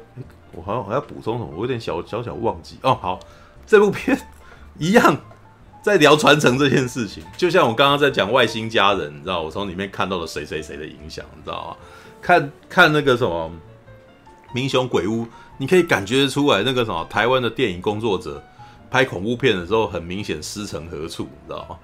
[0.51, 2.93] 我好像还要补充什么，我有点小小小忘记哦。
[3.01, 3.19] 好，
[3.65, 4.19] 这部片
[4.77, 5.15] 一样
[5.81, 11.77] 在聊传承这件事情，就像我刚刚在讲外星家人，你知道，我从里面看到了谁谁谁的影响，你知道吗？
[12.21, 13.51] 看看那个什么
[14.53, 15.25] 民雄鬼屋，
[15.57, 18.43] 你可以感觉出来，那个什么台湾的电影工作者。
[18.93, 21.79] 拍恐怖片的时候，很明显师承何处，你知道吗？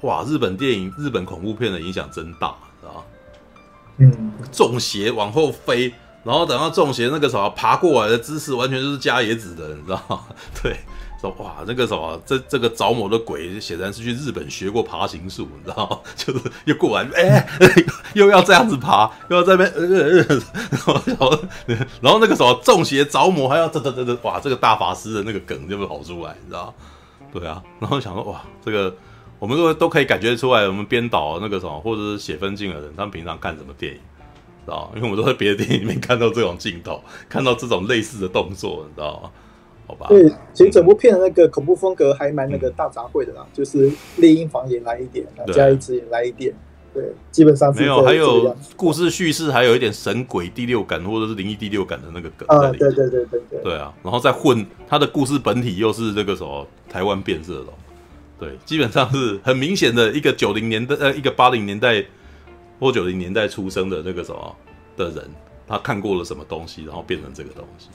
[0.00, 3.02] 哇，日本电影、日本恐怖片的影响真大，知道吗？
[3.98, 10.24] 嗯，中邪往后飞，然后等到中邪那个什么爬过来的姿势，完全就是加野子的，你知道吗？
[10.60, 10.76] 对。
[11.20, 16.02] 说哇，那个什么，这这个着魔的鬼显然是去日本学过爬行术，你知道？
[16.16, 17.46] 就是又过来，哎、
[18.14, 20.22] 又要这样子爬，又要在那边，呃，
[21.04, 21.38] 然后
[22.00, 26.74] 然后那个什么中邪着魔，还要这这这这，哇，这个大法师的那个梗就会跑出来，你知道？
[27.32, 28.94] 对啊，然后想说哇，这个
[29.38, 34.00] 我们都都可以感觉出来，我们编导那个什么，或者是写分镜的人，他们平常看什么电影，
[34.64, 34.90] 知道？
[34.96, 39.30] 因为我们都在别的电影里面看到这种镜头，看到这种类似的动作，你知道吗？
[40.08, 46.54] 对，其实整部片的那个恐怖风格还蛮那个大杂烩的啦，嗯、就是猎鹰房也来一点，加一只也来一点，
[46.92, 52.70] 对，基本上是没有，还有故事叙事还有一点神鬼第六感或者是灵异第六感的那个梗在里面。
[52.70, 57.68] 啊，对对对对对，对啊，然后再混他的故事本体又是这个什么台湾变色龙，
[58.38, 62.04] 对，基本上是很明显的一个九零年代呃一个八零年代
[62.78, 64.56] 或九零年代出生的那个什么
[64.96, 65.28] 的人，
[65.68, 67.88] 他看过了什么东西，然后变成这个东西。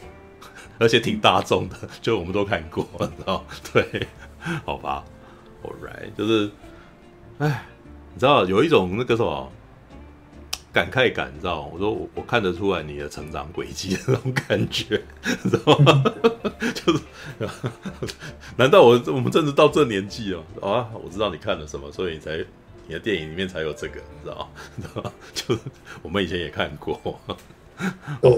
[0.78, 3.46] 而且挺大众的， 就我们都看过， 你知道？
[3.74, 4.08] 对，
[4.66, 5.04] 好吧
[5.64, 6.52] ，All right，就是，
[7.40, 7.66] 哎，
[8.14, 9.52] 你知道有一种那个什么
[10.74, 11.62] 感慨感，你知道？
[11.74, 15.02] 我说我我看得出来你的成长轨迹的那种感觉，
[15.44, 16.04] 你知道吗？
[16.74, 17.02] 就是，
[18.58, 20.90] 难道我我们真的到这年纪了啊？
[20.94, 22.38] 我知道你看了什么，所以你才
[22.88, 24.50] 你的电影里面才有这个，你知道？
[24.76, 25.12] 你知道吗？
[25.34, 25.62] 就是
[26.02, 26.94] 我们以前也看过，
[27.26, 27.34] 好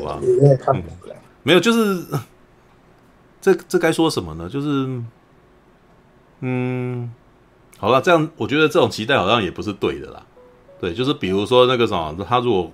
[0.05, 0.19] 吧？
[0.41, 0.91] 也看过。
[1.05, 2.05] 嗯没有，就是
[3.39, 4.49] 这这该说什么呢？
[4.49, 5.01] 就是，
[6.41, 7.09] 嗯，
[7.77, 10.25] 好了，这样我觉得这种期待好像也不是对的啦。
[10.79, 12.71] 对，就是比如说那个什么，他如果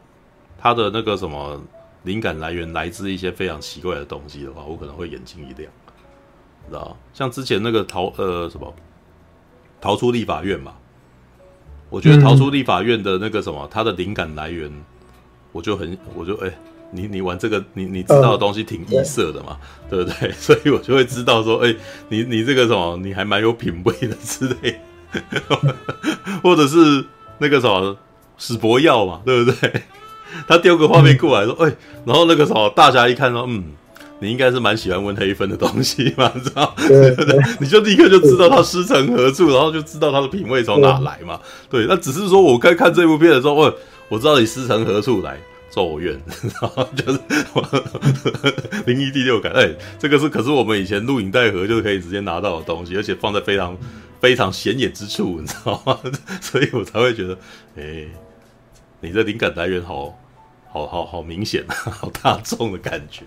[0.57, 1.61] 他的那个什么
[2.03, 5.71] 灵感来源来自一些非常奇怪的东西的话，我可能会眼睛一亮，
[6.67, 6.97] 知道？
[7.13, 8.73] 像之前那个逃呃什么
[9.79, 10.73] 逃出立法院嘛，
[11.89, 14.71] 我觉得逃出立法院的那个什么，他的灵感来源，
[15.51, 16.51] 我就很我就哎。
[16.93, 20.31] 你你玩这个，你你知道的东西挺异色的嘛，嗯、对不对？
[20.39, 21.77] 所以我就会知道说，哎、欸，
[22.09, 24.79] 你你这个什么，你还蛮有品味的之类
[25.11, 25.75] 的，
[26.41, 27.03] 或者是
[27.39, 27.97] 那个什么
[28.37, 29.81] 史博耀嘛，对不对？
[30.47, 31.75] 他丢个画面过来说，哎、
[32.05, 33.63] 然后那个什么大侠一看说，嗯。
[34.19, 36.73] 你应该是蛮喜欢温黑分的东西嘛，知道？
[36.77, 41.37] 对，对，对，你就立刻就知道他师承何处，然后就知道他的品味从哪来嘛。
[41.69, 43.75] 对，那只是说我该看这部片的时候，我
[44.07, 45.37] 我知道你师承何处来，
[45.73, 46.19] 咒怨，
[46.61, 47.19] 然 后就是
[48.85, 49.51] 灵异第六感。
[49.53, 53.77] 哎、欸，这个是可是我们以前录影带盒就是可以直接拿到的东西，而且放在非常
[54.19, 55.99] 非常显眼之处， 你知道吗？
[56.41, 57.33] 所以我才会觉得，
[57.77, 58.09] 哎、欸，
[59.01, 60.19] 你的灵感来源好。
[60.73, 63.21] 好好好明显，好大众的感觉，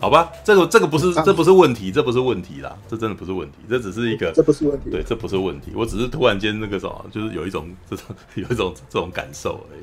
[0.00, 0.32] 好吧？
[0.42, 5.70] 这个这个不是这不是问题，这不是问题啦，这真的不是问题，这只是一个，这不是问题，对，这不是问题。
[5.76, 8.04] 我只是突然间那个什么，就是有一种这种
[8.34, 9.80] 有一种这种感受而已。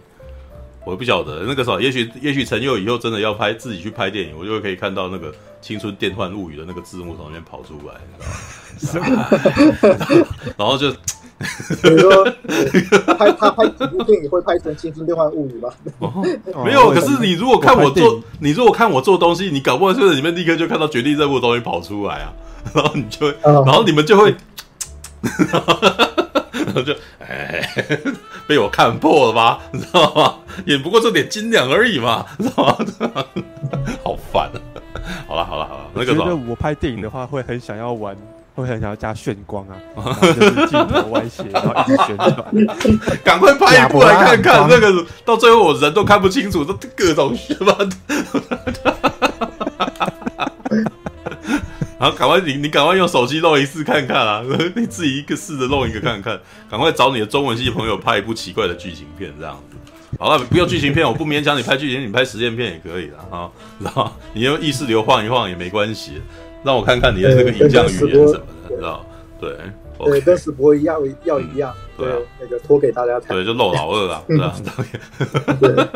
[0.86, 5.32] 我不晓得那个什么，也许也许陈佑以后真的要拍自己去拍电影，我就可以看到那个
[5.62, 7.96] 《青春电幻物语》的那个字幕从那边跑出来，
[8.80, 9.28] 你知道吗？
[10.58, 10.94] 然后就。
[11.82, 12.24] 比如说，
[13.18, 15.70] 拍他拍几部电影会拍成《青春电幻物语》吗？
[16.00, 16.92] 哦，没有。
[16.92, 22.32] 可是你如果看我做，你如果看我做东西，你搞不好就在里面立刻就看到《绝地任务》东西跑出来啊，
[22.74, 24.34] 然后你就会，然后你们就会，
[25.52, 25.62] 然
[26.76, 27.68] 后就哎，
[28.48, 29.60] 被我看破了吧？
[29.72, 30.36] 你知道吗？
[30.66, 33.26] 也不过这点斤两而已嘛，知道吗？
[34.04, 34.60] 好烦啊！
[35.28, 38.16] 好了好了好了，那个觉得我拍电影的话会很想要玩。
[38.56, 39.76] 会很想要加炫光啊，
[40.22, 42.46] 就是镜头歪斜，然后一直旋转。
[43.22, 47.78] 赶快拍一部来看看，那个到最后我人都看不清楚，这各种旋吧。
[51.98, 54.44] 然后赶快你你赶快用手机弄一次看看啊，
[54.76, 56.40] 你自己一个试着弄一个看看。
[56.70, 59.78] 赶快找你的中文系朋友拍一部奇怪的剧情片，这样子。
[60.20, 63.50] 好了，不用剧情片，我不勉强你拍剧情，你拍实验片也可以的啊。
[63.80, 66.22] 然后你用意识流晃一晃也没关系。
[66.64, 69.06] 让我看看你的那个影像语言什么的，知道？
[69.40, 69.56] 对，
[70.00, 71.72] 对，跟史博一样，要一样。
[71.98, 72.08] 对，
[72.42, 73.36] 那个拖给大家看。
[73.38, 74.24] 对，就露老二啊，
[75.62, 75.88] 对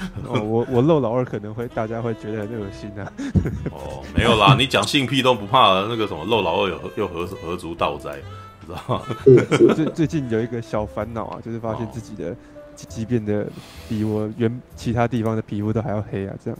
[0.26, 3.12] 哦，我我露老二可能会大家会觉得很恶心啊。
[3.70, 8.16] 哦，没有啦，你讲性癖都不怕那个什么漏老二有又何何足道哉，
[8.60, 9.74] 你知道吗？
[9.74, 12.34] 最最近有一个小烦恼啊，就是发现自己的
[12.74, 13.46] 鸡鸡变得
[13.88, 16.58] 比我原其他地方的皮肤都还要黑啊，这样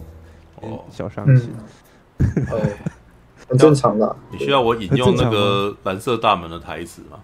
[0.60, 1.50] 哦，小伤心。
[3.48, 4.16] 很正常的。
[4.30, 7.18] 你需要我引用那个蓝色大门的台词吗？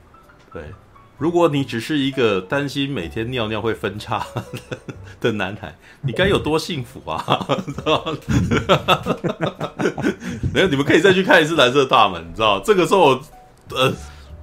[0.53, 0.63] 对，
[1.19, 4.27] 如果你只是一个担心每天尿尿会分叉
[5.21, 7.47] 的男孩，你该有多幸福啊！
[10.53, 12.61] 没有，你们可以再去看一次蓝色大门，你知道？
[12.61, 13.21] 这个时候我，
[13.71, 13.93] 呃，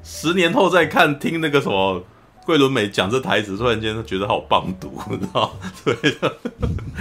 [0.04, 2.04] 十年后再看，听那个什么。
[2.46, 5.50] 桂纶镁讲这台词，突然间觉得好棒读，你知道？
[5.86, 5.96] 对，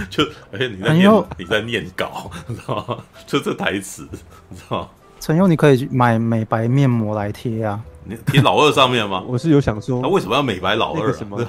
[0.09, 0.23] 就
[0.53, 2.97] 而且你在念，佑你在念稿，你知道吗？
[3.27, 4.07] 就这台词，
[4.47, 4.89] 你知道？
[5.23, 7.81] 陈佑，你可以买美白面膜来贴啊！
[8.03, 9.23] 你贴老二上面吗？
[9.25, 11.13] 我是有想说，那为什么要美白老二？
[11.13, 11.39] 什么？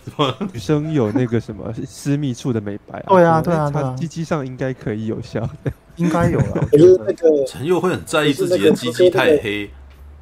[0.50, 3.04] 女生有那个什么私密处的美白？
[3.06, 5.46] 对啊，对啊，他鸡鸡上应该可以有效，
[5.96, 6.66] 应该有了。
[6.72, 9.68] 可是那个陈佑会很在意自己的鸡鸡太黑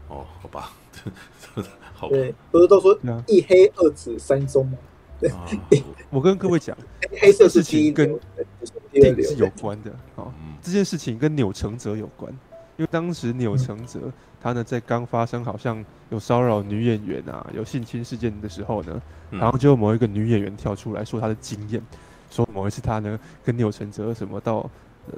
[0.09, 0.73] 哦，好吧。
[2.11, 4.77] 对，不是都说一黑二紫三棕吗？
[5.21, 5.31] 对，
[6.11, 6.77] 我跟各位讲，
[7.21, 8.19] 黑色事情跟
[8.91, 9.93] 电影是有关的。
[10.17, 12.37] 哦，这件事情跟钮承泽有关，
[12.77, 14.13] 因为当时钮承泽
[14.43, 21.83] 他呢在刚发生好像有骚扰女演员啊、有性侵事件的时候呢，然后就某一个女演员跳出来说她的经验，
[22.31, 24.69] 说某一次她呢跟钮承泽什么到。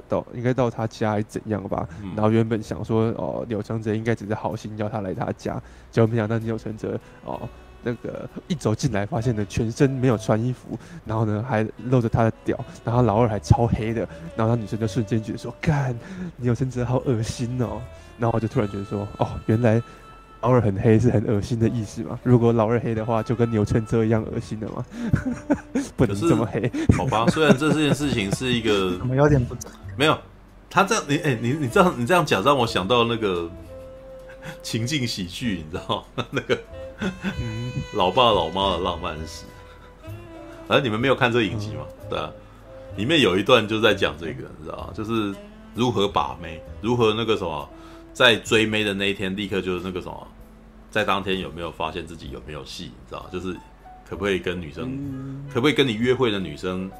[0.07, 1.89] 到应该到他家还是怎样吧？
[2.03, 5.59] 嗯、然后原本想说哦，钮承泽应该只是好心叫他来他家，
[5.89, 6.95] 结果没想到钮承泽
[7.25, 7.49] 哦，
[7.83, 15.97] 那个一走进来发现呢全身没有穿衣服，然后呢还露着他的屌，然后老二还超黑的，然后那女生就瞬间觉得说干，
[16.37, 17.81] 钮承泽好恶心哦，
[18.17, 19.81] 然后我就突然觉得说哦，原来。
[20.41, 22.17] 老二很黑是很恶心的意思吗？
[22.23, 24.85] 如果老二黑的话，就跟钮承泽一样恶心的吗？
[25.97, 27.27] 不能这么黑，好吧？
[27.27, 29.53] 虽然这件事情是一个，我有点不
[29.97, 30.17] 没有
[30.69, 33.51] 他这样，你哎、你你这样你这样讲，让我想到那个
[34.63, 36.57] 情境喜剧，你知道那个
[37.39, 39.45] 嗯，老爸老妈的浪漫史。
[40.67, 41.85] 反正你们没有看这影集吗？
[41.87, 42.31] 嗯、对啊，
[42.97, 44.89] 里面有一段就在讲这个，你知道吗？
[44.93, 45.33] 就是
[45.73, 47.69] 如何把妹，如何那个什么。
[48.11, 50.27] 在追妹的那一天，立刻就是那个什么，
[50.89, 52.85] 在当天有没有发现自己有没有戏？
[52.85, 53.53] 你知道，就是
[54.09, 56.91] 可不可以跟女生，嗯、可不可以跟你约会的女生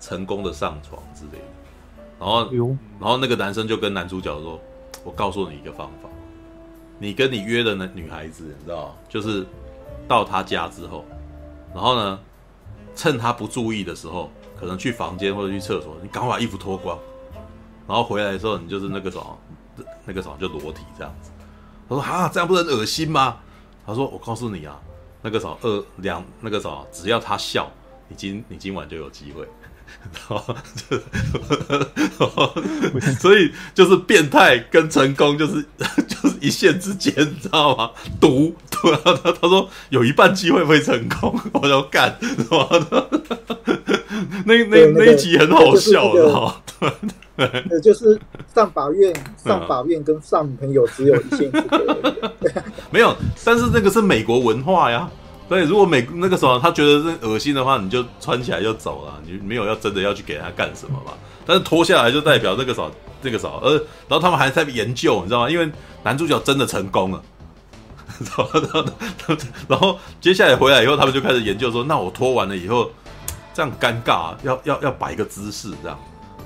[0.00, 1.44] 成功的上床之类的。
[2.18, 2.50] 然后，
[3.00, 4.60] 然后那个男生就跟男主角说
[5.02, 6.05] ：“我告诉你一个方法，
[6.98, 9.46] 你跟你约的那女孩子，你知道，就是
[10.08, 11.04] 到她家之后，
[11.74, 12.18] 然后呢，
[12.94, 16.98] 趁她不注意的时候，可能去房间或者去厕所，你赶快把衣服脱光，
[17.86, 19.38] 然后回来的时候你就是那个什么，
[20.04, 21.30] 那个什么就裸体这样子。
[21.88, 23.36] 他说啊，这样不是很恶心吗？
[23.86, 24.80] 他说我告诉你啊，
[25.22, 27.70] 那个什么二两那个什么，只要他笑，
[28.08, 29.46] 你今你今晚就有机会。
[33.20, 35.64] 所以就是变态跟成功就是
[36.06, 37.90] 就是一线之间，你知道吗？
[38.20, 42.68] 赌，对啊，他他说有一半机会会成功，我要干，是吧？
[44.44, 46.62] 那那那一集很好笑的哈，
[47.36, 48.18] 对，就是
[48.54, 52.32] 上法院上法院跟上女朋友只有一线之隔，
[52.90, 53.14] 没有，
[53.44, 55.08] 但是那个是美国文化呀。
[55.48, 61.12] 所以，如果美那个时候他觉得是恶心的话，你就穿起来就走了，你没有要真的要去给他干什么嘛？
[61.46, 62.90] 但是脱下来就代表那个时候
[63.22, 63.74] 那个时候，呃，
[64.08, 65.50] 然后他们还在研究，你知道吗？
[65.50, 65.70] 因为
[66.02, 67.22] 男主角真的成功了，
[68.18, 69.36] 然后，
[69.68, 72.90] 然后接下来回来以后，他们就开始研究说，那我脱完了以后，
[73.54, 75.96] 这样尴尬，要要要摆一个姿势，这样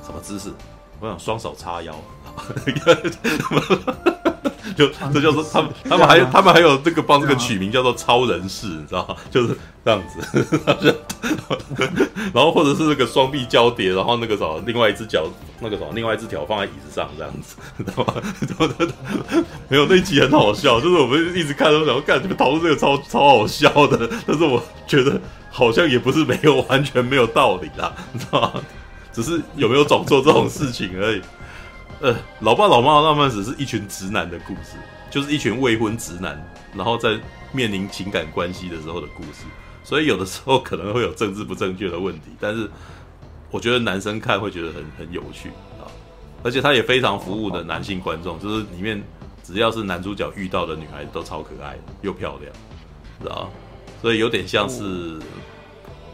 [0.04, 0.50] 什么姿势？
[1.00, 1.94] 我想双手叉腰。
[4.76, 9.16] 就这叫做他们，他们还有他们还有这个帮这个取名叫做超人式，你知道吗？
[9.30, 10.96] 就是这样子，
[12.32, 15.26] 然后或者是那个双臂交叠，然后那个什么，另外一只脚
[15.60, 18.14] 那个什么，另外一只脚放在椅子上这样子，知道吗？
[19.68, 28.52] 没有那一集很好笑，就是我们一直看都想说，干你们讨论这个超超好笑的，但是我觉得好像也不是没有完全没有道理啦，你知道吗？
[29.12, 31.20] 只是有没有总做这种事情而已。
[32.00, 34.78] 呃，老爸老妈浪漫史是一群直男的故事，
[35.10, 36.42] 就是一群未婚直男，
[36.74, 37.18] 然后在
[37.52, 39.44] 面临情感关系的时候的故事。
[39.84, 42.70] 所以有的时候可能会有政治不正确的问题，但是
[43.50, 45.84] 我觉得男生看会觉得很很有趣啊，
[46.42, 49.02] 而且他也非常服务的男性观众，就是里面
[49.42, 52.50] 只要是男主角遇到的女孩子都超可爱又漂亮，
[53.20, 53.50] 知道？
[54.00, 55.18] 所以有点像是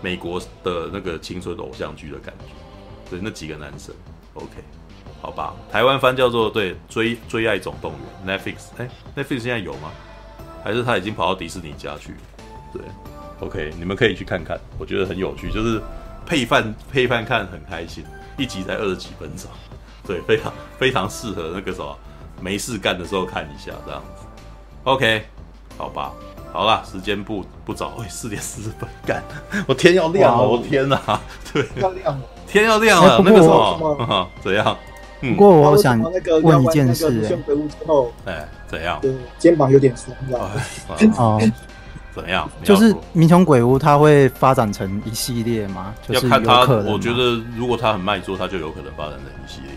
[0.02, 2.52] 美国的那个青春偶像剧的感觉，
[3.10, 3.94] 对，那几个男生
[4.34, 4.64] ，OK。
[5.26, 7.92] 好吧，台湾翻叫做对追追爱总动
[8.24, 9.90] 员 Netflix，哎，Netflix 现在有吗？
[10.62, 12.14] 还是他已经跑到迪士尼家去？
[12.72, 12.80] 对
[13.40, 15.82] ，OK，你们可以去看看，我觉得很有趣，就是
[16.24, 18.04] 配饭配饭看很开心，
[18.38, 19.50] 一集才二十几分钟，
[20.06, 21.98] 对，非常非常适合那个什么
[22.40, 24.24] 没事干的时候看一下这样子。
[24.84, 25.24] OK，
[25.76, 26.12] 好吧，
[26.52, 29.24] 好啦，时间不不早，哎，四点四十分 干，
[29.66, 31.20] 我天要亮了，我天哪，
[31.52, 34.76] 对，要亮了，天要亮了， 那个什么， 怎样？
[35.20, 35.98] 不过我想
[36.42, 37.38] 问一件事，
[38.26, 39.00] 哎，怎样？
[39.38, 40.50] 肩膀有点酸，你知道吗？
[41.16, 41.40] 哦，
[42.14, 42.48] 怎样？
[42.62, 45.94] 就是《民雄鬼屋》它会发展成一系列吗？
[46.06, 49.70] 就是要看它，我觉得如果它很卖座，它就有可能发展成一系列。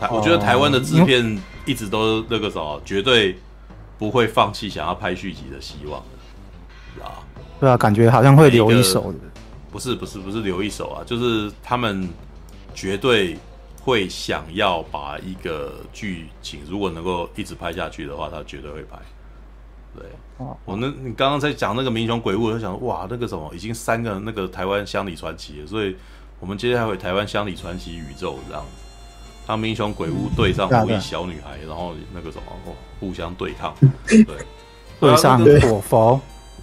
[0.00, 3.38] 台，我觉得台湾的制片一直都那个什么，绝对
[3.98, 6.00] 不会放弃想要拍续集的希望
[6.98, 7.22] 的，啊？
[7.60, 9.18] 对啊，感觉好像会留一手的。
[9.70, 12.08] 不是不是不是留一手啊，就是他们
[12.74, 13.38] 绝对。
[13.88, 18.98] 会想要把一个剧情，如果能够一直拍下去的话，他绝对会拍。
[19.96, 20.04] 对，
[20.66, 25.96] 我那你刚刚在讲那个《民雄鬼屋》，我就想哇，那个什么，已经三个那个台湾乡里传奇了，所以
[26.38, 28.62] 我们接下来会台湾乡里传奇宇宙这样。
[28.62, 28.68] 子，
[29.46, 32.44] 当《民雄鬼屋》对上红衣小女孩，然后那个什么
[33.00, 33.74] 互相对抗，
[34.06, 34.22] 对，
[35.00, 35.16] 对。
[35.16, 36.20] 上火佛。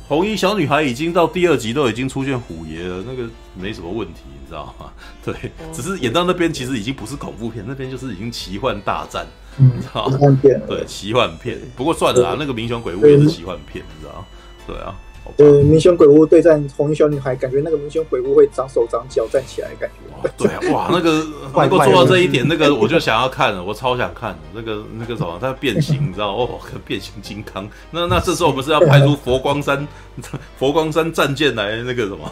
[0.07, 4.91] 红衣小女孩已经到第二集都已经出现虎爷了，那个没什么问题，你知道吗？
[5.23, 5.33] 对，
[5.73, 9.25] 只是演到那边其实已经不是恐怖片，那边就是已经奇幻大战，
[9.57, 10.19] 你知道吗？
[10.67, 11.59] 对，奇幻片。
[11.75, 14.25] 不过算了啦，那个《民雄鬼屋》也是奇幻片，你知道吗？
[14.67, 14.95] 对啊。
[15.37, 20.29] 呃，民雄鬼屋对战红衣小女孩，感觉那个明雄鬼屋会长手长脚站起来，感觉。
[20.37, 27.67] 对啊，哇， 那个能够做到这一点，那个我就想要看了，我超想看那个那个什么，它变形，你知道哦，变形金刚。
[27.91, 29.87] 那那这时候我们是要派出佛光山
[30.57, 32.31] 佛光山战舰来那个什么？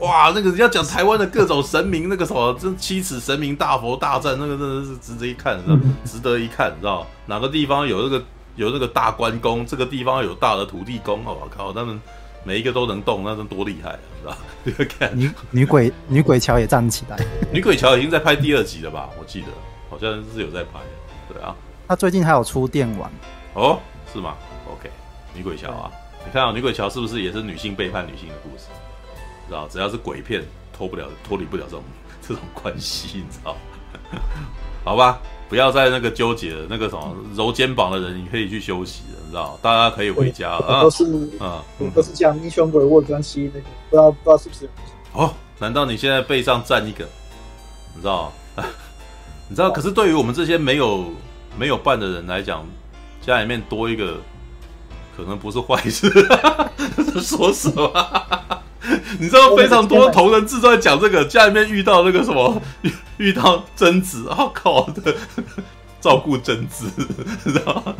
[0.00, 8.22] 哇，那个要讲台湾的各种神明，那个什么，这七尺神明大佛大战，那个真的是值得一看，知道值得一看，你知道哪个地方有那个？
[8.56, 12.00] 有那个大关公，这个地方有大的土地公，我靠，他们
[12.44, 14.38] 每一个都能动，那是多厉害，是吧？
[14.98, 17.16] 看女女鬼女鬼桥也站起来，
[17.52, 19.08] 女鬼桥已经在拍第二集了吧？
[19.18, 19.48] 我记得
[19.88, 20.80] 好像是有在拍，
[21.32, 21.54] 对啊。
[21.88, 23.10] 他最近还有出电玩
[23.54, 23.78] 哦，
[24.12, 24.34] 是吗
[24.70, 24.90] ？OK，
[25.34, 25.90] 女鬼桥啊，
[26.24, 28.66] 你看啊，女鬼桥是不是也是女性背叛女性的故事？
[29.48, 30.42] 知道，只要是鬼片，
[30.72, 31.82] 脱不了脱离不了这种
[32.22, 33.56] 这种关系，你知道？
[34.84, 35.20] 好吧。
[35.52, 39.58] 不要再那个纠结了，那个什么揉肩膀的人，你可以去休息了，你知道？
[39.60, 40.80] 大家可以回家了。
[40.80, 41.04] 都是
[41.38, 41.62] 啊，
[41.94, 44.66] 都是讲英雄鬼屋关系那个，不知道不知道是不是？
[45.12, 47.06] 哦，难道你现在背上站一个？
[47.94, 48.32] 你知道？
[49.46, 49.70] 你知道？
[49.70, 51.04] 可是对于我们这些没有
[51.58, 52.64] 没有伴的人来讲，
[53.20, 54.16] 家里面多一个，
[55.14, 56.10] 可能不是坏事。
[57.20, 57.92] 说什么？
[59.20, 62.60] 你知道非常多同人志都在讲这个，家里面遇到那个什么，
[63.18, 65.14] 遇到贞子，我、 靠的，
[66.00, 66.90] 照顾贞子，
[67.44, 67.94] 知道？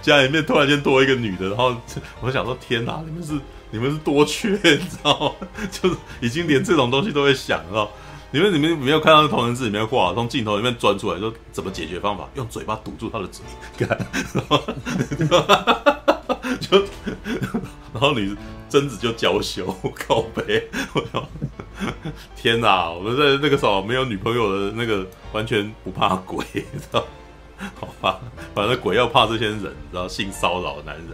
[0.00, 1.74] 家里面突然间多一个女的，然后
[2.20, 3.34] 我想说，天哪，你们是
[3.70, 5.46] 你们是多缺，你知道吗？
[5.70, 7.90] 就是已经连这种东西都会想到。
[8.34, 12.26] 你们你们没有看到同人志里面画，从镜头里面钻出来说怎么解决方法？
[12.34, 13.44] 用嘴巴堵住他的嘴，
[13.86, 13.98] 看，
[16.58, 16.82] 就
[17.92, 18.36] 然后你
[18.68, 21.26] 贞子就娇羞 靠北，我操！
[22.36, 22.90] 天哪！
[22.90, 27.04] 我们在那个时候没有女朋友的那个完全不怕鬼，知道？
[27.78, 28.20] 好吧，
[28.54, 31.08] 反正鬼要怕这些人，知道性骚扰的男人。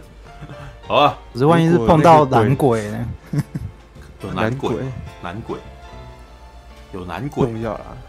[0.87, 3.07] 好吧，可是万一是碰到男鬼呢？
[4.23, 4.75] 有男鬼，
[5.21, 5.57] 男鬼。
[6.91, 7.47] 有男鬼，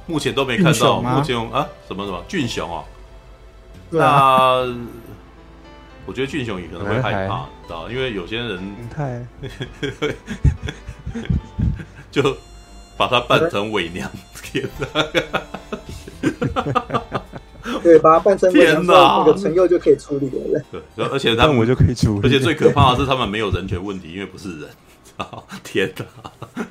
[0.07, 1.03] 目前都没看到。
[1.03, 2.83] 目前啊，什么什么俊雄哦，
[3.91, 4.61] 那
[6.07, 7.47] 我觉得俊雄也可能会害怕，
[7.91, 9.27] 因为有些人太，
[12.11, 12.37] 就
[12.97, 14.11] 把它扮成伪娘，
[14.43, 14.89] 天哪！
[17.83, 20.63] 对，把它扮成伪娘，那个陈佑就可以处理了。
[20.97, 22.23] 对，而且他们我就可以处理。
[22.23, 24.69] 而且最可怕的是，他们没有人权问题，因为不是人。
[25.63, 26.05] 天哪，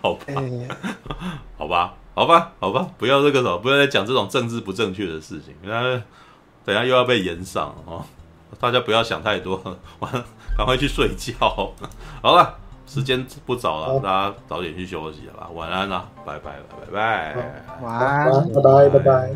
[0.01, 0.33] 好怕，
[1.57, 1.93] 好吧。
[2.15, 6.01] 好吧，好吧，不要这个什么，不要再讲这种政治不正确的事情，因为
[6.65, 8.03] 等下又要被延上哦。
[8.59, 9.55] 大家不要想太多，
[9.99, 10.25] 完了
[10.59, 11.31] 赶快去睡觉。
[12.21, 12.53] 好了，
[12.85, 15.47] 时间不早了，大家早点去休息了吧。
[15.53, 17.33] 晚安啦，拜拜拜拜拜，
[17.81, 19.31] 晚安，拜拜拜拜。